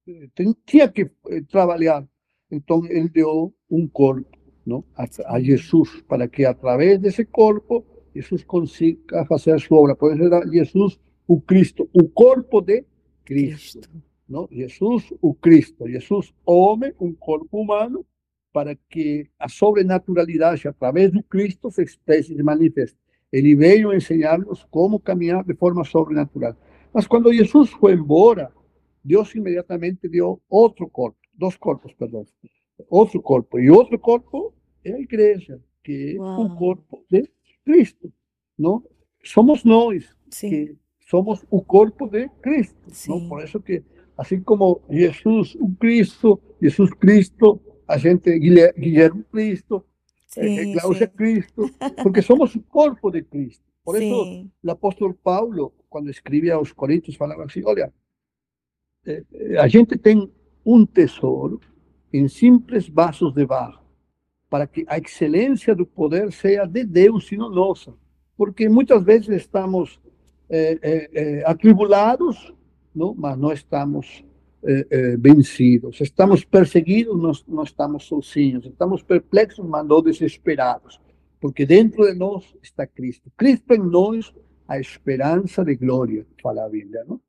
eh, 0.08 0.28
tinha 0.66 0.88
que 0.88 1.02
eh, 1.28 1.42
trabalhar. 1.48 2.04
Então, 2.50 2.84
ele 2.86 3.08
deu 3.08 3.54
um 3.70 3.86
corpo 3.86 4.36
não? 4.66 4.84
a. 4.96 5.40
Jesus, 5.40 6.02
para 6.02 6.26
que 6.26 6.44
através 6.44 6.98
desse 6.98 7.24
corpo, 7.24 7.86
Jesus 8.14 8.42
consiga 8.42 9.24
fazer 9.26 9.52
a 9.52 9.58
sua 9.58 9.78
obra. 9.78 9.94
Por 9.94 10.12
isso 10.12 10.24
era 10.24 10.46
Jesus, 10.48 10.98
o 11.28 11.40
Cristo, 11.40 11.88
o 11.92 12.08
corpo 12.08 12.60
de. 12.60 12.84
Cristo. 13.24 13.88
Não? 14.28 14.48
Jesus, 14.50 15.12
o 15.22 15.34
Cristo. 15.34 15.88
Jesus, 15.88 16.34
homem, 16.44 16.92
um 17.00 17.12
corpo 17.14 17.60
humano, 17.60 18.04
para 18.52 18.76
que 18.88 19.28
a 19.38 19.48
sobrenaturalidade, 19.48 20.66
através 20.66 21.10
do 21.12 21.22
Cristo, 21.22 21.70
se 21.70 21.82
expresse 21.82 22.32
e 22.32 22.36
se 22.36 22.42
manifeste. 22.42 22.96
Ele 23.32 23.54
veio 23.54 23.94
ensinar-nos 23.94 24.64
como 24.70 24.98
caminhar 24.98 25.44
de 25.44 25.54
forma 25.54 25.84
sobrenatural. 25.84 26.56
Mas 26.92 27.06
quando 27.06 27.32
Jesus 27.32 27.70
foi 27.70 27.92
embora, 27.92 28.52
Deus 29.04 29.34
imediatamente 29.34 30.08
deu 30.08 30.40
outro 30.48 30.88
corpo, 30.88 31.18
dois 31.34 31.56
corpos, 31.56 31.92
perdão, 31.94 32.24
outro 32.88 33.20
corpo. 33.20 33.58
E 33.58 33.70
outro 33.70 33.98
corpo 33.98 34.54
é 34.84 34.92
a 34.94 35.00
igreja, 35.00 35.60
que 35.84 36.16
é 36.16 36.20
o 36.20 36.56
corpo 36.56 37.04
de 37.10 37.30
Cristo. 37.64 38.12
não? 38.58 38.82
Somos 39.22 39.64
nós 39.64 40.14
Sim. 40.30 40.50
que 40.50 40.76
somos 41.00 41.44
o 41.50 41.62
corpo 41.62 42.06
de 42.08 42.28
Cristo. 42.40 42.90
Por 43.28 43.42
isso 43.44 43.60
que 43.60 43.82
assim 44.18 44.40
como 44.40 44.82
Jesus 44.90 45.54
o 45.54 45.70
Cristo, 45.78 46.40
Jesus 46.60 46.90
Cristo, 46.94 47.60
a 47.86 47.96
gente 47.96 48.36
Guilher- 48.38 48.74
Guilherme 48.76 49.24
Cristo, 49.32 49.84
eh, 50.36 50.64
Sim, 50.64 50.72
Cláudia 50.74 51.06
sim. 51.06 51.16
Cristo, 51.16 51.70
porque 52.02 52.20
somos 52.20 52.54
o 52.54 52.60
corpo 52.60 53.10
de 53.10 53.22
Cristo. 53.22 53.64
Por 53.84 53.94
isso 54.02 54.24
Sim. 54.24 54.50
o 54.62 54.70
apóstolo 54.70 55.14
Paulo, 55.14 55.72
quando 55.88 56.10
escrevia 56.10 56.56
aos 56.56 56.72
Coríntios, 56.72 57.16
falava 57.16 57.44
assim: 57.44 57.62
olha, 57.64 57.92
eh, 59.06 59.24
eh, 59.32 59.58
a 59.58 59.68
gente 59.68 59.96
tem 59.96 60.30
um 60.66 60.84
tesouro 60.84 61.60
em 62.12 62.26
simples 62.28 62.88
vasos 62.88 63.32
de 63.32 63.46
barro, 63.46 63.80
para 64.50 64.66
que 64.66 64.84
a 64.88 64.98
excelência 64.98 65.74
do 65.74 65.86
poder 65.86 66.32
seja 66.32 66.66
de 66.66 66.84
Deus 66.84 67.30
e 67.30 67.36
não 67.36 67.50
nossa. 67.50 67.94
Porque 68.36 68.68
muitas 68.68 69.02
vezes 69.02 69.28
estamos 69.28 70.00
eh, 70.50 70.78
eh, 70.82 71.10
eh, 71.12 71.42
atribulados, 71.46 72.52
não? 72.98 73.14
mas 73.16 73.38
não 73.38 73.52
estamos 73.52 74.24
eh, 74.64 74.86
eh, 74.90 75.16
vencidos. 75.16 76.00
Estamos 76.00 76.44
perseguidos, 76.44 77.16
não, 77.16 77.32
não 77.46 77.62
estamos 77.62 78.04
sozinhos. 78.04 78.66
Estamos 78.66 79.02
perplexos, 79.02 79.64
mas 79.64 79.86
não 79.86 80.02
desesperados. 80.02 81.00
Porque 81.40 81.64
dentro 81.64 82.04
de 82.04 82.14
nós 82.14 82.44
está 82.60 82.84
Cristo. 82.84 83.30
Cristo 83.36 83.72
em 83.72 83.78
nós, 83.78 84.34
a 84.66 84.80
esperança 84.80 85.64
de 85.64 85.76
glória, 85.76 86.26
fala 86.42 86.64
a 86.64 86.68
Bíblia. 86.68 87.04
Não? 87.06 87.20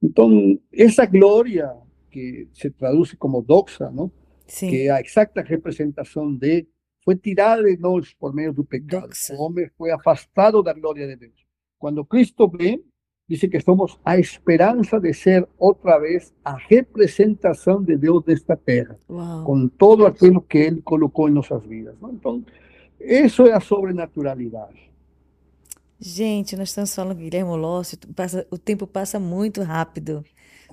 Então, 0.00 0.58
essa 0.72 1.04
glória 1.04 1.74
que 2.10 2.48
se 2.54 2.70
traduz 2.70 3.12
como 3.14 3.42
doxa, 3.42 3.90
não? 3.90 4.10
Sim. 4.46 4.70
que 4.70 4.86
é 4.86 4.90
a 4.90 5.00
exata 5.00 5.42
representação 5.42 6.34
de, 6.34 6.66
foi 7.04 7.16
tirada 7.16 7.62
de 7.64 7.76
nós 7.76 8.14
por 8.14 8.32
meio 8.32 8.52
do 8.52 8.64
pecado. 8.64 9.08
Doxa. 9.08 9.34
O 9.34 9.42
homem 9.42 9.68
foi 9.76 9.90
afastado 9.90 10.62
da 10.62 10.72
glória 10.72 11.06
de 11.06 11.16
Deus. 11.16 11.44
Quando 11.76 12.04
Cristo 12.04 12.48
vem, 12.48 12.82
diz 13.28 13.40
que 13.40 13.60
somos 13.60 13.98
a 14.04 14.18
esperança 14.18 14.98
de 15.00 15.12
ser 15.12 15.46
outra 15.58 15.98
vez 15.98 16.32
a 16.44 16.56
representação 16.56 17.82
de 17.82 17.96
Deus 17.96 18.24
nesta 18.26 18.56
terra, 18.56 18.98
com 19.42 19.68
todo 19.68 20.06
aquilo 20.06 20.40
que 20.42 20.58
Ele 20.58 20.82
colocou 20.82 21.28
em 21.28 21.32
nossas 21.32 21.62
vidas. 21.64 21.94
Então, 22.02 22.44
isso 23.00 23.46
é 23.46 23.52
a 23.52 23.60
sobrenaturalidade. 23.60 24.88
Gente, 26.00 26.56
nós 26.56 26.68
estamos 26.68 26.94
falando 26.94 27.16
com 27.16 27.22
Guilherme 27.22 27.50
Lócio, 27.56 27.98
passa- 28.14 28.46
o 28.50 28.58
tempo 28.58 28.86
passa 28.86 29.18
muito 29.18 29.62
rápido, 29.62 30.24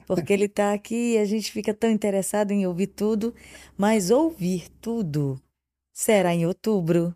porque 0.06 0.32
ele 0.34 0.46
está 0.46 0.74
aqui 0.74 1.14
e 1.16 1.18
a 1.18 1.26
gente 1.26 1.52
fica 1.52 1.74
tão 1.74 1.90
interessado 1.90 2.52
em 2.52 2.68
ouvir 2.68 2.88
tudo, 2.88 3.34
mas 3.78 4.12
ouvir 4.12 4.70
tudo 4.82 5.42
será 5.94 6.34
em 6.36 6.46
outubro. 6.46 7.16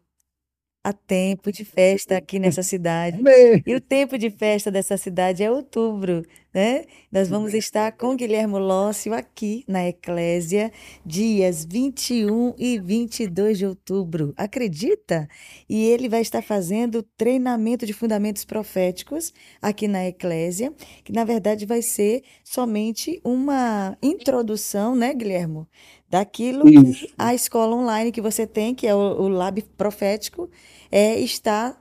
Há 0.90 0.94
tempo 0.94 1.52
de 1.52 1.64
festa 1.64 2.18
aqui 2.18 2.40
nessa 2.40 2.64
cidade. 2.64 3.20
E 3.66 3.76
o 3.76 3.82
tempo 3.82 4.18
de 4.18 4.32
festa 4.32 4.72
dessa 4.72 4.98
cidade 4.98 5.44
é 5.44 5.52
outubro, 5.52 6.24
né? 6.52 6.86
Nós 7.12 7.30
vamos 7.30 7.54
estar 7.54 7.92
com 7.92 8.16
Guilherme 8.16 8.58
Lócio 8.58 9.14
aqui 9.14 9.64
na 9.68 9.88
Eclésia, 9.88 10.72
dias 11.06 11.64
21 11.64 12.56
e 12.58 12.80
22 12.80 13.60
de 13.60 13.66
outubro. 13.68 14.34
Acredita? 14.36 15.28
E 15.70 15.86
ele 15.86 16.10
vai 16.10 16.22
estar 16.22 16.42
fazendo 16.42 17.04
treinamento 17.16 17.86
de 17.86 17.94
fundamentos 17.94 18.44
proféticos 18.44 19.32
aqui 19.62 19.88
na 19.88 20.08
Eclésia, 20.08 20.74
que 21.04 21.12
na 21.12 21.24
verdade 21.24 21.68
vai 21.68 21.84
ser 21.84 22.24
somente 22.44 23.22
uma 23.24 23.96
introdução, 24.02 24.96
né, 24.96 25.14
Guilherme? 25.14 25.68
Daquilo 26.10 26.66
que 26.66 26.80
Isso. 26.80 27.08
a 27.16 27.36
escola 27.36 27.76
online 27.76 28.12
que 28.12 28.22
você 28.22 28.48
tem, 28.48 28.74
que 28.74 28.88
é 28.88 28.96
o, 28.96 28.98
o 28.98 29.28
Lab 29.28 29.62
Profético, 29.78 30.50
é, 30.92 31.20
está 31.20 31.78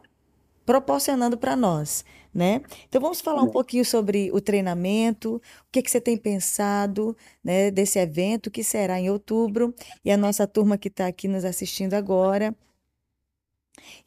proporcionando 0.64 1.38
para 1.38 1.56
nós, 1.56 2.04
né? 2.32 2.60
Então 2.88 3.00
vamos 3.00 3.20
falar 3.20 3.42
um 3.42 3.50
pouquinho 3.50 3.84
sobre 3.84 4.30
o 4.32 4.40
treinamento, 4.40 5.36
o 5.36 5.40
que 5.72 5.80
que 5.80 5.90
você 5.90 6.00
tem 6.00 6.16
pensado, 6.16 7.16
né, 7.42 7.70
desse 7.70 7.98
evento 7.98 8.50
que 8.50 8.62
será 8.62 9.00
em 9.00 9.08
outubro 9.08 9.74
e 10.04 10.10
a 10.10 10.16
nossa 10.16 10.46
turma 10.46 10.76
que 10.76 10.88
está 10.88 11.06
aqui 11.06 11.26
nos 11.26 11.44
assistindo 11.44 11.94
agora. 11.94 12.54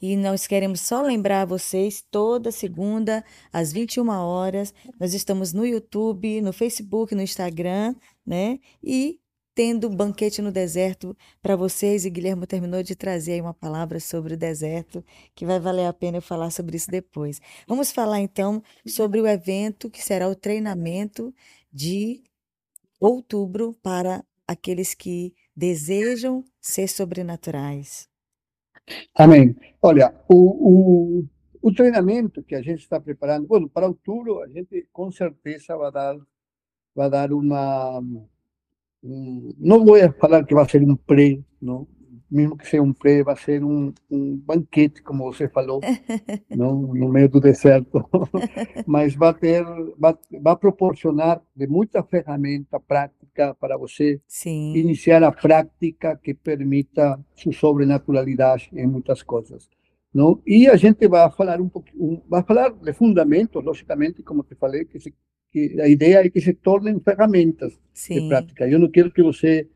E 0.01 0.15
nós 0.17 0.47
queremos 0.47 0.81
só 0.81 1.01
lembrar 1.01 1.41
a 1.43 1.45
vocês, 1.45 2.03
toda 2.11 2.51
segunda, 2.51 3.23
às 3.51 3.71
21 3.71 4.09
horas, 4.09 4.73
nós 4.99 5.13
estamos 5.13 5.53
no 5.53 5.65
YouTube, 5.65 6.41
no 6.41 6.53
Facebook, 6.53 7.15
no 7.15 7.21
Instagram, 7.21 7.95
né? 8.25 8.59
E 8.83 9.20
tendo 9.53 9.89
banquete 9.89 10.41
no 10.41 10.51
deserto 10.51 11.15
para 11.41 11.55
vocês. 11.55 12.05
E 12.05 12.09
Guilherme 12.09 12.45
terminou 12.47 12.83
de 12.83 12.95
trazer 12.95 13.33
aí 13.33 13.41
uma 13.41 13.53
palavra 13.53 13.99
sobre 13.99 14.33
o 14.33 14.37
deserto, 14.37 15.03
que 15.35 15.45
vai 15.45 15.59
valer 15.59 15.85
a 15.85 15.93
pena 15.93 16.17
eu 16.17 16.21
falar 16.21 16.51
sobre 16.51 16.77
isso 16.77 16.89
depois. 16.89 17.41
Vamos 17.67 17.91
falar 17.91 18.19
então 18.19 18.63
sobre 18.85 19.19
o 19.19 19.27
evento 19.27 19.89
que 19.89 20.03
será 20.03 20.27
o 20.27 20.35
treinamento 20.35 21.33
de 21.71 22.23
outubro 22.99 23.73
para 23.81 24.23
aqueles 24.47 24.93
que 24.93 25.33
desejam 25.55 26.43
ser 26.59 26.87
sobrenaturais. 26.87 28.09
Amém. 29.15 29.55
Olha, 29.81 30.13
o, 30.27 31.19
o, 31.19 31.25
o 31.61 31.73
treinamento 31.73 32.43
que 32.43 32.55
a 32.55 32.61
gente 32.61 32.79
está 32.79 32.99
preparando, 32.99 33.47
para 33.69 33.87
outubro 33.87 34.41
a 34.41 34.47
gente 34.47 34.87
com 34.91 35.11
certeza 35.11 35.77
vai 35.77 35.91
dar, 35.91 36.17
vai 36.95 37.09
dar 37.09 37.31
uma, 37.31 38.01
não 39.03 39.83
vou 39.83 39.97
falar 40.19 40.45
que 40.45 40.53
vai 40.53 40.67
ser 40.69 40.81
um 40.83 40.95
pré, 40.95 41.39
não? 41.61 41.87
Mesmo 42.29 42.55
que 42.55 42.65
seja 42.65 42.81
um 42.81 42.93
pré, 42.93 43.23
vai 43.23 43.35
ser 43.35 43.61
um, 43.61 43.93
banquete, 44.09 45.03
como 45.03 45.25
você 45.25 45.49
falou, 45.49 45.81
não? 46.49 46.81
No 46.93 47.09
meio 47.09 47.27
do 47.27 47.41
deserto, 47.41 48.07
mas 48.87 49.15
vai 49.15 49.33
ter, 49.33 49.65
vai, 49.97 50.15
vai 50.41 50.55
proporcionar 50.55 51.41
de 51.53 51.67
muita 51.67 52.01
ferramenta 52.03 52.79
prática 52.79 53.53
para 53.55 53.77
você 53.77 54.21
Sim, 54.27 54.73
iniciar 54.75 55.23
a 55.23 55.31
prática 55.31 56.17
que 56.23 56.33
permita 56.33 57.19
sua 57.35 57.51
sobrenaturalidade 57.51 58.69
em 58.73 58.87
muitas 58.87 59.21
coisas, 59.23 59.69
não? 60.13 60.41
E 60.45 60.67
a 60.67 60.75
gente 60.75 61.07
vai 61.07 61.29
falar 61.31 61.59
um 61.59 61.69
pouquinho, 61.69 62.21
vai 62.29 62.43
falar 62.43 62.69
de 62.69 62.93
fundamentos, 62.93 63.63
logicamente, 63.63 64.23
como 64.23 64.43
te 64.43 64.55
falei, 64.55 64.85
que, 64.85 64.99
se, 64.99 65.13
que 65.51 65.79
a 65.81 65.87
ideia 65.87 66.25
é 66.25 66.29
que 66.29 66.39
se 66.39 66.53
tornem 66.53 66.99
ferramentas 66.99 67.73
de 67.73 67.79
sim, 67.93 68.29
prática. 68.29 68.67
Eu 68.67 68.79
não 68.79 68.89
quero 68.89 69.11
que 69.11 69.21
você 69.21 69.67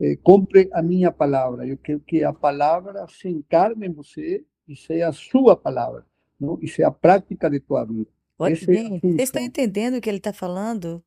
eh, 0.00 0.16
compre 0.22 0.68
a 0.72 0.82
minha 0.82 1.12
palavra, 1.12 1.66
eu 1.66 1.78
quero 1.78 2.00
que 2.00 2.24
a 2.24 2.32
palavra 2.32 3.06
se 3.08 3.28
encarne 3.28 3.86
em 3.86 3.92
você 3.92 4.44
e 4.68 4.76
seja 4.76 5.08
a 5.08 5.12
sua 5.12 5.56
palavra, 5.56 6.04
não? 6.38 6.58
E 6.60 6.68
seja 6.68 6.88
a 6.88 6.92
prática 6.92 7.48
de 7.48 7.60
tua 7.60 7.84
vida. 7.84 8.08
Olha, 8.38 8.52
Essa 8.52 8.72
é 8.72 8.88
vocês 8.88 9.18
estão 9.18 9.42
entendendo 9.42 9.96
o 9.96 10.00
que 10.00 10.08
ele 10.08 10.18
está 10.18 10.32
falando? 10.32 11.02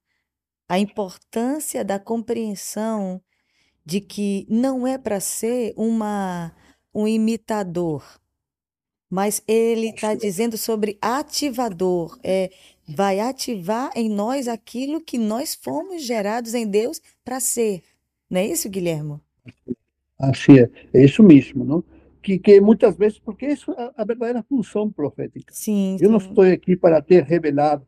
A 0.69 0.79
importância 0.79 1.83
da 1.83 1.99
compreensão 1.99 3.21
de 3.85 3.99
que 3.99 4.45
não 4.49 4.87
é 4.87 4.97
para 4.97 5.19
ser 5.19 5.73
uma, 5.75 6.55
um 6.93 7.07
imitador, 7.07 8.03
mas 9.09 9.43
ele 9.47 9.89
está 9.89 10.15
dizendo 10.15 10.57
sobre 10.57 10.97
ativador. 11.01 12.17
É, 12.23 12.51
vai 12.87 13.19
ativar 13.19 13.91
em 13.95 14.09
nós 14.09 14.47
aquilo 14.47 15.01
que 15.01 15.17
nós 15.17 15.55
fomos 15.55 16.03
gerados 16.03 16.53
em 16.53 16.67
Deus 16.67 17.01
para 17.23 17.39
ser. 17.39 17.83
Não 18.29 18.39
é 18.39 18.47
isso, 18.47 18.69
Guilherme? 18.69 19.19
Assim 20.19 20.59
é, 20.59 20.69
é 20.93 21.03
isso 21.03 21.21
mesmo, 21.23 21.65
não? 21.65 21.83
Que, 22.21 22.39
que 22.39 22.61
muitas 22.61 22.95
vezes, 22.97 23.19
porque 23.19 23.47
isso 23.47 23.71
é 23.73 23.91
a 23.97 24.05
verdadeira 24.05 24.43
função 24.43 24.89
profética. 24.91 25.53
Sim, 25.53 25.97
Eu 25.99 26.09
não 26.09 26.17
estou 26.17 26.43
aqui 26.43 26.75
para 26.77 27.01
te 27.01 27.19
revelar 27.21 27.81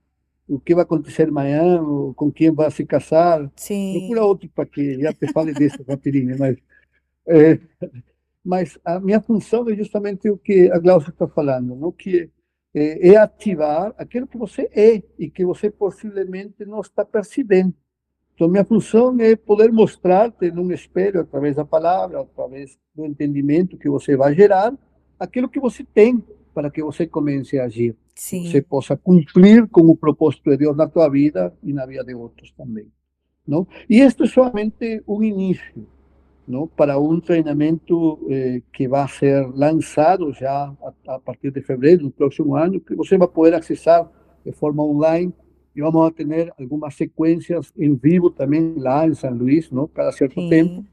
o 0.48 0.60
que 0.60 0.76
vai 0.76 0.84
acontecer 0.84 1.30
amanhã, 1.30 1.82
com 2.16 2.32
quem 2.32 2.52
vai 2.52 2.70
se 2.72 2.86
casar. 2.86 3.50
sim, 3.56 3.93
Procura 4.00 4.24
outro 4.26 4.50
para 4.50 4.66
que 4.66 5.00
já 5.02 5.14
te 5.14 5.28
fale 5.32 5.54
disso 5.54 5.84
rapidinho, 5.88 6.38
mas, 6.38 6.58
é, 7.28 7.60
mas 8.43 8.80
a 8.86 9.00
minha 9.00 9.22
função 9.22 9.68
é 9.70 9.76
justamente 9.76 10.30
o 10.30 10.38
que 10.38 10.70
a 10.72 10.80
Glaucia 10.80 11.10
está 11.10 11.28
falando, 11.28 11.76
não? 11.76 11.91
Que 11.91 12.30
é, 12.76 13.13
é 13.13 13.15
ativar 13.15 13.95
aquilo 13.97 14.28
que 14.28 14.38
você 14.38 14.69
é 14.73 15.01
e 15.17 15.30
que 15.30 15.45
você 15.45 15.71
possivelmente 15.71 16.65
não 16.65 16.82
está 16.82 17.05
percebendo. 17.05 17.73
Então, 18.36 18.49
minha 18.49 18.65
função 18.65 19.17
é 19.21 19.34
poder 19.34 19.71
mostrar-te 19.71 20.51
num 20.51 20.69
espelho, 20.73 21.21
através 21.21 21.55
da 21.55 21.63
palavra, 21.63 22.19
através 22.19 22.78
do 22.93 23.05
entendimento 23.05 23.78
que 23.78 23.89
você 23.89 24.17
vai 24.17 24.36
gerar, 24.36 24.73
aquilo 25.17 25.47
que 25.47 25.59
você 25.59 25.86
tem 25.86 26.21
para 26.53 26.69
que 26.69 26.84
você 26.84 27.07
comece 27.07 27.57
a 27.57 27.63
agir. 27.63 27.95
Você 28.13 28.39
sim, 28.45 28.61
possa 28.61 28.97
cumprir 28.97 29.67
com 29.69 29.82
o 29.82 29.95
propósito 29.95 30.49
de 30.49 30.57
Deus 30.57 30.76
na 30.76 30.88
tua 30.88 31.09
vida 31.09 31.53
e 31.63 31.71
na 31.71 31.86
vida 31.86 32.03
de 32.03 32.13
outros 32.13 32.51
também, 32.51 32.88
não? 33.45 33.67
E 33.89 34.01
isto 34.01 34.23
é 34.23 34.28
somente 34.28 35.03
um 35.07 35.21
início, 35.21 35.88
não? 36.48 36.68
Para 36.68 37.00
um 37.00 37.20
treinamento 37.20 38.20
eh, 38.30 38.62
que 38.74 38.88
vai 38.88 39.08
ser 39.08 39.48
lançado 39.48 40.32
já 40.34 40.74
a, 41.08 41.16
a 41.16 41.20
partir 41.20 41.52
de 41.52 41.62
fevereiro 41.62 42.04
do 42.04 42.12
próximo 42.12 42.56
ano, 42.56 42.80
que 42.80 42.96
você 42.96 43.18
vai 43.18 43.28
poder 43.28 43.56
acessar 43.56 44.10
de 44.46 44.52
forma 44.52 44.84
online 44.84 45.34
e 45.76 45.82
vamos 45.82 46.08
a 46.08 46.12
ter 46.12 46.54
algumas 46.60 46.96
sequências 46.96 47.72
em 47.78 47.96
vivo 47.96 48.30
também 48.30 48.76
lá 48.78 49.08
em 49.08 49.14
São 49.14 49.34
Luís, 49.34 49.70
não? 49.72 49.88
Cada 49.88 50.12
certo 50.12 50.48
tempo. 50.50 50.86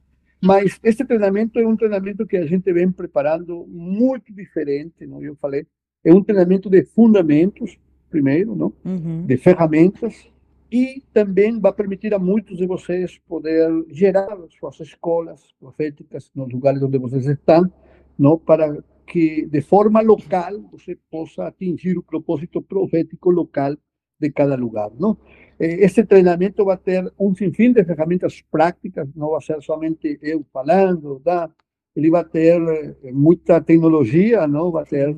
Mas 0.43 0.81
este 0.83 1.05
treinamento 1.05 1.59
é 1.61 1.67
um 1.67 1.77
treinamento 1.77 2.27
que 2.27 2.37
a 2.37 2.45
gente 2.45 2.73
vem 2.73 2.91
preparando 2.91 3.65
muito 3.69 4.35
diferente, 4.35 5.07
não? 5.07 5.23
Eu 5.23 5.37
falei 5.37 5.67
é 6.05 6.13
um 6.13 6.23
treinamento 6.23 6.69
de 6.69 6.85
fundamentos, 6.85 7.79
primeiro, 8.11 8.57
não? 8.57 8.73
Uhum. 8.85 9.25
de 9.25 9.37
ferramentas, 9.37 10.27
e 10.73 11.03
também 11.13 11.61
vai 11.61 11.71
permitir 11.75 12.15
a 12.15 12.19
muitos 12.19 12.57
de 12.57 12.67
vocês 12.67 13.19
poder 13.29 13.71
gerar 13.91 14.39
suas 14.59 14.81
escolas 14.81 15.53
proféticas 15.61 16.31
nos 16.35 16.51
lugares 16.51 16.83
onde 16.83 16.97
vocês 16.97 17.27
estão, 17.27 17.71
não? 18.19 18.39
para 18.39 18.83
que 19.07 19.45
de 19.45 19.61
forma 19.61 20.01
local 20.01 20.63
você 20.73 20.97
possa 21.11 21.47
atingir 21.47 21.99
o 21.99 22.03
propósito 22.03 22.63
profético 22.63 23.31
local 23.31 23.77
de 24.19 24.31
cada 24.33 24.55
lugar, 24.57 24.91
não? 24.99 25.19
Esse 25.59 26.05
treinamento 26.07 26.65
vai 26.65 26.79
ter 26.79 27.13
um 27.19 27.35
sinfim 27.35 27.73
de 27.73 27.85
ferramentas 27.85 28.41
práticas, 28.51 29.07
não 29.15 29.31
vai 29.31 29.43
ser 29.43 29.61
somente 29.61 30.19
eu 30.23 30.43
falando, 30.51 31.21
tá? 31.21 31.51
Ele 31.95 32.11
vai 32.11 32.25
ter 32.25 32.97
muita 33.13 33.61
tecnologia, 33.61 34.47
não? 34.47 34.71
Vai 34.71 34.85
ter 34.87 35.15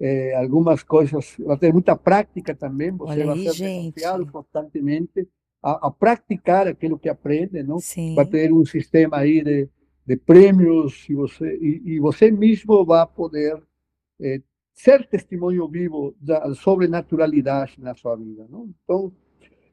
eh, 0.00 0.34
algumas 0.34 0.82
coisas, 0.82 1.36
vai 1.38 1.56
ter 1.58 1.72
muita 1.72 1.96
prática 1.96 2.54
também, 2.54 2.90
você 2.92 3.12
Olha 3.12 3.26
vai 3.26 3.38
aí, 3.38 3.50
ser 3.50 3.64
desafiado 3.64 4.26
constantemente 4.30 5.28
a, 5.62 5.88
a 5.88 5.90
praticar 5.90 6.68
aquilo 6.68 6.98
que 6.98 7.08
aprende, 7.08 7.62
não? 7.62 7.78
Sim. 7.78 8.14
Vai 8.14 8.26
ter 8.26 8.52
um 8.52 8.64
sistema 8.64 9.18
aí 9.18 9.42
de, 9.42 9.68
de 10.06 10.16
prêmios 10.16 11.06
e 11.08 11.14
você, 11.14 11.56
e, 11.60 11.94
e 11.94 12.00
você 12.00 12.30
mesmo 12.30 12.84
vai 12.84 13.06
poder 13.06 13.60
eh, 14.20 14.40
ser 14.72 15.06
testemunho 15.08 15.68
vivo 15.68 16.14
da 16.20 16.54
sobrenaturalidade 16.54 17.74
na 17.78 17.94
sua 17.94 18.14
vida, 18.16 18.46
não? 18.48 18.70
Então, 18.84 19.12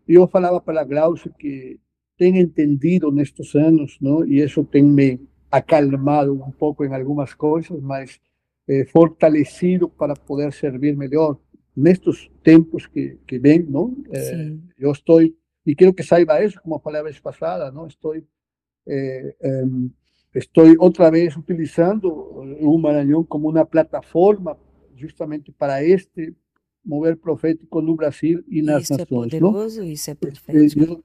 eu 0.07 0.27
falava 0.27 0.59
para 0.59 0.81
a 0.81 0.83
Glaucia 0.83 1.31
que 1.37 1.79
tem 2.17 2.39
entendido 2.39 3.11
nestes 3.11 3.53
anos, 3.55 3.97
não? 4.01 4.25
E 4.25 4.41
isso 4.41 4.63
tem 4.63 4.83
me 4.83 5.19
acalmado 5.51 6.33
um 6.33 6.51
pouco 6.51 6.83
em 6.83 6.93
algumas 6.93 7.33
coisas, 7.33 7.79
mas 7.81 8.19
eh, 8.67 8.85
fortalecido 8.85 9.89
para 9.89 10.13
poder 10.15 10.51
servir 10.53 10.95
melhor 10.95 11.37
nestes 11.75 12.29
tempos 12.43 12.85
que, 12.87 13.17
que 13.27 13.37
vêm, 13.39 13.63
não? 13.63 13.95
Eh, 14.11 14.19
Sim. 14.19 14.63
eu 14.77 14.91
estou, 14.91 15.21
e 15.21 15.75
quero 15.75 15.93
que 15.93 16.03
saiba 16.03 16.43
isso, 16.43 16.61
como 16.61 16.79
falei 16.79 17.01
a 17.01 17.03
vez 17.03 17.19
passada, 17.19 17.71
não? 17.71 17.87
Estou, 17.87 18.15
eh, 18.87 19.35
estou 20.33 20.65
outra 20.79 21.09
vez 21.11 21.35
utilizando 21.35 22.07
o 22.11 22.77
Maranhão 22.77 23.23
como 23.23 23.49
uma 23.49 23.65
plataforma 23.65 24.57
justamente 24.95 25.51
para 25.51 25.83
este 25.83 26.33
mover 26.85 27.17
profético 27.17 27.81
no 27.81 27.95
Brasil 27.95 28.43
e 28.47 28.61
nas 28.61 28.83
Isso 28.83 28.93
é 28.93 28.97
nações, 28.97 29.33
não? 29.33 29.51
poderoso, 29.51 29.83
isso 29.83 30.09
é 30.09 30.13
Eh, 30.13 30.15
profético. 30.15 30.83
Eu 30.83 31.03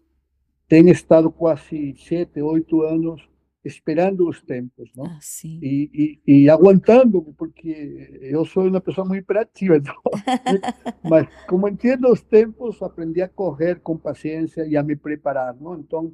tenho 0.69 0.91
estado 0.91 1.31
quase 1.33 1.95
sete, 1.99 2.41
oito 2.43 2.83
anos 2.83 3.23
esperando 3.65 4.29
os 4.29 4.41
tempos, 4.41 4.91
não? 4.97 5.07
Ah, 5.07 5.19
e, 5.45 6.19
e, 6.27 6.45
e 6.45 6.51
aguantando, 6.51 7.23
porque 7.37 8.19
eu 8.23 8.45
sou 8.45 8.67
uma 8.67 8.81
pessoa 8.81 9.07
muito 9.07 9.23
hiperativa, 9.23 9.77
então, 9.79 9.95
mas 11.03 11.29
como 11.47 11.69
entendo 11.69 12.11
os 12.11 12.23
tempos, 12.23 12.83
aprendi 12.83 13.21
a 13.21 13.29
correr 13.29 13.81
com 13.81 13.97
paciência 13.97 14.67
e 14.67 14.77
a 14.77 14.83
me 14.83 14.97
preparar, 14.97 15.55
não? 15.55 15.79
Então, 15.79 16.13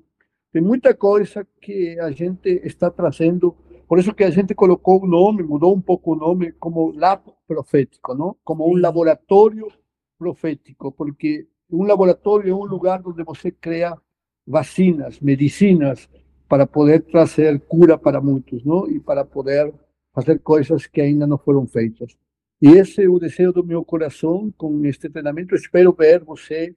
tem 0.53 0.63
muita 0.63 0.95
coisa 0.95 1.47
que 1.61 1.99
a 2.01 2.11
gente 2.11 2.49
está 2.65 2.91
trazendo, 2.91 3.57
por 3.89 3.99
isso 3.99 4.15
que 4.15 4.25
a 4.25 4.31
gente 4.31 4.55
colocou 4.55 5.03
o 5.03 5.07
nome, 5.07 5.43
mudou 5.43 5.75
um 5.75 5.81
pouco 5.81 6.13
o 6.13 6.17
nome, 6.17 6.53
como 6.53 6.91
Lab 6.93 7.23
Profético, 7.47 8.15
não? 8.15 8.37
Como 8.43 8.69
um 8.69 8.77
laboratório 8.77 9.69
profético, 10.19 10.91
porque 10.91 11.47
um 11.71 11.85
laboratório 11.85 12.51
é 12.51 12.55
um 12.55 12.65
lugar 12.65 13.03
onde 13.07 13.23
você 13.23 13.51
cria 13.51 13.97
vacinas, 14.47 15.21
medicinas, 15.21 16.09
para 16.49 16.67
poder 16.67 17.03
trazer 17.03 17.61
cura 17.61 17.99
para 17.99 18.21
muitos, 18.21 18.65
não? 18.65 18.89
E 18.91 19.01
para 19.01 19.25
poder 19.25 19.73
fazer 20.13 20.39
coisas 20.39 20.87
que 20.87 21.01
ainda 21.01 21.27
não 21.27 21.39
foram 21.39 21.67
feitas. 21.67 22.17
E 22.61 22.69
esse 22.69 23.03
é 23.03 23.09
o 23.09 23.19
desejo 23.19 23.53
do 23.53 23.65
meu 23.65 23.85
coração 23.85 24.53
com 24.57 24.85
este 24.87 25.11
treinamento. 25.11 25.55
Espero 25.55 25.93
ver 25.93 26.25
você, 26.25 26.75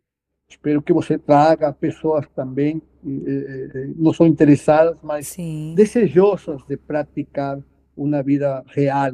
espero 0.49 0.81
que 0.81 0.91
você 0.91 1.17
traga 1.17 1.71
pessoas 1.71 2.27
também, 2.35 2.81
eh, 3.05 3.69
eh, 3.73 3.93
não 3.95 4.11
são 4.11 4.27
interessadas, 4.27 4.97
mas 5.01 5.27
Sim. 5.27 5.73
desejosas 5.75 6.61
de 6.67 6.75
praticar 6.75 7.63
uma 7.95 8.21
vida 8.21 8.63
real 8.67 9.13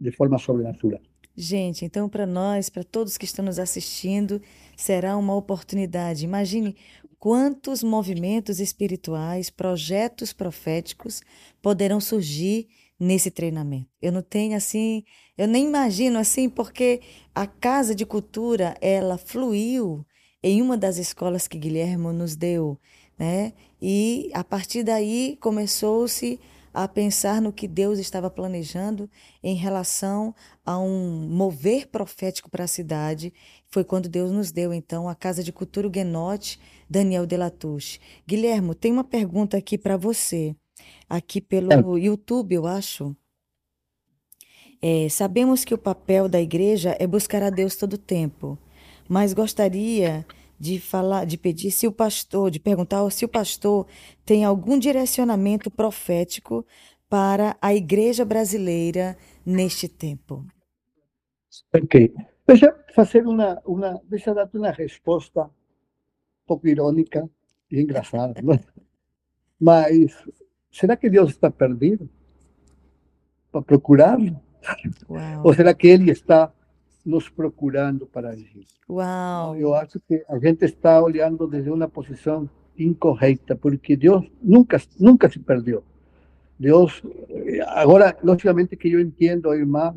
de 0.00 0.10
forma 0.10 0.38
sobrenatural. 0.38 1.00
Gente, 1.34 1.84
então 1.84 2.08
para 2.08 2.26
nós, 2.26 2.68
para 2.68 2.84
todos 2.84 3.16
que 3.16 3.24
estão 3.24 3.44
nos 3.44 3.58
assistindo, 3.58 4.40
será 4.76 5.16
uma 5.16 5.34
oportunidade. 5.34 6.24
Imagine 6.24 6.76
quantos 7.22 7.84
movimentos 7.84 8.58
espirituais, 8.58 9.48
projetos 9.48 10.32
proféticos 10.32 11.22
poderão 11.62 12.00
surgir 12.00 12.66
nesse 12.98 13.30
treinamento. 13.30 13.86
Eu 14.02 14.10
não 14.10 14.22
tenho 14.22 14.56
assim, 14.56 15.04
eu 15.38 15.46
nem 15.46 15.64
imagino 15.64 16.18
assim, 16.18 16.48
porque 16.48 17.00
a 17.32 17.46
Casa 17.46 17.94
de 17.94 18.04
Cultura, 18.04 18.76
ela 18.80 19.16
fluiu 19.16 20.04
em 20.42 20.60
uma 20.60 20.76
das 20.76 20.96
escolas 20.96 21.46
que 21.46 21.56
Guilherme 21.56 22.12
nos 22.12 22.34
deu, 22.34 22.76
né? 23.16 23.52
E 23.80 24.28
a 24.34 24.42
partir 24.42 24.82
daí 24.82 25.38
começou-se 25.40 26.40
a 26.74 26.88
pensar 26.88 27.40
no 27.40 27.52
que 27.52 27.68
Deus 27.68 27.98
estava 27.98 28.30
planejando 28.30 29.08
em 29.42 29.54
relação 29.54 30.34
a 30.64 30.78
um 30.78 31.28
mover 31.28 31.88
profético 31.88 32.50
para 32.50 32.64
a 32.64 32.68
cidade. 32.68 33.32
Foi 33.68 33.84
quando 33.84 34.08
Deus 34.08 34.30
nos 34.30 34.50
deu, 34.50 34.72
então, 34.72 35.08
a 35.08 35.14
Casa 35.14 35.44
de 35.44 35.52
Cultura 35.52 35.88
Guenote, 35.88 36.58
Daniel 36.92 37.26
Delatouche. 37.26 37.98
Guilhermo, 38.26 38.74
tem 38.74 38.92
uma 38.92 39.02
pergunta 39.02 39.56
aqui 39.56 39.78
para 39.78 39.96
você, 39.96 40.54
aqui 41.08 41.40
pelo 41.40 41.96
YouTube, 41.96 42.54
eu 42.54 42.66
acho. 42.66 43.16
É, 44.80 45.08
sabemos 45.08 45.64
que 45.64 45.72
o 45.72 45.78
papel 45.78 46.28
da 46.28 46.40
igreja 46.40 46.94
é 46.98 47.06
buscar 47.06 47.42
a 47.42 47.48
Deus 47.48 47.76
todo 47.76 47.94
o 47.94 47.98
tempo, 47.98 48.58
mas 49.08 49.32
gostaria 49.32 50.26
de 50.60 50.78
falar, 50.78 51.24
de 51.24 51.38
pedir 51.38 51.70
se 51.70 51.86
o 51.86 51.92
pastor, 51.92 52.50
de 52.50 52.60
perguntar 52.60 53.08
se 53.10 53.24
o 53.24 53.28
pastor 53.28 53.86
tem 54.24 54.44
algum 54.44 54.78
direcionamento 54.78 55.70
profético 55.70 56.66
para 57.08 57.56
a 57.60 57.74
igreja 57.74 58.24
brasileira 58.24 59.16
neste 59.46 59.88
tempo. 59.88 60.44
Ok. 61.74 62.12
Deixa 62.46 62.74
fazer 62.94 63.26
uma, 63.26 63.62
uma 63.64 64.00
deixa 64.08 64.34
dar 64.34 64.48
uma 64.52 64.70
resposta 64.70 65.48
pouco 66.46 66.66
irônica 66.66 67.28
e 67.70 67.80
engraçada, 67.80 68.40
não? 68.42 68.58
mas 69.58 70.16
será 70.70 70.96
que 70.96 71.08
Deus 71.08 71.30
está 71.30 71.50
perdido 71.50 72.08
para 73.50 73.62
procurá-lo? 73.62 74.40
Ou 75.44 75.54
será 75.54 75.74
que 75.74 75.86
Ele 75.88 76.10
está 76.10 76.52
nos 77.04 77.28
procurando 77.28 78.06
para 78.06 78.30
agir? 78.30 78.66
Uau. 78.88 79.56
Eu 79.56 79.74
acho 79.74 80.00
que 80.00 80.24
a 80.28 80.38
gente 80.38 80.64
está 80.64 81.00
olhando 81.00 81.46
desde 81.46 81.70
uma 81.70 81.88
posição 81.88 82.48
incorreta, 82.78 83.56
porque 83.56 83.96
Deus 83.96 84.24
nunca, 84.42 84.80
nunca 84.98 85.30
se 85.30 85.38
perdeu. 85.38 85.84
Deus, 86.58 87.02
agora, 87.66 88.16
logicamente 88.22 88.76
que 88.76 88.88
eu 88.88 89.00
entendo, 89.00 89.52
irmã, 89.52 89.94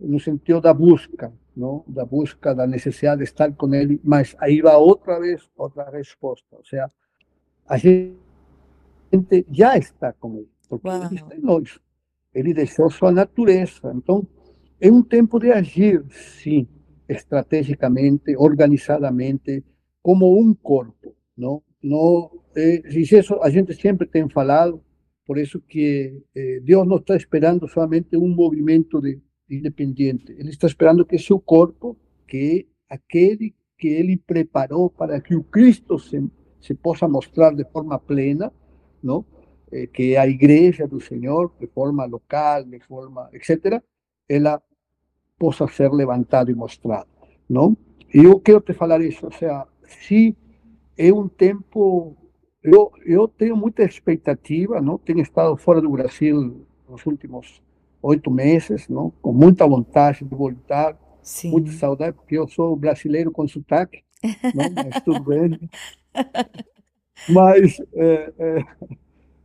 no 0.00 0.18
sentido 0.18 0.60
da 0.60 0.72
busca, 0.72 1.32
não? 1.56 1.84
da 1.86 2.04
busca, 2.04 2.54
da 2.54 2.66
necessidade 2.66 3.18
de 3.18 3.24
estar 3.24 3.52
com 3.52 3.74
Ele, 3.74 4.00
mas 4.02 4.34
aí 4.38 4.60
vai 4.60 4.74
outra 4.76 5.18
vez 5.20 5.48
outra 5.56 5.90
resposta. 5.90 6.46
Ou 6.56 6.64
seja, 6.64 6.90
a 7.68 7.76
gente 7.76 8.16
já 9.50 9.76
está 9.76 10.12
com 10.12 10.38
Ele, 10.38 10.48
porque 10.68 10.88
Uau. 10.88 11.04
Ele 11.04 11.14
está 11.14 11.36
em 11.36 11.40
nós. 11.40 11.80
Ele 12.34 12.54
deixou 12.54 12.90
sua 12.90 13.12
natureza. 13.12 13.92
Então, 13.94 14.26
é 14.80 14.90
um 14.90 15.02
tempo 15.02 15.38
de 15.38 15.52
agir, 15.52 16.04
sim, 16.10 16.66
estrategicamente, 17.08 18.36
organizadamente, 18.36 19.64
como 20.02 20.40
um 20.40 20.54
corpo, 20.54 21.14
não? 21.36 21.62
Não, 21.82 22.30
é, 22.56 22.82
isso 22.88 23.34
a 23.42 23.50
gente 23.50 23.74
sempre 23.74 24.06
tem 24.06 24.28
falado, 24.28 24.82
por 25.26 25.38
isso 25.38 25.60
que 25.60 26.22
eh, 26.34 26.60
Deus 26.62 26.86
não 26.86 26.96
está 26.96 27.16
esperando 27.16 27.66
somente 27.68 28.16
um 28.16 28.28
movimento 28.28 29.00
de, 29.00 29.18
independente, 29.50 30.32
Ele 30.32 30.50
está 30.50 30.66
esperando 30.66 31.04
que 31.04 31.18
seu 31.18 31.38
corpo, 31.38 31.96
que 32.26 32.66
é 32.88 32.94
aquele 32.94 33.54
que 33.76 33.88
Ele 33.88 34.16
preparou 34.16 34.90
para 34.90 35.20
que 35.20 35.34
o 35.34 35.42
Cristo 35.42 35.98
se, 35.98 36.22
se 36.60 36.74
possa 36.74 37.08
mostrar 37.08 37.54
de 37.54 37.64
forma 37.64 37.98
plena, 37.98 38.52
não? 39.02 39.24
Eh, 39.72 39.86
que 39.86 40.16
a 40.16 40.26
igreja 40.26 40.86
do 40.86 41.00
Senhor, 41.00 41.52
de 41.58 41.66
forma 41.66 42.04
local, 42.04 42.64
de 42.64 42.80
forma, 42.80 43.28
etc., 43.32 43.82
ela 44.28 44.62
possa 45.38 45.66
ser 45.68 45.90
levantada 45.92 46.50
e 46.50 46.54
mostrada, 46.54 47.08
não? 47.48 47.76
E 48.12 48.18
eu 48.18 48.38
quero 48.40 48.60
te 48.60 48.74
falar 48.74 49.00
isso, 49.00 49.26
ou 49.26 49.32
seja, 49.32 49.66
se 49.84 50.36
é 50.96 51.12
um 51.12 51.28
tempo 51.28 52.16
eu, 52.62 52.92
eu 53.06 53.26
tenho 53.26 53.56
muita 53.56 53.82
expectativa, 53.82 54.80
não? 54.80 54.98
Tenho 54.98 55.20
estado 55.20 55.56
fora 55.56 55.80
do 55.80 55.90
Brasil 55.90 56.66
nos 56.88 57.06
últimos 57.06 57.62
oito 58.02 58.30
meses, 58.30 58.88
não? 58.88 59.10
Com 59.22 59.32
muita 59.32 59.66
vontade 59.66 60.24
de 60.24 60.34
voltar, 60.34 60.98
Sim. 61.22 61.50
muita 61.50 61.72
saudade, 61.72 62.16
porque 62.16 62.36
eu 62.36 62.48
sou 62.48 62.74
brasileiro 62.76 63.30
com 63.30 63.46
sotaque, 63.46 64.02
não? 64.54 64.70
Mas 64.84 65.02
tudo 65.04 65.20
bem. 65.24 65.58
Mas 67.28 67.80
é, 67.94 68.32
é, 68.38 68.64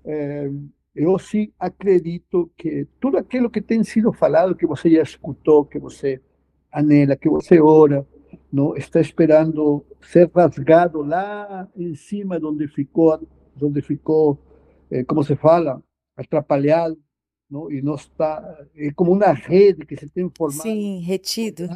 é, 0.06 0.52
eu 0.96 1.20
sim 1.20 1.52
acredito 1.60 2.50
que 2.58 2.88
tudo 3.00 3.18
aquilo 3.18 3.50
que 3.50 3.62
tem 3.62 3.84
sido 3.84 4.14
falado, 4.14 4.56
que 4.56 4.66
você 4.66 4.90
já 4.90 5.02
escutou, 5.02 5.66
que 5.66 5.78
você 5.78 6.22
anela, 6.72 7.16
que 7.16 7.30
você 7.30 7.60
ora, 7.60 8.08
não 8.52 8.76
está 8.76 9.02
esperando 9.02 9.86
ser 10.02 10.30
rasgado 10.34 11.02
lá 11.02 11.68
em 11.76 11.96
cima 11.96 12.40
onde 12.42 12.68
ficou, 12.68 13.20
onde 13.62 13.82
ficou, 13.82 14.40
eh, 14.90 15.04
como 15.04 15.24
se 15.24 15.36
fala, 15.36 15.82
atrapalhado, 16.16 16.98
não? 17.50 17.72
e 17.72 17.82
não 17.82 17.96
está, 17.96 18.66
é 18.76 18.92
como 18.92 19.12
uma 19.12 19.32
rede 19.32 19.86
que 19.86 19.96
se 19.96 20.10
tem 20.10 20.30
formado. 20.36 20.62
Sim, 20.62 21.00
retido. 21.02 21.68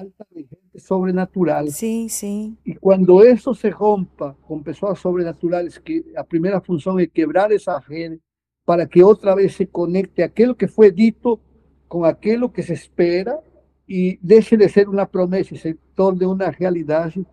Sobrenatural. 0.77 1.67
Sim, 1.67 2.07
sim. 2.07 2.57
E 2.65 2.75
quando 2.75 3.23
isso 3.23 3.53
se 3.53 3.69
rompa 3.69 4.35
com 4.43 4.61
pessoas 4.61 4.99
sobrenaturais, 4.99 5.77
que 5.77 6.05
a 6.15 6.23
primeira 6.23 6.61
função 6.61 6.99
é 6.99 7.05
quebrar 7.05 7.51
essa 7.51 7.77
rede 7.79 8.19
para 8.65 8.87
que 8.87 9.03
outra 9.03 9.35
vez 9.35 9.55
se 9.55 9.65
conecte 9.65 10.21
aquilo 10.21 10.55
que 10.55 10.67
foi 10.67 10.91
dito 10.91 11.39
com 11.87 12.03
aquilo 12.03 12.49
que 12.49 12.61
se 12.61 12.73
espera 12.73 13.39
e 13.87 14.19
deixe 14.21 14.55
de 14.55 14.69
ser 14.69 14.87
uma 14.87 15.07
promessa 15.07 15.55
e 15.55 15.57
se 15.57 15.73
torne 15.95 16.25
uma 16.25 16.49
realidade, 16.49 17.25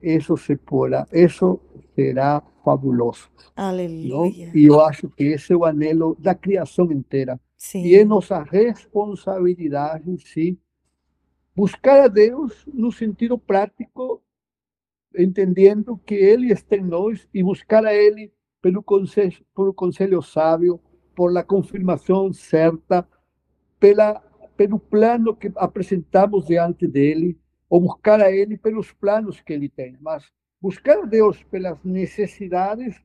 isso 0.00 0.36
se 0.36 0.54
porá, 0.56 1.04
isso 1.12 1.60
será 1.96 2.40
fabuloso. 2.64 3.28
Aleluia. 3.56 4.52
E 4.54 4.66
eu 4.66 4.80
acho 4.80 5.08
que 5.08 5.24
esse 5.24 5.52
é 5.52 5.56
o 5.56 5.64
anelo 5.64 6.16
da 6.20 6.34
criação 6.34 6.90
inteira. 6.92 7.40
Sim. 7.56 7.84
E 7.84 7.94
é 7.94 8.04
nossa 8.04 8.42
responsabilidade, 8.42 10.16
sim, 10.26 10.58
buscar 11.54 12.04
a 12.04 12.08
Deus 12.08 12.66
no 12.66 12.92
sentido 12.92 13.38
prático, 13.38 14.22
entendendo 15.16 15.96
que 15.98 16.14
Ele 16.14 16.52
está 16.52 16.76
em 16.76 16.84
nós 16.84 17.28
e 17.32 17.42
buscar 17.42 17.84
a 17.84 17.94
Ele 17.94 18.32
pelo 18.60 18.82
conselho, 18.82 19.44
pelo 19.54 19.72
conselho 19.72 20.20
sábio, 20.20 20.80
por 21.14 21.32
la 21.32 21.42
confirmação 21.42 22.32
certa, 22.32 23.08
pela 23.80 24.22
pelo 24.56 24.78
plano 24.78 25.36
que 25.36 25.52
apresentamos 25.56 26.46
diante 26.46 26.86
dele, 26.86 27.38
ou 27.68 27.80
buscar 27.80 28.20
a 28.20 28.32
ele 28.32 28.56
pelos 28.56 28.92
planos 28.92 29.40
que 29.40 29.52
ele 29.52 29.68
tem. 29.68 29.96
Mas 30.00 30.32
buscar 30.60 30.98
a 30.98 31.04
Deus 31.04 31.42
pelas 31.44 31.82
necessidades 31.84 32.96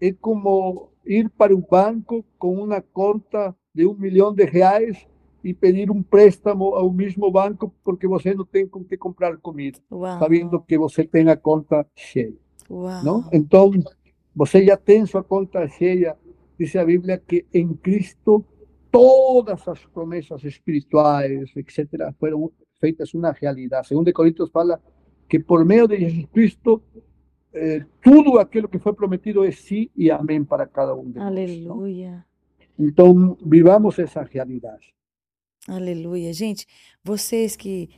é 0.00 0.12
como 0.12 0.92
ir 1.06 1.30
para 1.30 1.54
o 1.54 1.60
banco 1.60 2.24
com 2.38 2.62
uma 2.62 2.82
conta 2.82 3.56
de 3.74 3.86
um 3.86 3.94
milhão 3.94 4.32
de 4.32 4.44
reais 4.44 5.06
e 5.42 5.54
pedir 5.54 5.90
um 5.90 6.02
préstamo 6.02 6.74
ao 6.74 6.92
mesmo 6.92 7.30
banco 7.30 7.72
porque 7.82 8.06
você 8.06 8.34
não 8.34 8.44
tem 8.44 8.66
com 8.66 8.84
que 8.84 8.96
comprar 8.96 9.36
comida, 9.38 9.78
Uau. 9.90 10.18
sabendo 10.18 10.60
que 10.60 10.76
você 10.76 11.04
tem 11.04 11.28
a 11.28 11.36
conta 11.36 11.86
cheia. 11.94 12.34
Uau. 12.68 13.04
Não? 13.04 13.28
Então, 13.32 13.70
você 14.34 14.64
já 14.64 14.76
tem 14.76 15.06
sua 15.06 15.24
conta 15.24 15.66
cheia, 15.68 16.16
diz 16.58 16.74
a 16.76 16.84
Bíblia 16.84 17.18
que 17.18 17.46
em 17.52 17.74
Cristo 17.74 18.44
todas 18.90 19.66
as 19.66 19.84
promessas 19.86 20.44
espirituais, 20.44 21.50
etc., 21.56 22.12
foram 22.18 22.50
feitas 22.80 23.14
uma 23.14 23.32
realidade. 23.32 23.88
Segundo 23.88 24.12
Coríntios 24.12 24.50
fala 24.50 24.80
que 25.28 25.38
por 25.38 25.64
meio 25.64 25.86
de 25.86 25.98
Jesus 25.98 26.26
Cristo 26.32 26.82
eh, 27.52 27.84
tudo 28.02 28.38
aquilo 28.38 28.68
que 28.68 28.78
foi 28.78 28.92
prometido 28.92 29.44
é 29.44 29.50
sim 29.50 29.88
e 29.96 30.10
amém 30.10 30.44
para 30.44 30.66
cada 30.66 30.94
um 30.94 31.10
de 31.10 31.18
nós. 31.18 31.26
Aleluia. 31.26 32.24
Então, 32.80 33.36
vivamos 33.44 33.98
essa 33.98 34.22
realidade. 34.22 34.94
Aleluia. 35.68 36.32
Gente, 36.32 36.66
vocês 37.04 37.54
que. 37.54 37.90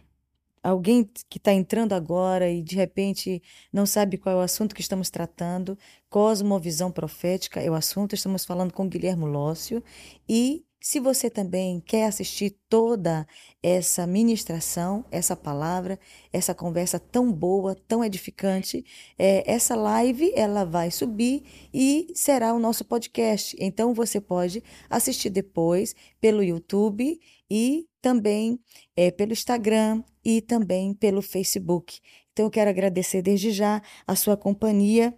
Alguém 0.64 1.11
que 1.28 1.39
está 1.39 1.53
entrando 1.53 1.93
agora 1.93 2.49
e 2.49 2.62
de 2.62 2.76
repente 2.76 3.43
não 3.72 3.85
sabe 3.85 4.16
qual 4.16 4.37
é 4.37 4.39
o 4.39 4.43
assunto 4.43 4.76
que 4.76 4.80
estamos 4.80 5.11
tratando, 5.11 5.76
Cosmovisão 6.09 6.93
Profética 6.93 7.61
é 7.61 7.68
o 7.68 7.74
assunto, 7.74 8.14
estamos 8.14 8.45
falando 8.45 8.72
com 8.72 8.89
Guilhermo 8.89 9.26
Lócio. 9.26 9.83
E 10.28 10.64
se 10.83 10.99
você 10.99 11.30
também 11.30 11.80
quer 11.80 12.07
assistir 12.07 12.59
toda 12.68 13.24
essa 13.62 14.05
ministração, 14.05 15.05
essa 15.12 15.37
palavra, 15.37 15.99
essa 16.33 16.55
conversa 16.55 16.99
tão 16.99 17.33
boa, 17.33 17.76
tão 17.87 18.05
edificante, 18.05 18.85
é, 19.16 19.49
essa 19.49 19.76
live 19.76 20.33
ela 20.35 20.64
vai 20.64 20.91
subir 20.91 21.45
e 21.72 22.09
será 22.14 22.53
o 22.53 22.59
nosso 22.59 22.85
podcast. 22.85 23.57
Então 23.61 23.95
você 23.95 24.20
pode 24.20 24.61
assistir 24.91 25.30
depois 25.30 25.95
pelo 26.20 26.43
YouTube 26.43 27.20
e 27.49 27.87
também 28.01 28.59
é, 28.97 29.12
pelo 29.12 29.33
Instagram 29.33 30.03
e 30.24 30.41
também 30.41 30.93
pelo 30.95 31.22
Facebook. 31.22 32.01
Então 32.33 32.47
eu 32.47 32.51
quero 32.51 32.70
agradecer 32.70 33.22
desde 33.22 33.53
já 33.53 33.80
a 34.05 34.16
sua 34.16 34.37
companhia. 34.37 35.16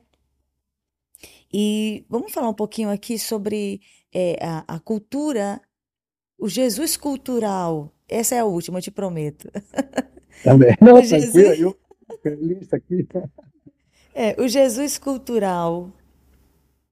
E 1.51 2.05
vamos 2.09 2.33
falar 2.33 2.49
um 2.49 2.55
pouquinho 2.55 2.91
aqui 2.91 3.19
sobre 3.19 3.81
é, 4.15 4.39
a, 4.45 4.65
a 4.77 4.81
cultura, 4.81 5.61
o 6.39 6.49
Jesus 6.49 6.97
cultural. 6.97 7.93
Essa 8.09 8.37
é 8.37 8.41
a 8.41 8.45
última, 8.47 8.79
eu 8.79 8.83
te 8.83 8.91
prometo. 8.91 9.51
Também. 10.43 10.77
Não, 10.81 10.97
O 10.97 11.03
Jesus- 11.03 11.33
tranquila, 11.33 11.57
eu 11.57 11.79
feliz 12.23 12.73
aqui. 12.73 13.07
É, 14.17 14.41
o 14.41 14.47
Jesus 14.47 14.97
cultural 14.97 15.93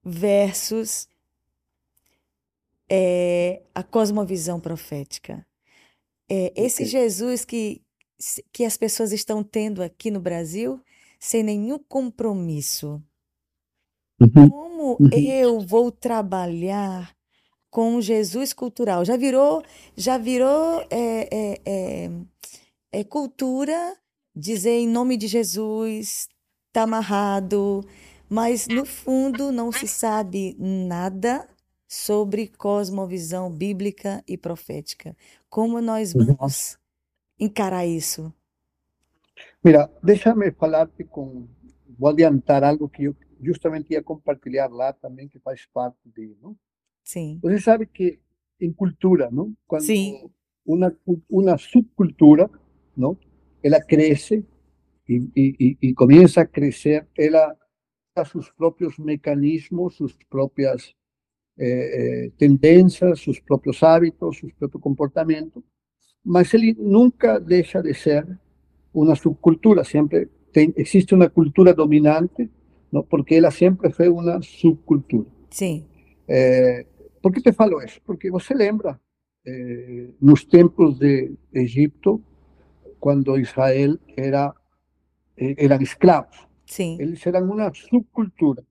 versus 0.05 1.09
é, 2.91 3.63
a 3.75 3.83
cosmovisão 3.83 4.59
profética. 4.61 5.47
É, 6.29 6.53
esse 6.57 6.83
Ok. 6.83 6.87
Jesus 6.87 7.45
que, 7.45 7.81
que 8.53 8.65
as 8.65 8.77
pessoas 8.77 9.13
estão 9.13 9.45
tendo 9.45 9.83
aqui 9.83 10.11
no 10.11 10.21
Brasil 10.21 10.81
sem 11.21 11.43
nenhum 11.45 11.79
compromisso. 11.79 13.01
Uhum. 14.21 14.51
Como 14.51 15.01
Uhum. 15.01 15.11
eu 15.11 15.61
vou 15.61 15.91
trabalhar 15.93 17.15
com 17.71 18.01
Jesus 18.01 18.53
cultural? 18.53 19.05
Já 19.05 19.17
virou, 19.17 19.63
já 19.97 20.19
virou 20.19 20.83
é, 20.91 21.29
é, 21.33 21.61
é, 21.67 22.11
é 22.93 23.05
cultura 23.05 23.97
dizer 24.35 24.73
em 24.79 24.89
nome 24.89 25.17
de 25.17 25.27
Jesus, 25.29 26.29
tá 26.73 26.83
amarrado, 26.85 27.83
mas 28.29 28.69
no 28.69 28.85
fundo 28.87 29.53
não 29.53 29.73
se 29.73 29.87
sabe 29.89 30.57
nada 30.59 31.49
sobre 31.89 32.49
cosmovisão 32.49 33.51
bíblica 33.51 34.23
e 34.27 34.39
profética. 34.39 35.17
Como 35.51 35.81
nós 35.81 36.15
vamos 36.15 36.79
encarar 37.39 37.87
isso? 37.87 38.33
Mira, 39.65 39.91
déjame 40.03 40.51
falarte 40.53 41.05
com. 41.05 41.47
Vou 41.99 42.09
adiantar 42.11 42.65
algo 42.65 42.89
que 42.89 43.05
eu 43.05 43.15
justamente 43.43 43.93
ia 43.93 44.03
compartilhar 44.03 44.69
lá 44.69 44.93
também, 44.93 45.29
que 45.29 45.39
faz 45.39 45.67
parte 45.67 45.99
de. 46.07 46.37
Não? 46.41 46.57
Sim, 47.05 47.39
Você 47.43 47.59
sabe 47.61 47.87
que 47.87 48.19
em 48.61 48.73
cultura, 48.73 49.29
não? 49.31 49.53
Quando 49.67 49.83
Sim. 49.83 50.31
uma, 50.65 50.91
cu- 50.91 51.21
uma 51.29 51.59
subcultura, 51.59 52.49
não? 52.97 53.17
Ela 53.63 53.81
cresce 53.81 54.45
e, 55.09 55.15
e, 55.35 55.57
e, 55.59 55.89
e 55.89 55.95
começa 55.95 56.43
a 56.43 56.47
crescer, 56.47 57.07
ela 57.19 57.57
tem 58.15 58.25
seus 58.25 58.51
próprios 58.51 58.99
mecanismos, 58.99 59.97
suas 59.97 60.13
próprias 60.29 60.95
eh, 61.59 62.27
eh, 62.27 62.31
tendências, 62.39 63.21
seus 63.21 63.41
próprios 63.41 63.83
hábitos, 63.83 64.39
seu 64.39 64.51
próprio 64.59 64.81
comportamento, 64.81 65.65
mas 66.25 66.53
ele 66.55 66.75
nunca 66.79 67.39
deixa 67.41 67.83
de 67.83 67.95
ser 67.95 68.27
uma 68.95 69.15
subcultura, 69.17 69.83
sempre 69.83 70.27
tem, 70.53 70.73
existe 70.77 71.15
uma 71.15 71.29
cultura 71.31 71.73
dominante, 71.75 72.51
não? 72.93 73.03
porque 73.03 73.35
ela 73.37 73.51
sempre 73.51 73.91
foi 73.91 74.09
uma 74.09 74.41
subcultura. 74.43 75.29
sim, 75.51 75.87
Eh, 76.29 76.87
por 77.21 77.33
que 77.33 77.41
te 77.41 77.53
falo 77.53 77.83
isso? 77.83 78.01
Porque 78.07 78.31
você 78.31 78.55
lembra, 78.55 79.01
eh, 79.45 80.11
nos 80.21 80.45
tempos 80.45 80.99
de 80.99 81.33
Egito, 81.53 82.23
quando 83.01 83.37
Israel 83.39 83.99
era, 84.17 84.55
eh, 85.37 85.55
eram 85.59 85.81
escravos, 85.83 86.47
sim, 86.65 86.97
eles 87.01 87.27
eram 87.27 87.51
uma 87.51 87.73
subcultura. 87.75 88.65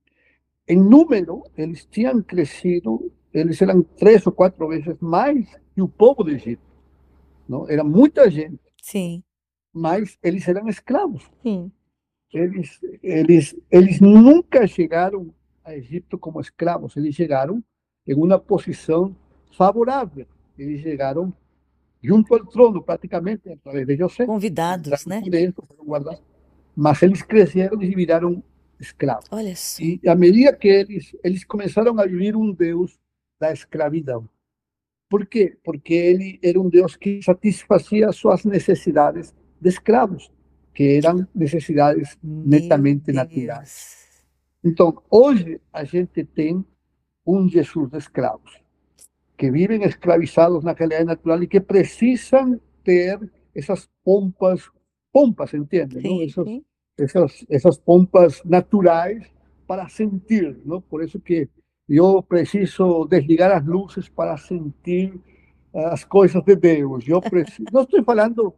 Em 0.67 0.78
número, 0.78 1.43
eles 1.57 1.86
tinham 1.86 2.22
crescido, 2.24 3.11
eles 3.34 3.61
eram 3.61 3.82
três 3.84 4.26
ou 4.26 4.32
quatro 4.32 4.67
vezes 4.69 4.95
mais 5.01 5.45
que 5.76 5.82
o 5.82 5.88
povo 5.89 6.24
do 6.24 6.32
Egito. 6.32 6.63
Não? 7.47 7.69
Era 7.69 7.84
muita 7.84 8.30
gente, 8.32 8.61
sim, 8.82 9.22
mas 9.74 10.17
eles 10.24 10.47
eram 10.47 10.67
escravos. 10.69 11.24
sim, 11.43 11.69
Eles, 12.34 12.80
eles, 13.04 13.56
eles 13.70 14.00
nunca 14.00 14.66
chegaram 14.66 15.34
a 15.64 15.76
Egito 15.76 16.18
como 16.18 16.40
escravos, 16.40 16.96
eles 16.96 17.14
chegaram 17.16 17.64
em 18.08 18.16
uma 18.16 18.40
posição 18.40 19.16
favorável. 19.56 20.26
Eles 20.58 20.82
chegaram 20.82 21.34
junto 22.02 22.34
ao 22.34 22.46
trono, 22.46 22.82
praticamente, 22.82 23.50
através 23.50 23.86
de 23.86 23.98
José. 23.98 24.26
convidados, 24.26 25.06
né? 25.06 25.22
Mas 26.76 27.02
eles 27.04 27.22
cresceram 27.22 27.82
e 27.82 27.94
viraram 27.94 28.44
escravos. 28.80 29.26
Olha 29.32 29.56
só, 29.56 29.84
E 29.84 30.00
à 30.08 30.16
medida 30.16 30.56
que 30.56 30.68
eles, 30.68 31.16
eles 31.24 31.44
começaram 31.44 32.00
a 32.00 32.06
viver 32.06 32.36
um 32.36 32.52
Deus 32.54 32.98
da 33.40 33.52
escravidão. 33.52 34.28
Por 35.10 35.26
quê? 35.26 35.58
Porque 35.64 35.94
ele 35.94 36.40
era 36.42 36.60
um 36.60 36.70
Deus 36.70 36.96
que 36.96 37.22
satisfazia 37.22 38.12
suas 38.12 38.46
necessidades 38.46 39.36
de 39.60 39.70
escravos, 39.70 40.32
que 40.74 40.97
eram 40.97 41.28
necessidades 41.34 42.17
netamente 42.24 43.11
naturais. 43.11 44.01
Então, 44.63 45.01
hoje 45.09 45.59
a 45.74 45.84
gente 45.84 46.24
tem 46.24 46.63
um 47.26 47.47
Jesus 47.47 47.89
de 47.89 47.97
escravos, 47.97 48.61
que 49.38 49.49
vivem 49.51 49.84
escravizados 49.84 50.63
na 50.63 50.74
realidade 50.74 51.05
natural 51.05 51.41
e 51.43 51.47
que 51.47 51.59
precisam 51.59 52.59
ter 52.84 53.19
essas 53.55 53.89
pompas, 54.03 54.69
pompas, 55.11 55.53
entende? 55.53 56.01
Sim, 56.01 56.24
Essas, 56.24 56.45
sim. 56.45 56.63
essas, 56.97 57.45
essas 57.49 57.78
pompas 57.78 58.43
naturais 58.43 59.26
para 59.67 59.88
sentir, 59.89 60.59
não? 60.65 60.82
Por 60.82 61.03
isso 61.03 61.19
que 61.19 61.49
eu 61.89 62.24
preciso 62.24 63.05
desligar 63.05 63.51
as 63.51 63.65
luzes 63.65 64.07
para 64.09 64.38
sentir 64.38 65.19
as 65.74 66.03
coisas 66.03 66.43
de 66.43 66.55
Deus. 66.55 67.07
Eu 67.07 67.22
preciso, 67.22 67.65
não 67.72 67.84
estou 67.84 68.03
falando 68.03 68.53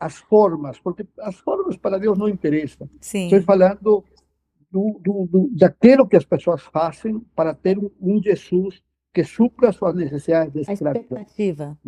as 0.00 0.16
formas, 0.16 0.78
porque 0.80 1.06
as 1.20 1.36
formas 1.36 1.76
para 1.76 1.98
Deus 1.98 2.16
não 2.18 2.28
interessam. 2.28 2.88
Sim. 3.00 3.26
Estou 3.26 3.42
falando 3.42 4.02
do, 4.70 4.98
do, 5.00 5.26
do, 5.30 5.48
daquilo 5.52 6.08
que 6.08 6.16
as 6.16 6.24
pessoas 6.24 6.62
fazem 6.62 7.20
para 7.36 7.52
ter 7.54 7.76
um, 8.00 8.22
Jesus 8.22 8.82
que 9.12 9.22
supra 9.22 9.70
suas 9.72 9.94
necessidades 9.94 10.52
de 10.54 10.70
A 10.70 10.72
escravidão. 10.72 11.02
expectativa. 11.20 11.78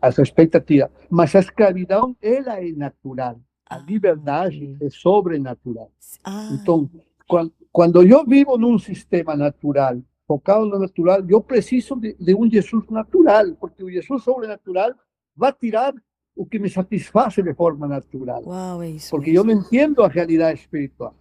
Essa 0.00 0.22
expectativa. 0.22 0.90
Mas 1.10 1.34
a 1.34 1.40
escravidão, 1.40 2.16
ela 2.22 2.62
é 2.62 2.70
natural. 2.72 3.38
A 3.68 3.76
Ah, 3.76 3.78
liberdade 3.78 4.76
é 4.80 4.88
sobrenatural. 4.88 5.90
Ah, 6.24 6.48
Então, 6.52 6.88
quando, 7.26 7.52
quando 7.70 8.02
eu 8.02 8.24
vivo 8.24 8.56
num 8.56 8.78
sistema 8.78 9.36
natural, 9.36 9.98
focado 10.26 10.64
no 10.64 10.78
natural, 10.78 11.22
eu 11.28 11.40
preciso 11.42 11.96
de, 11.96 12.14
de 12.14 12.34
um 12.34 12.48
Jesus 12.50 12.86
natural, 12.88 13.54
porque 13.60 13.82
o 13.84 13.90
Jesus 13.90 14.22
sobrenatural 14.22 14.92
vai 15.36 15.52
tirar 15.52 15.92
o 16.38 16.46
que 16.46 16.60
me 16.60 16.70
satisfaz 16.70 17.34
de 17.34 17.52
forma 17.52 17.88
natural, 17.88 18.44
uau, 18.46 18.80
é 18.80 18.90
isso 18.90 19.10
porque 19.10 19.30
eu 19.30 19.44
mesmo. 19.44 19.60
não 19.60 19.66
entendo 19.66 20.02
a 20.04 20.08
realidade 20.08 20.60
espiritual. 20.60 21.12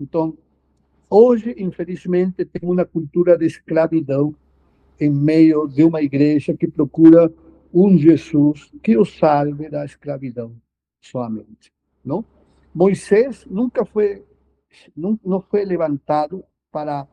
Então, 0.00 0.38
hoje, 1.10 1.52
infelizmente, 1.58 2.44
tem 2.44 2.70
uma 2.70 2.84
cultura 2.84 3.36
de 3.36 3.44
escravidão 3.44 4.32
em 5.00 5.10
meio 5.10 5.66
de 5.66 5.82
uma 5.82 6.00
igreja 6.00 6.56
que 6.56 6.68
procura 6.68 7.32
um 7.74 7.98
Jesus 7.98 8.70
que 8.80 8.96
o 8.96 9.04
salve 9.04 9.68
da 9.68 9.84
escravidão 9.84 10.54
somente, 11.00 11.72
não? 12.04 12.24
Moisés 12.72 13.44
nunca 13.50 13.84
foi 13.84 14.24
não, 14.96 15.18
não 15.24 15.40
foi 15.40 15.64
levantado 15.64 16.44
para 16.70 17.08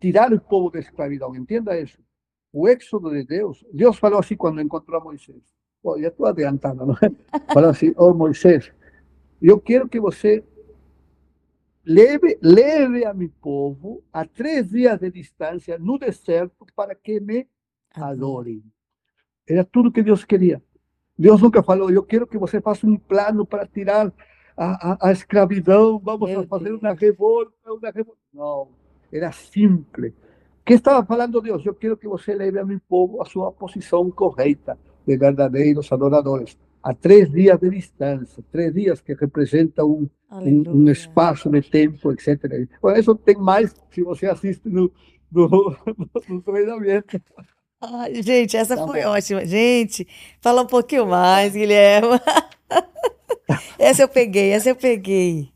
tirar 0.00 0.32
o 0.32 0.40
povo 0.40 0.68
da 0.68 0.80
escravidão, 0.80 1.36
entenda 1.36 1.80
isso. 1.80 1.98
O 2.52 2.68
êxodo 2.68 3.10
de 3.10 3.24
Deus, 3.24 3.64
Deus 3.72 3.96
falou 3.98 4.18
assim 4.18 4.36
quando 4.36 4.60
encontrou 4.60 5.00
a 5.00 5.04
Moisés. 5.04 5.54
Oh, 5.86 6.00
já 6.00 6.08
estou 6.08 6.24
adiantando, 6.24 6.86
não 6.86 6.94
é? 6.94 7.52
Falou 7.52 7.68
assim, 7.68 7.92
oh 7.98 8.14
Moisés, 8.14 8.72
eu 9.40 9.60
quero 9.60 9.86
que 9.86 10.00
você 10.00 10.42
leve, 11.84 12.38
leve 12.40 13.04
a 13.04 13.12
meu 13.12 13.30
povo 13.42 14.02
a 14.10 14.24
três 14.24 14.70
dias 14.70 14.98
de 14.98 15.10
distância 15.10 15.78
no 15.78 15.98
deserto 15.98 16.64
para 16.74 16.94
que 16.94 17.20
me 17.20 17.46
adorem. 17.94 18.64
Era 19.46 19.62
tudo 19.62 19.92
que 19.92 20.02
Deus 20.02 20.24
queria. 20.24 20.62
Deus 21.18 21.42
nunca 21.42 21.62
falou, 21.62 21.90
eu 21.90 22.02
quero 22.02 22.26
que 22.26 22.38
você 22.38 22.62
faça 22.62 22.86
um 22.86 22.96
plano 22.96 23.44
para 23.44 23.66
tirar 23.66 24.10
a, 24.56 24.92
a, 24.92 25.08
a 25.08 25.12
escravidão, 25.12 25.98
vamos 25.98 26.30
Meu 26.30 26.40
a 26.40 26.46
fazer 26.46 26.70
Deus. 26.70 26.80
uma 26.80 26.94
revolta, 26.94 27.52
uma 27.66 27.90
revolta. 27.90 28.20
Não, 28.32 28.68
era 29.12 29.30
simples. 29.32 30.14
O 30.14 30.64
que 30.64 30.72
estava 30.72 31.04
falando 31.04 31.42
Deus? 31.42 31.64
Eu 31.66 31.74
quero 31.74 31.94
que 31.94 32.08
você 32.08 32.34
leve 32.34 32.58
a 32.58 32.64
meu 32.64 32.80
povo 32.88 33.20
a 33.20 33.26
sua 33.26 33.52
posição 33.52 34.10
correta 34.10 34.78
de 35.06 35.16
verdadeiros 35.16 35.90
adoradores. 35.92 36.56
A 36.82 36.94
três 36.94 37.30
dias 37.30 37.58
de 37.60 37.70
distância, 37.70 38.44
três 38.52 38.72
dias 38.74 39.00
que 39.00 39.14
representam 39.14 39.90
um, 39.90 40.10
um, 40.44 40.64
um 40.84 40.90
espaço 40.90 41.48
de 41.50 41.62
tempo, 41.62 42.12
etc. 42.12 42.68
Por 42.80 42.96
isso 42.98 43.14
tem 43.16 43.36
mais 43.36 43.74
se 43.90 44.02
você 44.02 44.26
assiste 44.26 44.68
no, 44.68 44.92
no, 45.32 45.76
no 46.28 46.42
treinamento. 46.42 47.20
Ai, 47.80 48.22
gente, 48.22 48.56
essa 48.56 48.76
Tá 48.76 48.86
foi 48.86 49.02
bom. 49.02 49.08
ótima. 49.10 49.44
Gente, 49.46 50.06
fala 50.40 50.62
um 50.62 50.66
pouquinho 50.66 51.06
mais, 51.06 51.52
Guilherme. 51.52 52.08
Essa 53.78 54.02
eu 54.02 54.08
peguei, 54.08 54.50
essa 54.50 54.70
eu 54.70 54.76
peguei. 54.76 55.52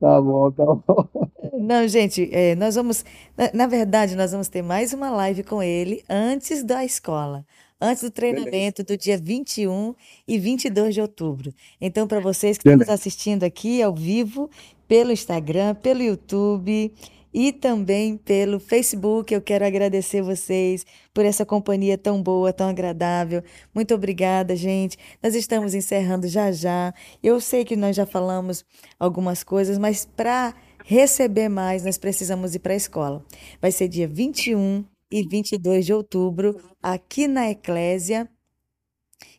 Tá 0.00 0.20
bom, 0.20 0.50
tá 0.50 0.64
bom. 0.64 1.08
Não, 1.56 1.86
gente, 1.88 2.28
é, 2.32 2.54
nós 2.56 2.74
vamos. 2.74 3.04
Na, 3.36 3.50
na 3.54 3.66
verdade, 3.66 4.16
nós 4.16 4.32
vamos 4.32 4.48
ter 4.48 4.62
mais 4.62 4.92
uma 4.92 5.10
live 5.10 5.42
com 5.44 5.62
ele 5.62 6.04
antes 6.08 6.62
da 6.64 6.84
escola, 6.84 7.44
antes 7.84 8.02
do 8.02 8.10
Beleza, 8.10 8.44
treinamento 8.44 8.82
do 8.82 8.96
dia 8.96 9.18
21 9.18 9.94
e 10.26 10.38
22 10.38 10.94
de 10.94 11.00
outubro. 11.00 11.52
Então, 11.80 12.06
para 12.06 12.20
vocês 12.20 12.56
que 12.56 12.62
estão 12.62 12.72
nos 12.72 12.86
beleza. 12.86 12.94
assistindo 12.94 13.44
aqui 13.44 13.82
ao 13.82 13.94
vivo, 13.94 14.50
pelo 14.88 15.12
Instagram, 15.12 15.74
pelo 15.74 16.02
YouTube 16.02 16.92
e 17.32 17.52
também 17.52 18.16
pelo 18.16 18.60
Facebook, 18.60 19.34
eu 19.34 19.42
quero 19.42 19.66
agradecer 19.66 20.22
vocês 20.22 20.86
por 21.12 21.24
essa 21.24 21.44
companhia 21.44 21.98
tão 21.98 22.22
boa, 22.22 22.52
tão 22.52 22.68
agradável. 22.68 23.42
Muito 23.74 23.92
obrigada, 23.92 24.54
gente. 24.54 24.96
Nós 25.22 25.34
estamos 25.34 25.74
encerrando 25.74 26.28
já 26.28 26.52
já. 26.52 26.94
Eu 27.22 27.40
sei 27.40 27.64
que 27.64 27.76
nós 27.76 27.96
já 27.96 28.06
falamos 28.06 28.64
algumas 28.98 29.42
coisas, 29.42 29.78
mas 29.78 30.08
para 30.16 30.54
receber 30.84 31.48
mais, 31.48 31.84
nós 31.84 31.98
precisamos 31.98 32.54
ir 32.54 32.60
para 32.60 32.72
a 32.72 32.76
escola. 32.76 33.24
Vai 33.60 33.72
ser 33.72 33.88
dia 33.88 34.06
21 34.06 34.84
e 35.14 35.22
22 35.22 35.86
de 35.86 35.94
outubro, 35.94 36.60
aqui 36.82 37.28
na 37.28 37.48
Eclésia. 37.48 38.28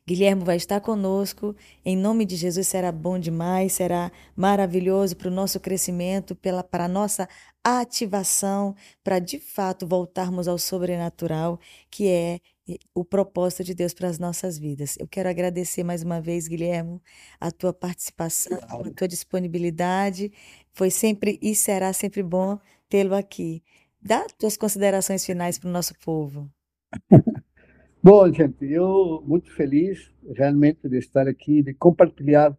Guilherme 0.08 0.42
vai 0.42 0.56
estar 0.56 0.80
conosco. 0.80 1.54
Em 1.84 1.98
nome 1.98 2.24
de 2.24 2.38
Jesus, 2.38 2.66
será 2.66 2.94
bom 2.94 3.20
demais, 3.20 3.74
será 3.74 4.10
maravilhoso 4.38 5.18
para 5.18 5.28
o 5.28 5.32
nosso 5.32 5.60
crescimento, 5.60 6.34
pela, 6.34 6.64
para 6.64 6.86
a 6.86 6.88
nossa 6.88 7.28
ativação, 7.62 8.74
para 9.04 9.20
de 9.20 9.38
fato 9.38 9.86
voltarmos 9.86 10.48
ao 10.48 10.58
sobrenatural, 10.58 11.60
que 11.92 12.08
é 12.08 12.40
o 12.94 13.04
propósito 13.04 13.66
de 13.66 13.76
Deus 13.76 13.94
para 13.94 14.08
as 14.08 14.18
nossas 14.18 14.58
vidas. 14.58 14.96
Eu 14.98 15.10
quero 15.10 15.28
agradecer 15.28 15.84
mais 15.84 16.04
uma 16.04 16.22
vez, 16.22 16.48
Guilherme, 16.48 17.02
a 17.38 17.52
tua 17.52 17.74
participação, 17.74 18.58
a 18.62 18.90
tua 18.92 19.10
disponibilidade. 19.10 20.32
Foi 20.72 20.90
sempre 20.90 21.38
e 21.42 21.54
será 21.54 21.92
sempre 21.92 22.24
bom 22.24 22.58
tê-lo 22.88 23.14
aqui. 23.14 23.62
Dá 24.06 24.24
tuas 24.38 24.56
considerações 24.56 25.26
finais 25.26 25.58
para 25.58 25.68
o 25.68 25.74
nosso 25.74 25.96
povo. 25.98 26.48
Bom, 28.04 28.32
gente, 28.32 28.64
eu 28.64 29.24
muito 29.26 29.52
feliz 29.52 30.14
realmente 30.36 30.88
de 30.88 31.00
estar 31.00 31.28
aqui, 31.28 31.64
de 31.64 31.74
compartilhar 31.74 32.56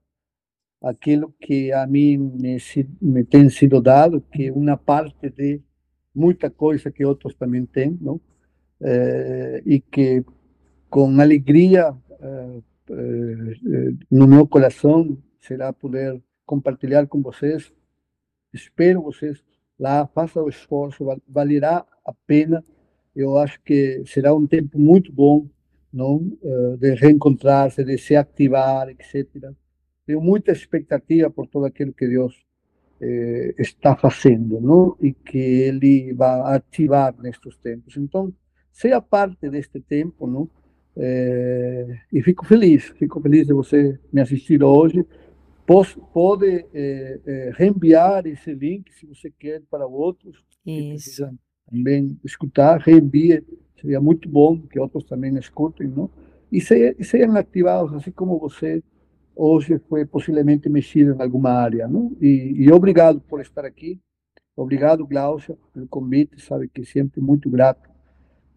aquilo 0.82 1.32
que 1.40 1.70
a 1.70 1.86
mim 1.86 2.18
me, 2.18 2.58
me 3.00 3.24
tem 3.24 3.48
sido 3.48 3.80
dado, 3.80 4.20
que 4.20 4.48
é 4.48 4.52
uma 4.52 4.76
parte 4.76 5.30
de 5.30 5.62
muita 6.12 6.50
coisa 6.50 6.90
que 6.90 7.04
outros 7.04 7.36
também 7.36 7.64
têm, 7.64 7.96
não? 8.00 8.20
Eh, 8.80 9.62
e 9.64 9.80
que 9.80 10.24
com 10.90 11.20
alegria 11.20 11.96
eh, 12.20 12.60
eh, 12.90 13.92
no 14.10 14.26
meu 14.26 14.48
coração 14.48 15.16
será 15.38 15.72
poder 15.72 16.20
compartilhar 16.44 17.06
com 17.06 17.22
vocês. 17.22 17.72
Espero 18.52 19.00
vocês 19.00 19.40
lá, 19.78 20.06
façam 20.08 20.44
o 20.44 20.48
esforço, 20.48 21.04
val- 21.04 21.20
valerá 21.28 21.84
a 22.04 22.12
pena. 22.26 22.64
Eu 23.14 23.36
acho 23.38 23.60
que 23.62 24.02
será 24.06 24.34
um 24.34 24.46
tempo 24.46 24.78
muito 24.78 25.12
bom, 25.12 25.46
não? 25.92 26.36
Eh, 26.42 26.76
de 26.78 26.94
reencontrar-se, 26.94 27.84
de 27.84 27.96
se 27.98 28.14
ativar, 28.16 28.88
etc. 28.88 29.52
Tenho 30.06 30.20
muita 30.20 30.52
expectativa 30.52 31.30
por 31.30 31.46
tudo 31.46 31.66
aquilo 31.66 31.92
que 31.92 32.06
Deus 32.06 32.34
eh, 33.00 33.54
está 33.58 33.96
fazendo, 33.96 34.60
não? 34.60 34.96
E 35.00 35.12
que 35.12 35.38
Ele 35.38 36.12
vai 36.14 36.56
ativar 36.56 37.14
nestes 37.20 37.56
tempos. 37.58 37.96
Então, 37.96 38.32
seja 38.72 39.00
parte 39.00 39.48
deste 39.50 39.80
tempo, 39.80 40.26
não? 40.26 40.48
Eh, 40.96 41.98
e 42.12 42.22
fico 42.22 42.44
feliz, 42.46 42.84
fico 42.98 43.20
feliz 43.20 43.46
de 43.46 43.52
você 43.52 43.98
me 44.12 44.20
assistir 44.20 44.62
hoje. 44.62 45.04
Pos- 45.66 45.98
Pode 46.12 46.46
eh, 46.72 47.20
eh, 47.26 47.50
reenviar 47.54 48.26
esse 48.26 48.54
link, 48.54 48.92
se 48.94 49.06
você 49.06 49.30
quer, 49.30 49.62
para 49.70 49.86
outros 49.86 50.36
que 50.62 50.70
Isso. 50.70 50.88
precisam 51.04 51.38
também 51.70 52.18
escutar, 52.24 52.78
reenvie, 52.80 53.42
seria 53.80 54.00
muito 54.00 54.28
bom 54.28 54.60
que 54.60 54.78
outros 54.78 55.04
também 55.04 55.36
escutem, 55.36 55.88
não? 55.88 56.08
E, 56.50 56.60
se, 56.60 56.94
e 56.98 57.04
sejam 57.04 57.36
ativados, 57.36 57.92
assim 57.94 58.12
como 58.12 58.38
você 58.38 58.82
hoje 59.34 59.78
foi 59.88 60.06
possivelmente 60.06 60.68
mexido 60.68 61.12
em 61.14 61.20
alguma 61.22 61.50
área, 61.50 61.88
não? 61.88 62.16
E, 62.20 62.54
e 62.56 62.72
obrigado 62.72 63.20
por 63.20 63.40
estar 63.40 63.64
aqui, 63.64 64.00
obrigado, 64.56 65.06
Glaucia, 65.06 65.58
pelo 65.74 65.88
convite, 65.88 66.40
sabe 66.40 66.68
que 66.68 66.84
sempre 66.84 67.20
muito 67.20 67.50
grato 67.50 67.90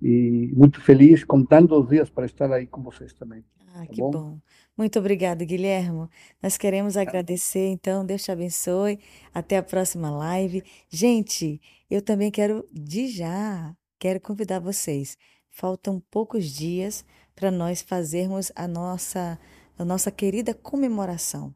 e 0.01 0.51
muito 0.55 0.79
feliz, 0.79 1.23
contando 1.23 1.77
os 1.77 1.89
dias 1.89 2.09
para 2.09 2.25
estar 2.25 2.51
aí 2.53 2.67
com 2.67 2.81
vocês 2.81 3.11
também, 3.13 3.43
Ah, 3.73 3.85
tá 3.85 3.87
que 3.87 4.01
bom? 4.01 4.11
bom. 4.11 4.41
Muito 4.77 4.97
obrigada, 4.99 5.43
Guilherme. 5.43 6.07
Nós 6.41 6.57
queremos 6.57 6.95
agradecer, 6.95 7.67
então, 7.67 8.05
Deus 8.05 8.23
te 8.23 8.31
abençoe. 8.31 8.99
Até 9.33 9.57
a 9.57 9.63
próxima 9.63 10.09
live. 10.09 10.63
Gente, 10.89 11.61
eu 11.89 12.01
também 12.01 12.31
quero, 12.31 12.67
de 12.71 13.07
já, 13.07 13.75
quero 13.99 14.19
convidar 14.21 14.59
vocês. 14.59 15.17
Faltam 15.51 16.01
poucos 16.09 16.45
dias 16.45 17.03
para 17.35 17.51
nós 17.51 17.81
fazermos 17.81 18.51
a 18.55 18.67
nossa, 18.67 19.39
a 19.77 19.83
nossa 19.83 20.11
querida 20.11 20.53
comemoração 20.53 21.53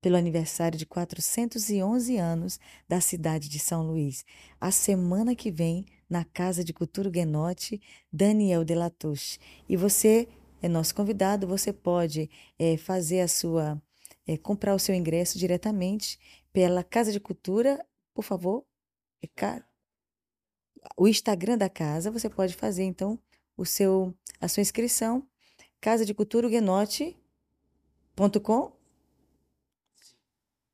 pelo 0.00 0.16
aniversário 0.16 0.78
de 0.78 0.86
411 0.86 2.16
anos 2.16 2.60
da 2.88 3.00
cidade 3.00 3.48
de 3.48 3.58
São 3.58 3.82
Luís. 3.82 4.24
A 4.60 4.70
semana 4.70 5.34
que 5.34 5.50
vem, 5.50 5.84
na 6.08 6.24
Casa 6.24 6.64
de 6.64 6.72
Cultura 6.72 7.10
Guenote, 7.10 7.80
Daniel 8.12 8.64
Delatouche. 8.64 9.38
E 9.68 9.76
você 9.76 10.28
é 10.60 10.68
nosso 10.68 10.94
convidado, 10.94 11.46
você 11.46 11.72
pode 11.72 12.30
é, 12.58 12.76
fazer 12.76 13.20
a 13.20 13.28
sua, 13.28 13.80
é, 14.26 14.36
comprar 14.36 14.74
o 14.74 14.78
seu 14.78 14.94
ingresso 14.94 15.38
diretamente 15.38 16.18
pela 16.52 16.82
Casa 16.82 17.12
de 17.12 17.20
Cultura, 17.20 17.84
por 18.14 18.22
favor. 18.22 18.64
É 19.22 19.26
o 20.96 21.08
Instagram 21.08 21.58
da 21.58 21.68
casa, 21.68 22.10
você 22.10 22.28
pode 22.28 22.54
fazer 22.54 22.84
então 22.84 23.18
o 23.56 23.64
seu, 23.64 24.14
a 24.40 24.48
sua 24.48 24.60
inscrição, 24.60 25.26
casa 25.80 26.04
de 26.04 26.14
cultura 26.14 26.48
casa 26.48 27.16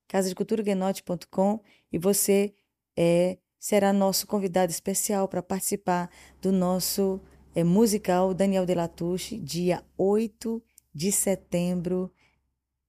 casadeculturaguenote.com 0.09 1.61
e 1.93 1.99
você 1.99 2.55
é, 2.97 3.39
será 3.59 3.93
nosso 3.93 4.27
convidado 4.27 4.71
especial 4.71 5.29
para 5.29 5.43
participar 5.43 6.11
do 6.41 6.53
nosso 6.53 7.21
é, 7.55 7.63
musical 7.63 8.35
Daniel 8.35 8.67
Delatouche, 8.67 9.39
dia 9.39 9.83
8 9.97 10.63
de 10.93 11.13
setembro, 11.13 12.11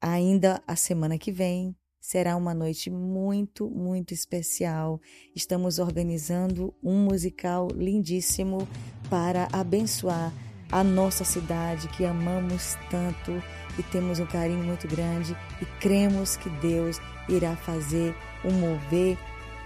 ainda 0.01 0.61
a 0.65 0.75
semana 0.75 1.17
que 1.17 1.31
vem. 1.31 1.75
Será 1.99 2.35
uma 2.35 2.53
noite 2.53 2.89
muito, 2.89 3.69
muito 3.69 4.13
especial. 4.13 5.01
Estamos 5.35 5.79
organizando 5.79 6.73
um 6.83 7.03
musical 7.03 7.67
lindíssimo 7.73 8.67
para 9.09 9.47
abençoar 9.51 10.31
a 10.71 10.83
nossa 10.83 11.23
cidade 11.23 11.87
que 11.89 12.05
amamos 12.05 12.75
tanto 12.89 13.31
e 13.77 13.83
temos 13.83 14.19
um 14.19 14.25
carinho 14.25 14.63
muito 14.63 14.87
grande 14.87 15.35
e 15.61 15.65
cremos 15.79 16.35
que 16.35 16.49
Deus 16.49 16.99
irá 17.29 17.55
fazer 17.55 18.15
um 18.43 18.51
mover 18.51 19.17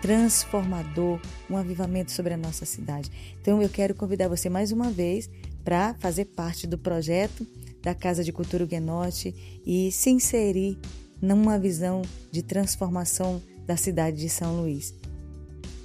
transformador, 0.02 1.20
um 1.50 1.58
avivamento 1.58 2.12
sobre 2.12 2.34
a 2.34 2.38
nossa 2.38 2.66
cidade. 2.66 3.12
Então 3.42 3.62
eu 3.62 3.70
quero 3.70 3.94
convidar 3.96 4.28
você 4.28 4.50
mais 4.50 4.72
uma 4.72 4.90
vez 4.90 5.30
para 5.64 5.94
fazer 5.96 6.26
parte 6.26 6.66
do 6.66 6.78
projeto 6.78 7.46
da 7.82 7.94
Casa 7.94 8.24
de 8.24 8.32
Cultura 8.32 8.64
Huguenote 8.64 9.62
e 9.66 9.92
se 9.92 10.10
inserir 10.10 10.78
numa 11.22 11.60
visão 11.60 12.02
de 12.32 12.42
transformação 12.42 13.42
da 13.66 13.78
cidade 13.78 14.18
de 14.18 14.30
São 14.30 14.62
Luís. 14.62 14.94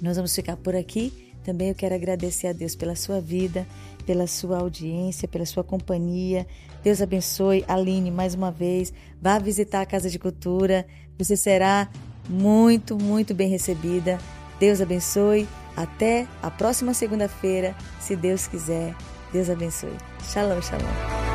Nós 0.01 0.15
vamos 0.15 0.35
ficar 0.35 0.57
por 0.57 0.75
aqui. 0.75 1.13
Também 1.43 1.69
eu 1.69 1.75
quero 1.75 1.93
agradecer 1.93 2.47
a 2.47 2.53
Deus 2.53 2.75
pela 2.75 2.95
sua 2.95 3.21
vida, 3.21 3.67
pela 4.05 4.25
sua 4.25 4.57
audiência, 4.57 5.27
pela 5.27 5.45
sua 5.45 5.63
companhia. 5.63 6.47
Deus 6.83 7.01
abençoe. 7.01 7.63
Aline, 7.67 8.09
mais 8.09 8.33
uma 8.33 8.51
vez, 8.51 8.91
vá 9.21 9.37
visitar 9.37 9.81
a 9.81 9.85
Casa 9.85 10.09
de 10.09 10.17
Cultura. 10.17 10.85
Você 11.17 11.37
será 11.37 11.89
muito, 12.29 12.97
muito 12.97 13.33
bem 13.33 13.49
recebida. 13.49 14.17
Deus 14.59 14.81
abençoe. 14.81 15.47
Até 15.75 16.25
a 16.41 16.49
próxima 16.49 16.93
segunda-feira, 16.93 17.75
se 17.99 18.15
Deus 18.15 18.47
quiser. 18.47 18.95
Deus 19.33 19.49
abençoe. 19.49 19.97
Shalom, 20.23 20.61
shalom. 20.61 21.34